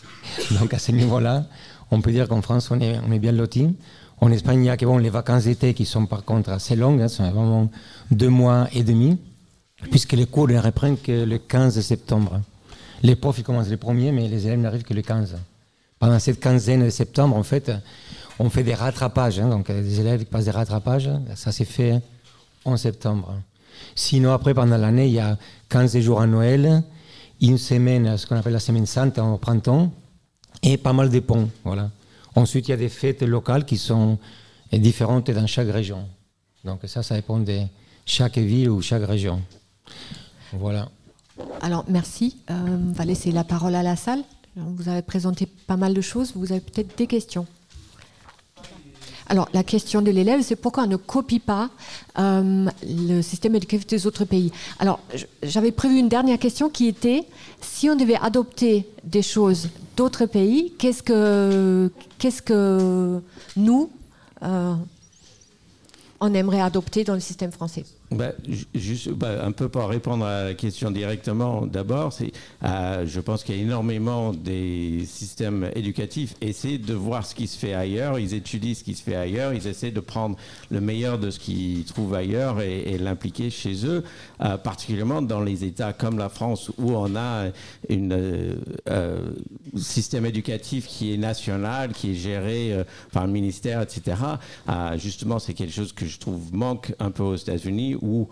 Donc 0.59 0.73
à 0.73 0.79
ce 0.79 0.93
niveau-là, 0.93 1.45
on 1.89 1.99
peut 1.99 2.11
dire 2.11 2.29
qu'en 2.29 2.41
France, 2.41 2.71
on 2.71 2.79
est, 2.79 3.19
bien 3.19 3.33
loti. 3.33 3.75
En 4.21 4.31
Espagne, 4.31 4.63
il 4.63 4.67
y 4.67 4.69
a 4.69 4.77
que 4.77 4.85
les 4.85 5.09
vacances 5.09 5.43
d'été 5.43 5.73
qui 5.73 5.85
sont 5.85 6.05
par 6.05 6.23
contre 6.23 6.51
assez 6.51 6.77
longues, 6.77 7.01
hein, 7.01 7.09
sont 7.09 7.29
vraiment 7.31 7.69
deux 8.11 8.29
mois 8.29 8.69
et 8.71 8.83
demi, 8.83 9.17
puisque 9.89 10.13
les 10.13 10.27
cours 10.27 10.47
ne 10.47 10.57
reprennent 10.57 10.97
que 10.97 11.25
le 11.25 11.37
15 11.37 11.81
septembre. 11.81 12.39
Les 13.03 13.17
profs, 13.17 13.39
ils 13.39 13.43
commencent 13.43 13.69
le 13.69 13.77
premier, 13.77 14.13
mais 14.13 14.29
les 14.29 14.47
élèves 14.47 14.59
n'arrivent 14.59 14.83
que 14.83 14.93
le 14.93 15.01
15 15.01 15.35
pendant 16.01 16.17
cette 16.17 16.39
quinzaine 16.39 16.83
de 16.83 16.89
septembre, 16.89 17.37
en 17.37 17.43
fait, 17.43 17.71
on 18.39 18.49
fait 18.49 18.63
des 18.63 18.73
rattrapages. 18.73 19.39
Hein, 19.39 19.49
donc, 19.49 19.71
des 19.71 19.99
élèves 19.99 20.21
qui 20.21 20.25
passent 20.25 20.45
des 20.45 20.51
rattrapages. 20.51 21.11
Ça 21.35 21.51
s'est 21.51 21.63
fait 21.63 22.01
en 22.65 22.75
septembre. 22.75 23.35
Sinon, 23.93 24.33
après, 24.33 24.55
pendant 24.55 24.77
l'année, 24.77 25.05
il 25.05 25.13
y 25.13 25.19
a 25.19 25.37
15 25.69 25.99
jours 25.99 26.19
à 26.19 26.25
Noël, 26.25 26.81
une 27.39 27.59
semaine, 27.59 28.17
ce 28.17 28.25
qu'on 28.25 28.35
appelle 28.35 28.53
la 28.53 28.59
semaine 28.59 28.87
sainte 28.87 29.19
en 29.19 29.37
printemps, 29.37 29.93
et 30.63 30.77
pas 30.77 30.91
mal 30.91 31.11
de 31.11 31.19
ponts. 31.19 31.49
Voilà. 31.63 31.91
Ensuite, 32.33 32.67
il 32.67 32.71
y 32.71 32.73
a 32.73 32.77
des 32.77 32.89
fêtes 32.89 33.21
locales 33.21 33.63
qui 33.63 33.77
sont 33.77 34.17
différentes 34.73 35.29
dans 35.29 35.45
chaque 35.45 35.69
région. 35.69 36.07
Donc, 36.65 36.79
ça, 36.85 37.03
ça 37.03 37.13
dépend 37.13 37.37
de 37.37 37.59
chaque 38.07 38.39
ville 38.39 38.71
ou 38.71 38.81
chaque 38.81 39.05
région. 39.05 39.39
Voilà. 40.51 40.89
Alors, 41.61 41.85
merci. 41.87 42.37
Euh, 42.49 42.53
on 42.89 42.91
va 42.91 43.05
laisser 43.05 43.31
la 43.31 43.43
parole 43.43 43.75
à 43.75 43.83
la 43.83 43.95
salle. 43.95 44.23
Vous 44.55 44.89
avez 44.89 45.01
présenté 45.01 45.45
pas 45.45 45.77
mal 45.77 45.93
de 45.93 46.01
choses, 46.01 46.33
vous 46.35 46.51
avez 46.51 46.61
peut-être 46.61 46.97
des 46.97 47.07
questions. 47.07 47.47
Alors, 49.27 49.47
la 49.53 49.63
question 49.63 50.01
de 50.01 50.11
l'élève, 50.11 50.41
c'est 50.41 50.57
pourquoi 50.57 50.83
on 50.83 50.87
ne 50.87 50.97
copie 50.97 51.39
pas 51.39 51.69
euh, 52.19 52.69
le 52.83 53.21
système 53.21 53.55
éducatif 53.55 53.87
des 53.87 54.05
autres 54.05 54.25
pays? 54.25 54.51
Alors, 54.77 54.99
j'avais 55.41 55.71
prévu 55.71 55.99
une 55.99 56.09
dernière 56.09 56.37
question 56.37 56.69
qui 56.69 56.87
était 56.87 57.23
si 57.61 57.89
on 57.89 57.95
devait 57.95 58.17
adopter 58.17 58.89
des 59.05 59.21
choses 59.21 59.69
d'autres 59.95 60.25
pays, 60.25 60.73
qu'est-ce 60.77 61.01
que, 61.01 61.89
que 62.43 63.21
nous, 63.55 63.89
euh, 64.43 64.75
on 66.19 66.33
aimerait 66.33 66.61
adopter 66.61 67.05
dans 67.05 67.13
le 67.13 67.21
système 67.21 67.53
français? 67.53 67.85
Bah, 68.11 68.33
juste 68.75 69.09
bah, 69.11 69.45
un 69.45 69.53
peu 69.53 69.69
pour 69.69 69.87
répondre 69.87 70.25
à 70.25 70.43
la 70.43 70.53
question 70.53 70.91
directement, 70.91 71.65
d'abord, 71.65 72.11
c'est, 72.11 72.33
euh, 72.61 73.05
je 73.07 73.19
pense 73.21 73.45
qu'il 73.45 73.55
y 73.55 73.59
a 73.59 73.61
énormément 73.61 74.33
des 74.33 75.05
systèmes 75.05 75.69
éducatifs 75.75 76.35
essaient 76.41 76.77
de 76.77 76.93
voir 76.93 77.25
ce 77.25 77.33
qui 77.33 77.47
se 77.47 77.57
fait 77.57 77.73
ailleurs, 77.73 78.19
ils 78.19 78.33
étudient 78.33 78.75
ce 78.75 78.83
qui 78.83 78.95
se 78.95 79.03
fait 79.03 79.15
ailleurs, 79.15 79.53
ils 79.53 79.65
essaient 79.65 79.91
de 79.91 80.01
prendre 80.01 80.35
le 80.69 80.81
meilleur 80.81 81.19
de 81.19 81.29
ce 81.29 81.39
qu'ils 81.39 81.85
trouvent 81.85 82.13
ailleurs 82.13 82.59
et, 82.59 82.97
l'impliquer 82.97 83.49
chez 83.49 83.85
eux, 83.85 84.03
euh, 84.41 84.57
particulièrement 84.57 85.21
dans 85.21 85.39
les 85.39 85.63
États 85.63 85.93
comme 85.93 86.17
la 86.17 86.27
France 86.27 86.69
où 86.77 86.91
on 86.91 87.15
a 87.15 87.45
un 87.45 88.11
euh, 88.11 89.31
système 89.77 90.25
éducatif 90.25 90.85
qui 90.85 91.13
est 91.13 91.17
national, 91.17 91.93
qui 91.93 92.11
est 92.11 92.15
géré 92.15 92.83
par 93.13 93.25
le 93.25 93.31
ministère, 93.31 93.81
etc. 93.81 94.17
justement, 94.97 95.39
c'est 95.39 95.53
quelque 95.53 95.73
chose 95.73 95.93
que 95.93 96.05
je 96.05 96.19
trouve 96.19 96.53
manque 96.53 96.93
un 96.99 97.11
peu 97.11 97.23
aux 97.23 97.35
États-Unis 97.35 97.95
où 98.01 98.21
euh, 98.21 98.25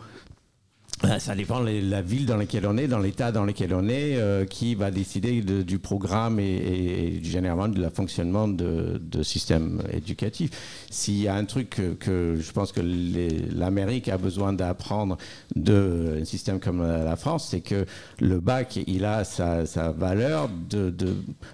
ça 1.19 1.33
dépend 1.33 1.61
de 1.63 1.89
la 1.89 2.01
ville 2.01 2.25
dans 2.25 2.35
laquelle 2.35 2.65
on 2.67 2.77
est, 2.77 2.87
dans 2.87 2.99
l'état 2.99 3.31
dans 3.31 3.45
lequel 3.45 3.73
on 3.73 3.87
est, 3.87 4.17
euh, 4.17 4.45
qui 4.45 4.75
va 4.75 4.91
décider 4.91 5.41
du 5.41 5.79
programme 5.79 6.39
et, 6.39 7.19
généralement 7.23 7.69
de 7.69 7.81
la 7.81 7.89
fonctionnement 7.89 8.47
de, 8.47 8.99
de 9.01 9.23
système 9.23 9.81
éducatif. 9.93 10.51
S'il 10.89 11.21
y 11.21 11.27
a 11.27 11.35
un 11.35 11.45
truc 11.45 11.81
que, 11.99 12.37
je 12.39 12.51
pense 12.51 12.73
que 12.73 12.81
l'Amérique 12.81 14.09
a 14.09 14.17
besoin 14.17 14.51
d'apprendre 14.51 15.17
d'un 15.55 16.25
système 16.25 16.59
comme 16.59 16.81
la 16.81 17.15
France, 17.15 17.47
c'est 17.51 17.61
que 17.61 17.85
le 18.19 18.39
bac, 18.39 18.79
il 18.87 19.05
a 19.05 19.23
sa, 19.23 19.63
valeur 19.91 20.49
de, 20.69 20.93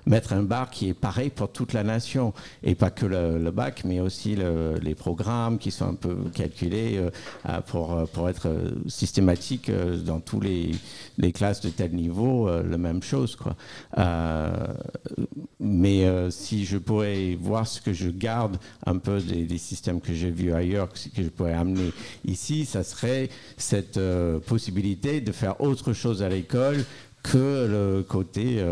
mettre 0.08 0.34
un 0.34 0.44
bac 0.44 0.72
qui 0.72 0.90
est 0.90 0.94
pareil 0.94 1.30
pour 1.30 1.52
toute 1.52 1.74
la 1.74 1.84
nation. 1.84 2.34
Et 2.64 2.74
pas 2.74 2.90
que 2.90 3.06
le, 3.06 3.52
bac, 3.52 3.84
mais 3.86 4.00
aussi 4.00 4.36
les 4.82 4.96
programmes 4.96 5.60
qui 5.60 5.72
sont 5.72 5.88
un 5.88 5.94
peu 5.94 6.16
calculés 6.34 6.98
euh, 6.98 7.62
pour, 7.68 8.08
pour 8.12 8.30
être 8.30 8.50
systématique 8.88 9.35
euh, 9.70 9.98
dans 9.98 10.20
tous 10.20 10.40
les, 10.40 10.72
les, 11.18 11.32
classes 11.32 11.62
de 11.62 11.70
tel 11.70 11.94
niveau, 11.94 12.48
euh, 12.48 12.64
la 12.64 12.78
même 12.78 13.02
chose. 13.04 13.36
Quoi. 13.36 13.56
Euh, 13.98 14.68
mais 15.60 16.06
si 16.30 16.66
je 16.66 16.78
pourrais 16.78 17.36
voir 17.40 17.68
ce 17.68 17.82
que 17.82 17.94
je 17.94 18.10
garde 18.10 18.58
un 18.86 18.98
peu 18.98 19.20
des, 19.20 19.58
systèmes 19.58 20.00
que 20.02 20.14
j'ai 20.14 20.30
vus 20.30 20.54
ailleurs, 20.54 20.90
que 20.90 21.24
je 21.24 21.30
pourrais 21.30 21.54
amener 21.54 21.92
ici, 22.26 22.66
ça 22.66 22.84
serait 22.84 23.30
cette 23.58 24.00
possibilité 24.46 25.22
de 25.22 25.32
faire 25.32 25.60
autre 25.62 25.94
chose 25.94 26.22
à 26.22 26.30
l'école 26.30 26.84
que 27.24 27.68
le 27.68 28.04
côté 28.04 28.64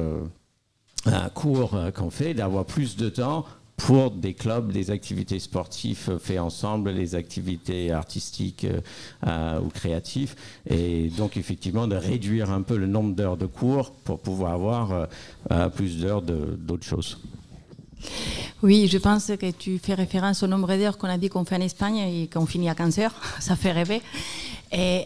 un 1.05 1.29
cours 1.29 1.79
qu'on 1.95 2.11
fait, 2.11 2.33
d'avoir 2.33 2.65
plus 2.65 2.95
de 2.95 3.09
temps 3.09 3.45
pour 3.83 4.11
des 4.11 4.33
clubs, 4.33 4.71
des 4.71 4.91
activités 4.91 5.39
sportives 5.39 6.17
faites 6.17 6.39
ensemble, 6.39 6.91
les 6.91 7.15
activités 7.15 7.91
artistiques 7.91 8.63
euh, 8.63 8.79
euh, 9.27 9.59
ou 9.59 9.67
créatives. 9.67 10.35
Et 10.69 11.09
donc, 11.17 11.35
effectivement, 11.35 11.85
de 11.85 11.97
réduire 11.97 12.49
un 12.49 12.61
peu 12.61 12.77
le 12.77 12.87
nombre 12.87 13.13
d'heures 13.13 13.35
de 13.35 13.45
cours 13.45 13.91
pour 13.91 14.19
pouvoir 14.19 14.53
avoir 14.53 15.07
euh, 15.51 15.69
plus 15.69 15.97
d'heures 15.97 16.21
d'autres 16.21 16.85
choses. 16.85 17.19
Oui, 18.61 18.87
je 18.87 18.97
pense 18.97 19.27
que 19.37 19.51
tu 19.51 19.79
fais 19.79 19.95
référence 19.95 20.43
au 20.43 20.47
nombre 20.47 20.77
d'heures 20.77 20.97
qu'on 20.97 21.09
a 21.09 21.17
dit 21.17 21.27
qu'on 21.27 21.43
fait 21.43 21.57
en 21.57 21.61
Espagne 21.61 21.97
et 21.97 22.29
qu'on 22.33 22.45
finit 22.45 22.69
à 22.69 22.75
15 22.75 22.99
heures. 22.99 23.15
Ça 23.41 23.57
fait 23.57 23.73
rêver. 23.73 24.01
Et 24.71 25.01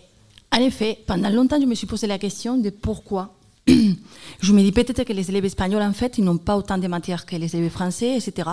en 0.51 0.60
effet, 0.60 0.99
pendant 1.08 1.30
longtemps, 1.32 1.60
je 1.60 1.66
me 1.66 1.74
suis 1.74 1.88
posé 1.88 2.06
la 2.06 2.20
question 2.20 2.60
de 2.60 2.70
pourquoi 2.70 3.37
je 4.39 4.53
me 4.53 4.61
dis 4.61 4.72
peut-être 4.72 5.03
que 5.03 5.13
les 5.13 5.30
élèves 5.30 5.45
espagnols, 5.45 5.82
en 5.82 5.93
fait, 5.93 6.18
ils 6.18 6.24
n'ont 6.24 6.38
pas 6.38 6.55
autant 6.55 6.78
de 6.78 6.88
matières 6.88 7.26
que 7.26 7.36
les 7.36 7.55
élèves 7.55 7.72
français, 7.72 8.18
etc. 8.18 8.49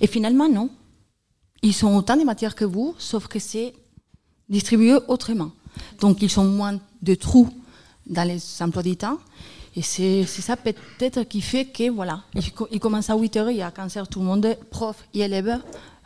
Et 0.00 0.06
finalement, 0.06 0.48
non. 0.48 0.70
Ils 1.62 1.84
ont 1.84 1.96
autant 1.96 2.16
de 2.16 2.24
matières 2.24 2.54
que 2.54 2.64
vous, 2.64 2.94
sauf 2.98 3.26
que 3.26 3.38
c'est 3.38 3.74
distribué 4.48 4.96
autrement. 5.08 5.50
Donc, 6.00 6.22
ils 6.22 6.38
ont 6.38 6.44
moins 6.44 6.78
de 7.02 7.14
trous 7.14 7.48
dans 8.06 8.26
les 8.26 8.40
emplois 8.60 8.82
du 8.82 8.96
temps. 8.96 9.18
Et 9.76 9.82
c'est 9.82 10.24
ça 10.24 10.56
peut-être 10.56 11.24
qui 11.24 11.40
fait 11.40 11.64
que, 11.64 11.90
voilà, 11.90 12.22
il, 12.70 12.78
commence 12.78 13.10
à 13.10 13.16
8 13.16 13.36
heures, 13.36 13.50
il 13.50 13.56
y 13.56 13.62
a 13.62 13.70
cancer, 13.72 14.06
tout 14.06 14.20
le 14.20 14.26
monde, 14.26 14.56
prof 14.70 14.96
et 15.12 15.20
élèves, 15.20 15.58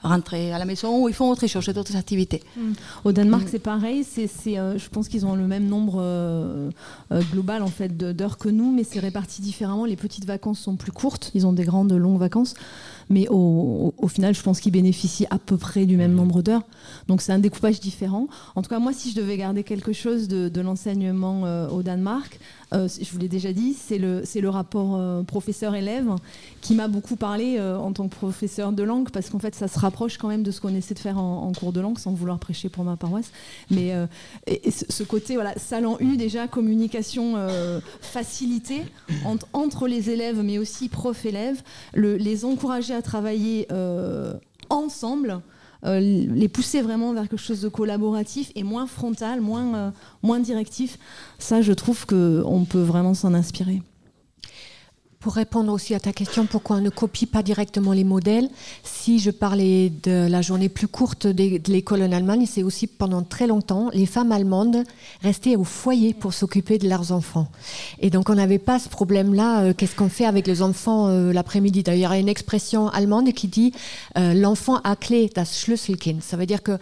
rentrer 0.03 0.53
à 0.53 0.59
la 0.59 0.65
maison 0.65 1.03
ou 1.03 1.09
ils 1.09 1.15
font 1.15 1.31
autre 1.31 1.47
chose, 1.47 1.67
d'autres 1.67 1.97
activités. 1.97 2.43
Hmm. 2.57 2.73
Au 3.05 3.13
Danemark, 3.13 3.45
mm. 3.45 3.49
c'est 3.51 3.59
pareil. 3.59 4.05
C'est, 4.05 4.29
euh, 4.59 4.79
je 4.79 4.89
pense 4.89 5.09
qu'ils 5.09 5.27
ont 5.27 5.35
le 5.35 5.47
même 5.47 5.67
nombre 5.67 5.97
euh, 6.01 6.71
euh, 7.13 7.23
global 7.33 7.63
en 7.63 7.69
fait 7.69 7.97
d'heures 7.97 8.39
que 8.39 8.49
nous, 8.49 8.73
mais 8.73 8.85
c'est 8.85 9.01
réparti 9.01 9.43
différemment. 9.43 9.85
Les 9.85 9.97
petites 9.97 10.25
vacances 10.25 10.61
sont 10.61 10.77
plus 10.77 10.93
courtes. 10.93 11.31
Ils 11.35 11.47
ont 11.47 11.53
des 11.53 11.65
grandes 11.65 11.93
longues 11.93 12.21
vacances, 12.21 12.55
mais 13.11 13.27
au, 13.29 13.93
final, 14.09 14.35
je 14.35 14.43
pense 14.43 14.61
qu'ils 14.61 14.73
bénéficient 14.73 15.27
à 15.31 15.39
peu 15.39 15.57
près 15.57 15.87
du 15.87 15.97
même 15.97 16.13
mm. 16.13 16.17
nombre 16.17 16.43
d'heures. 16.43 16.65
Donc 17.07 17.21
c'est 17.23 17.33
un 17.33 17.39
découpage 17.39 17.81
différent. 17.81 18.29
En 18.55 18.63
tout 18.63 18.71
cas, 18.71 18.79
moi, 18.79 18.93
si 18.93 19.11
je 19.11 19.17
devais 19.17 19.37
garder 19.37 19.65
quelque 19.65 19.93
chose 19.93 20.29
de, 20.29 20.49
de 20.49 20.61
l'enseignement 20.61 21.69
au 21.71 21.83
Danemark, 21.83 22.39
euh, 22.75 22.89
je 22.89 23.11
vous 23.11 23.19
l'ai 23.19 23.29
déjà 23.29 23.53
dit, 23.53 23.75
c'est 23.75 23.99
le, 23.99 24.23
le 24.35 24.49
rapport 24.49 24.97
euh, 24.97 25.23
professeur-élève 25.23 26.11
qui 26.61 26.75
m'a 26.75 26.89
beaucoup 26.89 27.17
parlé 27.17 27.57
euh, 27.59 27.79
en 27.79 27.93
tant 27.93 28.09
que 28.09 28.15
professeur 28.15 28.73
de 28.73 28.83
langue, 28.83 29.11
parce 29.11 29.31
qu'en 29.31 29.39
fait, 29.39 29.55
ça 29.55 29.69
se 29.69 29.79
rapproche 29.79 30.19
quand 30.19 30.29
même 30.29 30.43
de 30.43 30.51
ce 30.51 30.61
qu'on 30.61 30.75
essaie 30.75 30.95
de 30.95 30.99
faire 30.99 31.19
en, 31.19 31.53
cours 31.53 31.73
de 31.73 31.81
langue, 31.81 31.99
sans 31.99 32.13
vouloir 32.13 32.39
prêcher 32.39 32.69
pour 32.69 32.85
ma 32.85 32.97
paroisse. 32.97 33.31
Mais 33.71 33.95
ce, 34.47 35.03
côté, 35.03 35.35
voilà, 35.35 35.55
salon 35.57 35.97
U, 36.01 36.17
déjà, 36.17 36.47
communication 36.47 37.35
facilitée 38.01 38.83
entre, 39.25 39.47
entre, 39.53 39.89
les 39.89 40.11
élèves, 40.11 40.43
mais 40.43 40.59
aussi 40.59 40.89
prof-élève, 40.89 41.61
les 41.95 42.45
encourager 42.45 42.95
à 42.95 42.98
travailler 43.03 43.67
ensemble. 44.71 45.43
Euh, 45.85 46.01
les 46.01 46.49
pousser 46.49 46.83
vraiment 46.83 47.13
vers 47.13 47.29
quelque 47.29 47.41
chose 47.41 47.61
de 47.61 47.69
collaboratif 47.69 48.51
et 48.57 48.65
moins 48.65 48.87
frontal, 48.89 49.41
moins, 49.41 49.75
euh, 49.77 49.91
moins 50.23 50.41
directif, 50.41 50.99
ça 51.39 51.63
je 51.63 51.73
trouve 51.73 52.05
qu'on 52.05 52.67
peut 52.69 52.83
vraiment 52.83 53.15
s'en 53.15 53.33
inspirer. 53.33 53.83
Pour 55.21 55.35
répondre 55.35 55.73
aussi 55.73 55.97
à 55.97 56.01
ta 56.01 56.13
question, 56.13 56.47
pourquoi 56.47 56.77
on 56.77 56.81
ne 56.81 56.91
copie 56.91 57.27
pas 57.27 57.43
directement 57.43 57.93
les 57.93 58.05
modèles 58.05 58.49
Si 58.85 59.19
je 59.19 59.33
parlais 59.33 59.91
de 60.05 60.29
la 60.31 60.43
journée 60.43 60.69
plus 60.69 60.87
courte 60.87 61.27
de, 61.27 61.61
l'école 61.67 62.05
en 62.05 62.13
Allemagne, 62.13 62.47
c'est 62.47 62.63
aussi 62.63 62.87
pendant 62.87 63.25
très 63.25 63.49
longtemps, 63.49 63.91
les 63.93 64.07
femmes 64.07 64.31
allemandes 64.31 64.85
restaient 65.21 65.57
au 65.57 65.65
foyer 65.65 66.15
pour 66.15 66.35
s'occuper 66.35 66.79
de 66.79 66.89
leurs 66.89 67.11
enfants. 67.11 67.49
Et 67.99 68.11
donc 68.11 68.31
on 68.31 68.37
n'avait 68.37 68.61
pas 68.61 68.79
ce 68.79 68.89
problème-là, 68.89 69.63
euh, 69.63 69.73
qu'est-ce 69.77 69.97
qu'on 69.97 70.09
fait 70.09 70.25
avec 70.25 70.47
les 70.47 70.63
enfants 70.63 71.09
euh, 71.09 71.33
l'après-midi? 71.33 71.83
D'ailleurs, 71.83 72.13
il 72.13 72.19
y 72.19 72.19
a 72.19 72.23
une 72.23 72.29
expression 72.29 72.87
allemande 72.87 73.33
qui 73.33 73.49
dit 73.49 73.73
euh, 74.17 74.35
l'enfant 74.35 74.77
a 74.85 74.95
clé 74.95 75.29
das 75.35 75.47
Schlüsselkind. 75.59 76.23
Ça 76.23 76.37
veut 76.37 76.47
dire 76.47 76.63
que 76.63 76.79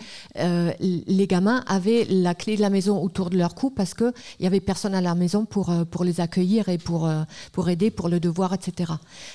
les 0.79 1.27
gamins 1.27 1.65
avaient 1.67 2.07
la 2.11 2.35
clé 2.35 2.57
de 2.57 2.61
la 2.61 2.69
maison 2.69 3.03
autour 3.03 3.31
de 3.31 3.39
leur 3.39 3.55
cou 3.55 3.71
parce 3.71 3.95
qu'il 3.95 4.13
n'y 4.41 4.47
avait 4.47 4.61
personne 4.61 4.95
à 4.95 5.01
la 5.01 5.15
maison 5.15 5.47
pour, 5.47 5.73
pour 5.91 6.05
les 6.05 6.21
accueillir 6.21 6.69
et 6.69 6.77
pour, 6.77 7.11
pour 7.53 7.71
aider 7.71 7.91
pour 7.91 8.11
le 8.11 8.21
devoir, 8.27 8.53
etc. 8.53 8.93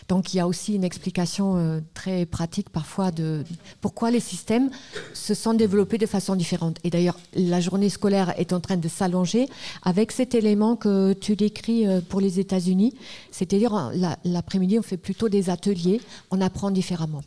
Donc 0.07 0.33
il 0.33 0.37
y 0.37 0.39
a 0.39 0.47
aussi 0.47 0.75
une 0.75 0.83
explication 0.83 1.57
euh, 1.57 1.79
très 1.93 2.25
pratique 2.25 2.69
parfois 2.69 3.11
de 3.11 3.43
pourquoi 3.81 4.11
les 4.11 4.19
systèmes 4.19 4.69
se 5.13 5.33
sont 5.33 5.53
développés 5.53 5.97
de 5.97 6.05
façon 6.05 6.35
différente. 6.35 6.77
Et 6.83 6.89
d'ailleurs, 6.89 7.17
la 7.33 7.59
journée 7.59 7.89
scolaire 7.89 8.33
est 8.39 8.53
en 8.53 8.59
train 8.59 8.77
de 8.77 8.87
s'allonger 8.87 9.47
avec 9.83 10.11
cet 10.11 10.35
élément 10.35 10.75
que 10.75 11.13
tu 11.13 11.35
décris 11.35 11.87
euh, 11.87 12.01
pour 12.01 12.21
les 12.21 12.39
États-Unis, 12.39 12.93
c'est-à-dire 13.31 13.91
l'après-midi, 14.23 14.79
on 14.79 14.83
fait 14.83 14.97
plutôt 14.97 15.29
des 15.29 15.49
ateliers, 15.49 16.01
on 16.31 16.41
apprend 16.41 16.71
différemment. 16.71 17.21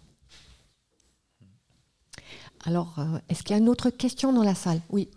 Alors, 2.66 2.94
euh, 2.98 3.18
est-ce 3.28 3.42
qu'il 3.42 3.54
y 3.54 3.58
a 3.58 3.62
une 3.62 3.68
autre 3.68 3.90
question 3.90 4.32
dans 4.32 4.42
la 4.42 4.54
salle? 4.54 4.80
Oui. 4.90 5.08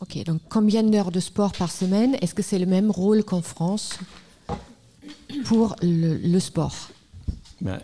Ok, 0.00 0.24
donc 0.24 0.40
combien 0.48 0.82
d'heures 0.82 1.12
de 1.12 1.20
sport 1.20 1.52
par 1.52 1.70
semaine? 1.70 2.16
Est-ce 2.20 2.34
que 2.34 2.42
c'est 2.42 2.58
le 2.58 2.66
même 2.66 2.90
rôle 2.90 3.24
qu'en 3.24 3.42
France 3.42 3.98
pour 5.44 5.76
le, 5.82 6.38
sport? 6.40 6.74
Ben, 7.60 7.80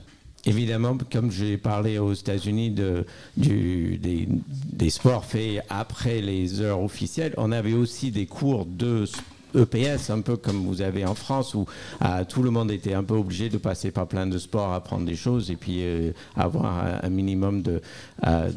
Évidemment, 0.47 0.97
comme 1.13 1.31
j'ai 1.31 1.59
parlé 1.59 1.99
aux 1.99 2.15
États-Unis 2.15 2.71
de, 2.71 3.05
des, 3.37 4.27
des, 4.27 4.91
sports 4.91 5.25
faits 5.25 5.63
après 5.69 6.21
les 6.21 6.63
heures 6.63 6.81
officielles, 6.81 7.35
on 7.37 7.53
avait 7.53 7.75
aussi 7.75 8.11
des 8.11 8.27
cours 8.27 8.65
de 8.65 9.05
sport 9.07 9.30
EPS, 9.55 10.11
un 10.11 10.21
peu 10.21 10.37
comme 10.37 10.65
vous 10.65 10.83
avez 10.83 11.05
en 11.05 11.15
France, 11.15 11.55
où 11.55 11.67
ah, 12.01 12.25
tout 12.25 12.43
le 12.43 12.51
monde 12.51 12.71
était 12.71 12.95
un 12.95 13.05
peu 13.05 13.15
obligé 13.15 13.49
de 13.49 13.59
passer 13.59 13.91
par 13.91 14.07
plein 14.07 14.27
de 14.27 14.39
sports, 14.39 14.73
apprendre 14.73 15.05
des 15.05 15.17
choses 15.17 15.51
et 15.51 15.57
puis 15.57 15.83
euh, 15.83 16.13
avoir 16.37 17.05
un, 17.05 17.09
minimum 17.09 17.63
euh, 18.27 18.51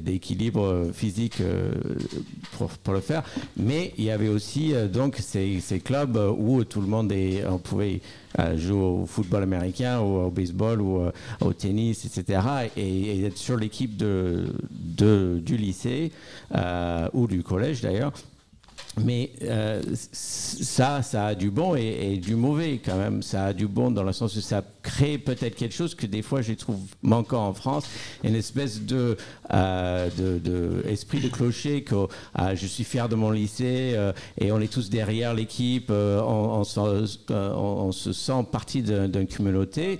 d'équilibre 0.00 0.90
physique 0.92 1.40
euh, 1.40 1.72
pour, 2.82 2.92
le 2.92 3.00
faire. 3.00 3.22
Mais 3.56 3.92
il 3.98 4.04
y 4.04 4.10
avait 4.10 4.28
aussi 4.28 4.72
donc 4.92 5.16
ces, 5.16 5.60
clubs 5.84 6.16
où 6.38 6.64
tout 6.64 6.80
le 6.80 6.86
monde 6.86 7.12
pouvait 7.64 8.00
jouer 8.56 8.80
au 8.80 9.06
football 9.06 9.42
américain 9.42 10.00
ou 10.00 10.26
au 10.26 10.30
baseball 10.30 10.80
ou 10.80 11.02
au 11.40 11.52
tennis, 11.52 12.04
etc. 12.04 12.40
Et, 12.76 13.24
être 13.26 13.38
sur 13.38 13.56
l'équipe 13.56 13.96
de, 13.96 14.46
du 14.70 15.56
lycée 15.56 16.12
ou 17.12 17.26
du 17.26 17.42
collège 17.42 17.82
d'ailleurs 17.82 18.12
mais 19.04 19.30
euh, 19.42 19.82
ça, 20.12 21.02
ça 21.02 21.26
a 21.26 21.34
du 21.34 21.50
bon 21.50 21.74
et, 21.74 22.16
du 22.16 22.34
mauvais 22.34 22.80
quand 22.82 22.96
même. 22.96 23.22
Ça 23.22 23.46
a 23.46 23.52
du 23.52 23.66
bon 23.66 23.90
dans 23.90 24.02
le 24.02 24.12
sens 24.12 24.36
où 24.36 24.40
ça 24.40 24.62
crée 24.82 25.18
peut-être 25.18 25.54
quelque 25.54 25.74
chose 25.74 25.94
que 25.94 26.06
des 26.06 26.22
fois 26.22 26.40
je 26.40 26.54
trouve 26.54 26.78
manquant 27.02 27.46
en 27.46 27.52
France, 27.52 27.86
une 28.24 28.34
espèce 28.34 28.82
de, 28.82 29.16
euh, 29.52 30.08
de, 30.16 30.82
esprit 30.88 31.20
de 31.20 31.28
clocher 31.28 31.82
que 31.82 32.06
ah, 32.34 32.54
je 32.54 32.66
suis 32.66 32.84
fier 32.84 33.08
de 33.08 33.16
mon 33.16 33.30
lycée 33.30 33.92
euh, 33.94 34.12
et 34.38 34.50
on 34.52 34.60
est 34.60 34.72
tous 34.72 34.88
derrière 34.88 35.34
l'équipe, 35.34 35.90
on, 35.90 36.62
on, 36.62 37.92
se 37.92 38.12
sent 38.12 38.46
partie 38.50 38.82
d'une 38.82 39.26
communauté. 39.26 39.98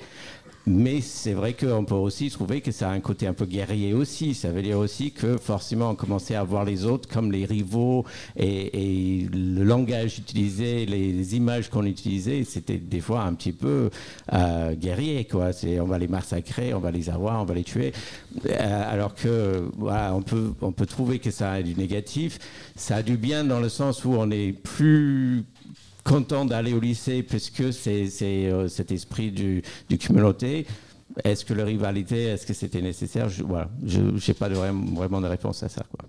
Mais 0.68 1.00
c'est 1.00 1.32
vrai 1.32 1.54
qu'on 1.54 1.84
peut 1.84 1.94
aussi 1.94 2.28
trouver 2.28 2.60
que 2.60 2.72
ça 2.72 2.90
a 2.90 2.92
un 2.92 2.98
côté 2.98 3.28
un 3.28 3.34
peu 3.34 3.44
guerrier 3.44 3.94
aussi. 3.94 4.34
Ça 4.34 4.50
veut 4.50 4.62
dire 4.62 4.78
aussi 4.78 5.12
que 5.12 5.36
forcément 5.36 5.90
on 5.90 5.94
commençait 5.94 6.34
à 6.34 6.42
voir 6.42 6.64
les 6.64 6.84
autres 6.84 7.08
comme 7.08 7.30
les 7.30 7.44
rivaux 7.44 8.04
et, 8.36 9.28
le 9.32 9.62
langage 9.62 10.18
utilisé, 10.18 10.84
les, 10.84 11.36
images 11.36 11.70
qu'on 11.70 11.84
utilisait, 11.84 12.42
c'était 12.42 12.78
des 12.78 13.00
fois 13.00 13.22
un 13.22 13.34
petit 13.34 13.52
peu 13.52 13.90
euh, 14.32 14.74
guerrier. 14.74 15.24
Quoi. 15.24 15.50
On 15.80 15.84
va 15.84 15.98
les 15.98 16.08
massacrer, 16.08 16.74
on 16.74 16.80
va 16.80 16.90
les 16.90 17.10
avoir, 17.10 17.40
on 17.40 17.44
va 17.44 17.54
les 17.54 17.64
tuer. 17.64 17.92
Euh, 18.46 18.92
alors 18.92 19.14
que 19.14 19.70
voilà, 19.76 20.14
on, 20.16 20.22
peut, 20.22 20.52
on 20.62 20.72
peut 20.72 20.86
trouver 20.86 21.20
que 21.20 21.30
ça 21.30 21.52
a 21.52 21.62
du 21.62 21.76
négatif. 21.76 22.40
Ça 22.74 22.96
a 22.96 23.02
du 23.02 23.16
bien 23.16 23.44
dans 23.44 23.60
le 23.60 23.68
sens 23.68 24.04
où 24.04 24.14
on 24.14 24.32
est 24.32 24.52
plus 24.52 25.44
content 26.06 26.44
d'aller 26.44 26.72
au 26.72 26.80
lycée 26.80 27.22
puisque 27.22 27.72
c'est 27.72 28.08
euh, 28.22 28.68
cet 28.68 28.92
esprit 28.92 29.32
du, 29.32 29.62
du 29.88 29.98
communauté. 29.98 30.66
Est-ce 31.24 31.44
que 31.44 31.54
la 31.54 31.64
rivalité, 31.64 32.24
est-ce 32.24 32.46
que 32.46 32.54
c'était 32.54 32.82
nécessaire? 32.82 33.28
Je 33.28 33.42
voilà, 33.42 33.68
n'ai 33.82 34.34
pas 34.34 34.48
de, 34.48 34.54
vraiment 34.54 35.20
de 35.20 35.26
réponse 35.26 35.62
à 35.62 35.68
ça. 35.68 35.84
Quoi. 35.90 36.08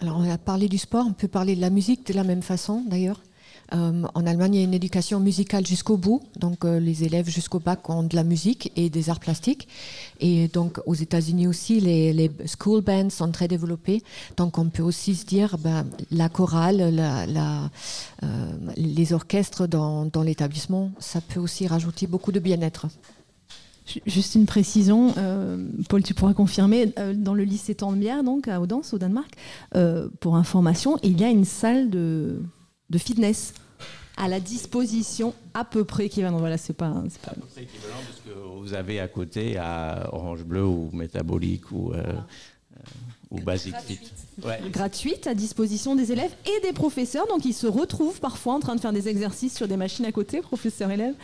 Alors 0.00 0.18
on 0.18 0.28
a 0.28 0.38
parlé 0.38 0.68
du 0.68 0.78
sport, 0.78 1.06
on 1.08 1.12
peut 1.12 1.28
parler 1.28 1.54
de 1.54 1.60
la 1.60 1.70
musique 1.70 2.06
de 2.06 2.14
la 2.14 2.24
même 2.24 2.42
façon 2.42 2.84
d'ailleurs. 2.88 3.20
Euh, 3.74 4.02
en 4.14 4.26
Allemagne, 4.26 4.54
il 4.54 4.58
y 4.58 4.60
a 4.60 4.64
une 4.64 4.74
éducation 4.74 5.20
musicale 5.20 5.66
jusqu'au 5.66 5.96
bout. 5.96 6.22
Donc, 6.38 6.64
euh, 6.64 6.78
les 6.78 7.04
élèves 7.04 7.28
jusqu'au 7.28 7.58
bac 7.58 7.88
ont 7.88 8.02
de 8.02 8.14
la 8.14 8.24
musique 8.24 8.72
et 8.76 8.90
des 8.90 9.08
arts 9.08 9.20
plastiques. 9.20 9.68
Et 10.20 10.48
donc, 10.48 10.80
aux 10.86 10.94
États-Unis 10.94 11.46
aussi, 11.46 11.80
les, 11.80 12.30
school 12.46 12.82
bands 12.82 13.10
sont 13.10 13.30
très 13.30 13.48
développés. 13.48 14.02
Donc, 14.36 14.58
on 14.58 14.68
peut 14.68 14.82
aussi 14.82 15.14
se 15.14 15.24
dire, 15.24 15.56
ben, 15.58 15.86
la 16.10 16.28
chorale, 16.28 16.78
euh, 16.80 17.68
les 18.76 19.12
orchestres 19.12 19.66
dans, 19.66 20.10
l'établissement, 20.22 20.90
ça 20.98 21.20
peut 21.20 21.40
aussi 21.40 21.66
rajouter 21.66 22.06
beaucoup 22.06 22.32
de 22.32 22.40
bien-être. 22.40 22.86
Juste 24.06 24.36
une 24.36 24.46
précision, 24.46 25.12
Paul, 25.88 26.04
tu 26.04 26.14
pourras 26.14 26.34
confirmer, 26.34 26.94
dans 27.16 27.34
le 27.34 27.42
lycée 27.42 27.74
Tandbière, 27.74 28.22
donc 28.22 28.46
à 28.46 28.60
Odense, 28.60 28.94
au 28.94 28.98
Danemark, 28.98 29.34
pour 30.20 30.36
information, 30.36 30.98
il 31.02 31.20
y 31.20 31.24
a 31.24 31.28
une 31.28 31.44
salle 31.44 31.90
de 31.90 32.38
fitness 32.96 33.54
à 34.16 34.28
la 34.28 34.40
disposition 34.40 35.34
à 35.54 35.64
peu 35.64 35.84
près 35.84 36.06
équivalent. 36.06 36.38
Voilà, 36.38 36.58
c'est 36.58 36.72
pas, 36.72 36.92
c'est 37.08 37.20
pas... 37.20 37.32
À 37.32 37.34
peu 37.34 37.46
près 37.52 37.62
équivalent 37.62 37.96
parce 38.06 38.20
que 38.20 38.58
vous 38.60 38.74
avez 38.74 39.00
à 39.00 39.08
côté 39.08 39.56
à 39.58 40.08
Orange 40.12 40.44
Bleu 40.44 40.64
ou 40.64 40.90
Métabolique 40.92 41.70
ou, 41.72 41.92
euh, 41.92 42.02
euh, 42.02 42.80
ou 43.30 43.40
Basic 43.40 43.74
Fit. 43.86 44.00
Gratuite 44.70 45.26
à 45.26 45.34
disposition 45.34 45.94
des 45.94 46.12
élèves 46.12 46.32
et 46.46 46.66
des 46.66 46.72
professeurs. 46.72 47.26
Donc 47.28 47.44
ils 47.44 47.54
se 47.54 47.66
retrouvent 47.66 48.20
parfois 48.20 48.54
en 48.54 48.60
train 48.60 48.74
de 48.74 48.80
faire 48.80 48.92
des 48.92 49.08
exercices 49.08 49.56
sur 49.56 49.68
des 49.68 49.76
machines 49.76 50.04
à 50.04 50.12
côté, 50.12 50.40
professeurs-élèves. 50.40 51.14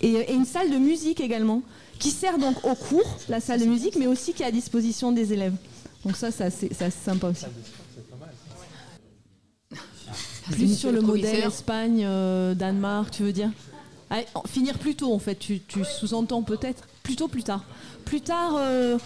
Et, 0.00 0.12
et, 0.12 0.32
une 0.32 0.44
salle 0.44 0.70
de 0.70 0.78
musique 0.78 1.20
également, 1.20 1.62
qui 1.98 2.10
sert 2.10 2.38
donc 2.38 2.64
au 2.64 2.74
cours, 2.74 3.18
la 3.28 3.40
salle 3.40 3.60
de 3.60 3.66
musique, 3.66 3.96
mais 3.96 4.06
aussi 4.06 4.32
qui 4.32 4.42
est 4.42 4.46
à 4.46 4.50
disposition 4.50 5.12
des 5.12 5.32
élèves. 5.32 5.54
Donc 6.04 6.16
ça, 6.16 6.30
c'est 6.30 6.44
assez, 6.44 6.90
sympa 6.90 7.28
aussi. 7.28 7.46
Plus 10.52 10.78
sur 10.78 10.92
le 10.92 11.00
modèle 11.00 11.44
Espagne, 11.44 12.02
euh, 12.04 12.54
Danemark, 12.54 13.10
tu 13.10 13.22
veux 13.22 13.32
dire 13.32 13.50
Finir 14.46 14.78
plus 14.78 14.94
tôt, 14.94 15.12
en 15.12 15.18
fait, 15.18 15.36
tu, 15.36 15.62
sous-entends 15.84 16.42
peut-être 16.42 16.86
Plutôt 17.02 17.28
plus 17.28 17.42
tard. 17.42 17.64
Plus 18.04 18.20
tard, 18.20 18.56
euh, 18.58 18.98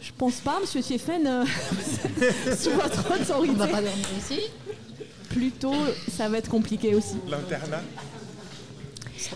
je 0.00 0.12
pense 0.16 0.36
pas, 0.40 0.60
Monsieur 0.60 0.80
Thieffen, 0.82 1.26
euh, 1.26 1.44
sous 2.56 2.70
votre 2.70 3.00
autorité. 3.20 3.52
On 3.54 3.58
va 3.58 3.66
pas 3.66 3.82
dormir 3.82 4.06
ici. 4.18 4.40
Plutôt, 5.30 5.74
ça 6.14 6.28
va 6.28 6.38
être 6.38 6.50
compliqué 6.50 6.94
aussi. 6.94 7.16
L'internat 7.28 7.82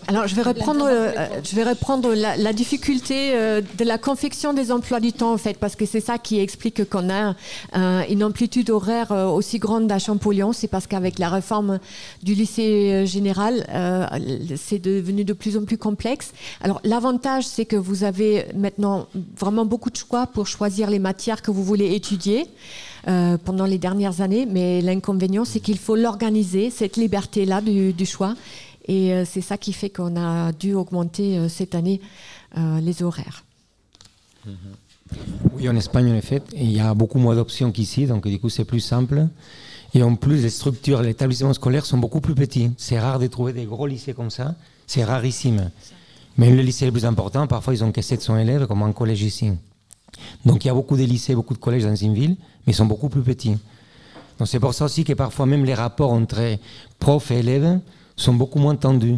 Alors, 0.07 0.26
je 0.26 0.34
vais 0.34 0.43
reprendre, 0.43 0.86
euh, 0.88 1.12
je 1.45 1.55
vais 1.55 1.64
reprendre 1.64 2.14
la, 2.14 2.36
la 2.36 2.53
difficulté 2.53 3.30
euh, 3.32 3.61
de 3.78 3.84
la 3.84 3.99
confection 3.99 4.53
des 4.53 4.72
emplois 4.72 5.01
du 5.01 5.12
temps, 5.12 5.32
en 5.32 5.38
fait, 5.38 5.57
parce 5.59 5.76
que 5.76 5.86
c'est 5.86 6.01
ça 6.01 6.18
qui 6.18 6.41
explique 6.41 6.88
qu'on 6.88 7.11
a 7.11 7.34
euh, 7.76 8.03
une 8.09 8.24
amplitude 8.24 8.70
horaire 8.70 9.11
aussi 9.11 9.59
grande 9.59 9.91
à 9.93 9.99
Champollion. 9.99 10.53
C'est 10.53 10.68
parce 10.68 10.86
qu'avec 10.86 11.18
la 11.18 11.28
réforme 11.28 11.78
du 12.22 12.34
lycée 12.34 13.07
général, 13.07 13.66
c'est 14.57 14.78
devenu 14.78 15.24
de 15.24 15.32
plus 15.32 15.57
en 15.57 15.64
plus 15.64 15.78
complexe. 15.78 16.32
Alors, 16.61 16.80
l'avantage, 16.84 17.47
c'est 17.47 17.64
que 17.64 17.76
vous 17.76 18.05
avez 18.05 18.47
maintenant 18.55 19.07
vraiment 19.38 19.64
beaucoup 19.64 19.91
de 19.91 19.97
choix 19.97 20.26
pour 20.26 20.47
choisir 20.47 20.91
les 20.91 20.99
matières 20.99 21.43
que 21.43 21.51
vous 21.51 21.64
voulez 21.64 21.95
étudier. 21.95 22.47
euh, 23.09 23.36
pendant 23.43 23.64
les 23.64 23.78
dernières 23.78 24.20
années, 24.20 24.47
mais 24.47 24.80
l'inconvénient, 24.80 25.45
c'est 25.45 25.61
qu'il 25.61 25.78
faut 25.78 25.97
l'organiser, 25.97 26.70
cette 26.70 26.97
liberté-là 26.97 27.61
du, 27.61 27.93
du 27.93 28.07
choix. 28.07 28.34
Et 28.87 29.12
euh, 29.12 29.24
c'est 29.24 29.41
ça 29.41 29.59
qui 29.59 29.72
fait 29.72 29.91
qu'on 29.91 30.16
a 30.16 30.53
dû 30.53 30.74
augmenter 30.74 31.39
euh, 31.39 31.49
cette 31.49 31.74
année 31.74 32.01
euh, 32.57 32.81
les 32.81 33.03
horaires. 33.03 33.45
Oui, 35.53 35.68
en 35.68 35.76
Espagne, 35.76 36.11
en 36.11 36.14
effet, 36.14 36.43
il 36.55 36.72
y 36.72 36.81
a 36.81 36.95
beaucoup 36.95 37.18
moins 37.18 37.35
d'options 37.35 37.72
qu'ici, 37.72 38.07
donc 38.07 38.26
du 38.26 38.39
coup, 38.39 38.49
c'est 38.49 38.64
plus 38.64 38.81
simple. 38.81 39.26
Et 39.93 40.03
en 40.03 40.14
plus, 40.14 40.43
les 40.43 40.51
structures, 40.51 41.03
les 41.03 41.11
établissements 41.11 41.53
scolaires 41.53 41.85
sont 41.85 41.99
beaucoup 41.99 42.20
plus 42.20 42.35
petits. 42.35 42.70
C'est 42.76 42.99
rare 42.99 43.18
de 43.18 43.26
trouver 43.26 43.53
des 43.53 43.64
gros 43.64 43.87
lycées 43.87 44.14
comme 44.14 44.31
ça. 44.31 44.55
C'est 44.87 45.05
rarissime. 45.05 45.70
Même 46.39 46.57
les 46.57 46.62
lycées 46.62 46.85
les 46.85 46.93
plus 46.93 47.05
importants, 47.05 47.47
parfois, 47.47 47.74
ils 47.74 47.83
ont 47.83 47.91
que 47.91 48.01
700 48.01 48.39
élèves, 48.39 48.66
comme 48.66 48.83
un 48.83 48.93
collège 48.93 49.22
ici. 49.22 49.53
Donc, 50.45 50.64
il 50.64 50.68
y 50.68 50.70
a 50.70 50.74
beaucoup 50.74 50.97
de 50.97 51.03
lycées, 51.03 51.35
beaucoup 51.35 51.55
de 51.55 51.59
collèges 51.59 51.85
dans 51.85 51.95
une 51.95 52.14
ville, 52.14 52.37
mais 52.66 52.72
ils 52.72 52.76
sont 52.76 52.87
beaucoup 52.87 53.09
plus 53.09 53.22
petits. 53.22 53.57
Donc, 54.39 54.49
c'est 54.49 54.61
pour 54.61 54.74
ça 54.74 54.85
aussi 54.85 55.05
que 55.05 55.12
parfois, 55.12 55.47
même 55.47 55.64
les 55.64 55.74
rapports 55.74 56.12
entre 56.12 56.57
profs 56.99 57.31
et 57.33 57.41
élèves 57.41 57.81
sont 58.21 58.35
beaucoup 58.35 58.59
moins 58.59 58.77
tendus. 58.77 59.16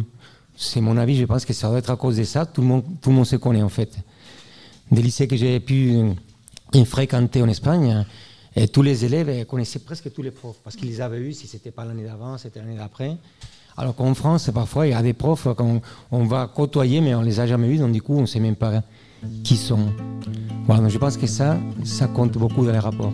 C'est 0.55 0.81
mon 0.81 0.97
avis, 0.97 1.15
je 1.17 1.25
pense 1.25 1.45
que 1.45 1.53
ça 1.53 1.67
doit 1.67 1.79
être 1.79 1.89
à 1.89 1.95
cause 1.95 2.17
de 2.17 2.23
ça. 2.23 2.45
Tout 2.45 2.61
le 2.61 2.67
monde, 2.67 2.83
tout 3.01 3.09
le 3.09 3.15
monde 3.15 3.25
se 3.25 3.35
connaît, 3.35 3.63
en 3.63 3.69
fait 3.69 3.97
des 4.91 5.01
lycées 5.01 5.27
que 5.27 5.35
j'ai 5.35 5.59
pu 5.59 5.95
euh, 6.75 6.85
fréquenter 6.85 7.41
en 7.41 7.47
Espagne, 7.47 8.05
et 8.55 8.67
tous 8.67 8.81
les 8.81 9.05
élèves 9.05 9.45
connaissaient 9.45 9.79
presque 9.79 10.11
tous 10.13 10.21
les 10.21 10.31
profs, 10.31 10.57
parce 10.63 10.75
qu'ils 10.75 10.89
les 10.89 11.01
avaient 11.01 11.19
eus, 11.19 11.33
si 11.33 11.47
ce 11.47 11.55
n'était 11.55 11.71
pas 11.71 11.85
l'année 11.85 12.03
d'avant, 12.03 12.37
c'était 12.37 12.59
l'année 12.59 12.77
d'après. 12.77 13.17
Alors 13.75 13.95
qu'en 13.95 14.13
France, 14.13 14.51
parfois, 14.53 14.85
il 14.85 14.91
y 14.91 14.93
a 14.93 15.01
des 15.01 15.13
profs 15.13 15.47
qu'on 15.55 15.81
on 16.11 16.25
va 16.25 16.47
côtoyer, 16.53 17.01
mais 17.01 17.15
on 17.15 17.21
ne 17.21 17.25
les 17.25 17.39
a 17.39 17.47
jamais 17.47 17.67
eus, 17.69 17.77
donc 17.77 17.91
du 17.91 18.01
coup, 18.01 18.15
on 18.15 18.21
ne 18.21 18.25
sait 18.27 18.39
même 18.39 18.55
pas 18.55 18.83
qui 19.43 19.57
sont. 19.57 19.91
Voilà, 20.65 20.83
donc 20.83 20.91
je 20.91 20.97
pense 20.97 21.17
que 21.17 21.27
ça, 21.27 21.57
ça 21.83 22.07
compte 22.07 22.33
beaucoup 22.33 22.65
dans 22.65 22.71
les 22.71 22.79
rapports. 22.79 23.13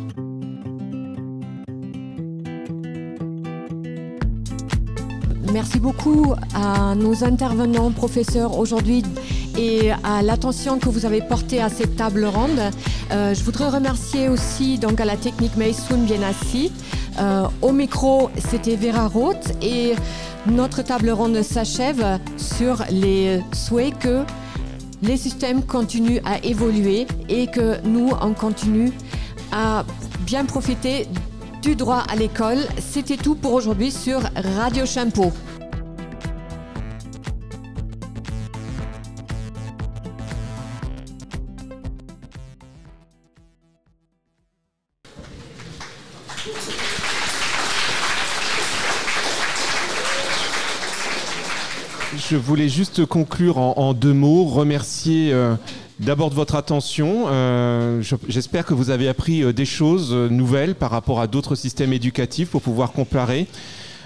Merci 5.52 5.80
beaucoup 5.80 6.36
à 6.54 6.94
nos 6.94 7.24
intervenants, 7.24 7.90
professeurs 7.92 8.58
aujourd'hui 8.58 9.04
et 9.58 9.92
à 10.04 10.22
l'attention 10.22 10.78
que 10.78 10.90
vous 10.90 11.06
avez 11.08 11.22
portée 11.22 11.60
à 11.60 11.70
cette 11.70 11.96
table 11.96 12.26
ronde. 12.26 12.60
Euh, 13.12 13.34
je 13.34 13.44
voudrais 13.44 13.70
remercier 13.70 14.30
aussi 14.30 14.78
donc 14.78 15.02
à 15.02 15.06
la 15.06 15.18
technique 15.18 15.56
Meisoun 15.58 16.06
bien 16.06 16.22
assis. 16.22 16.72
Euh, 17.20 17.48
au 17.64 17.72
micro, 17.72 18.30
c'était 18.50 18.76
Vera 18.76 19.08
Roth 19.08 19.54
et 19.62 19.96
notre 20.46 20.84
table 20.84 21.10
ronde 21.10 21.42
s'achève 21.42 22.20
sur 22.38 22.84
les 22.92 23.42
souhaits 23.52 23.98
que 23.98 24.24
les 25.02 25.18
systèmes 25.18 25.64
continuent 25.64 26.22
à 26.26 26.44
évoluer 26.46 27.08
et 27.28 27.48
que 27.48 27.82
nous, 27.86 28.12
on 28.22 28.34
continue 28.34 28.92
à 29.52 29.84
bien 30.28 30.46
profiter 30.46 31.08
du 31.62 31.76
droit 31.76 32.04
à 32.10 32.16
l'école. 32.16 32.60
C'était 32.80 33.18
tout 33.18 33.36
pour 33.36 33.54
aujourd'hui 33.54 33.92
sur 33.92 34.22
Radio 34.58 34.86
Champeau. 34.86 35.32
Je 52.30 52.36
voulais 52.36 52.70
juste 52.70 53.06
conclure 53.08 53.58
en, 53.58 53.74
en 53.78 53.94
deux 53.96 54.14
mots, 54.14 54.46
remercier 54.46 55.34
euh, 55.34 55.56
d'abord 56.00 56.30
de 56.30 56.36
votre 56.36 56.56
attention. 56.56 57.26
Euh, 57.28 58.02
je- 58.02 58.16
J'espère 58.28 58.66
que 58.66 58.74
vous 58.74 58.90
avez 58.90 59.08
appris 59.08 59.44
euh, 59.44 59.54
des 59.54 59.66
choses 59.66 60.10
euh, 60.12 60.30
nouvelles 60.30 60.76
par 60.76 60.92
rapport 60.92 61.20
à 61.20 61.28
d'autres 61.28 61.56
systèmes 61.56 61.94
éducatifs 61.94 62.50
pour 62.50 62.62
pouvoir 62.62 62.92
comparer. 62.92 63.48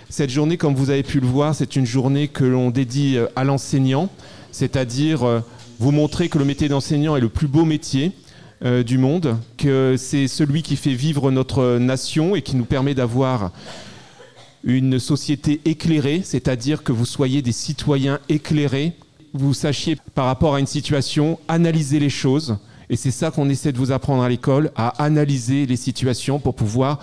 Cette 0.09 0.29
journée, 0.29 0.57
comme 0.57 0.75
vous 0.75 0.89
avez 0.89 1.03
pu 1.03 1.19
le 1.19 1.27
voir, 1.27 1.55
c'est 1.55 1.75
une 1.75 1.85
journée 1.85 2.27
que 2.27 2.43
l'on 2.43 2.69
dédie 2.69 3.17
à 3.35 3.43
l'enseignant, 3.43 4.09
c'est-à-dire 4.51 5.41
vous 5.79 5.91
montrer 5.91 6.29
que 6.29 6.37
le 6.37 6.45
métier 6.45 6.69
d'enseignant 6.69 7.15
est 7.15 7.19
le 7.21 7.29
plus 7.29 7.47
beau 7.47 7.65
métier 7.65 8.11
du 8.85 8.99
monde, 8.99 9.37
que 9.57 9.95
c'est 9.97 10.27
celui 10.27 10.61
qui 10.61 10.75
fait 10.75 10.93
vivre 10.93 11.31
notre 11.31 11.79
nation 11.79 12.35
et 12.35 12.43
qui 12.43 12.55
nous 12.55 12.65
permet 12.65 12.93
d'avoir 12.93 13.49
une 14.63 14.99
société 14.99 15.61
éclairée, 15.65 16.21
c'est-à-dire 16.23 16.83
que 16.83 16.91
vous 16.91 17.07
soyez 17.07 17.41
des 17.41 17.51
citoyens 17.51 18.19
éclairés, 18.29 18.93
vous 19.33 19.53
sachiez 19.53 19.97
par 20.13 20.25
rapport 20.25 20.55
à 20.55 20.59
une 20.59 20.67
situation 20.67 21.39
analyser 21.47 21.99
les 21.99 22.09
choses. 22.09 22.57
Et 22.89 22.95
c'est 22.95 23.11
ça 23.11 23.31
qu'on 23.31 23.49
essaie 23.49 23.71
de 23.71 23.77
vous 23.77 23.91
apprendre 23.91 24.23
à 24.23 24.29
l'école, 24.29 24.71
à 24.75 25.03
analyser 25.03 25.65
les 25.65 25.77
situations 25.77 26.39
pour 26.39 26.55
pouvoir 26.55 26.99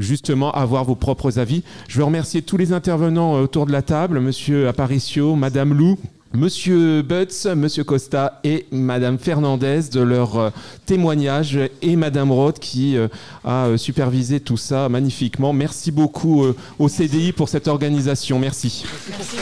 justement 0.00 0.50
avoir 0.52 0.84
vos 0.84 0.96
propres 0.96 1.38
avis. 1.38 1.62
Je 1.88 1.98
veux 1.98 2.04
remercier 2.04 2.42
tous 2.42 2.56
les 2.56 2.72
intervenants 2.72 3.36
euh, 3.36 3.42
autour 3.42 3.66
de 3.66 3.72
la 3.72 3.82
table, 3.82 4.18
Monsieur 4.20 4.66
Aparicio, 4.66 5.36
Madame 5.36 5.74
Lou, 5.74 5.98
Monsieur 6.32 7.02
Butz, 7.02 7.46
Monsieur 7.46 7.84
Costa 7.84 8.40
et 8.44 8.66
Madame 8.70 9.18
Fernandez 9.18 9.80
de 9.92 10.00
leur 10.00 10.38
euh, 10.38 10.50
témoignage 10.86 11.58
et 11.82 11.96
Madame 11.96 12.32
Roth 12.32 12.58
qui 12.60 12.96
euh, 12.96 13.08
a 13.44 13.76
supervisé 13.76 14.40
tout 14.40 14.56
ça 14.56 14.88
magnifiquement. 14.88 15.52
Merci 15.52 15.92
beaucoup 15.92 16.44
au 16.78 16.88
CDI 16.88 17.32
pour 17.32 17.48
cette 17.48 17.68
organisation. 17.68 18.38
Merci. 18.38 18.84
Merci. 19.10 19.36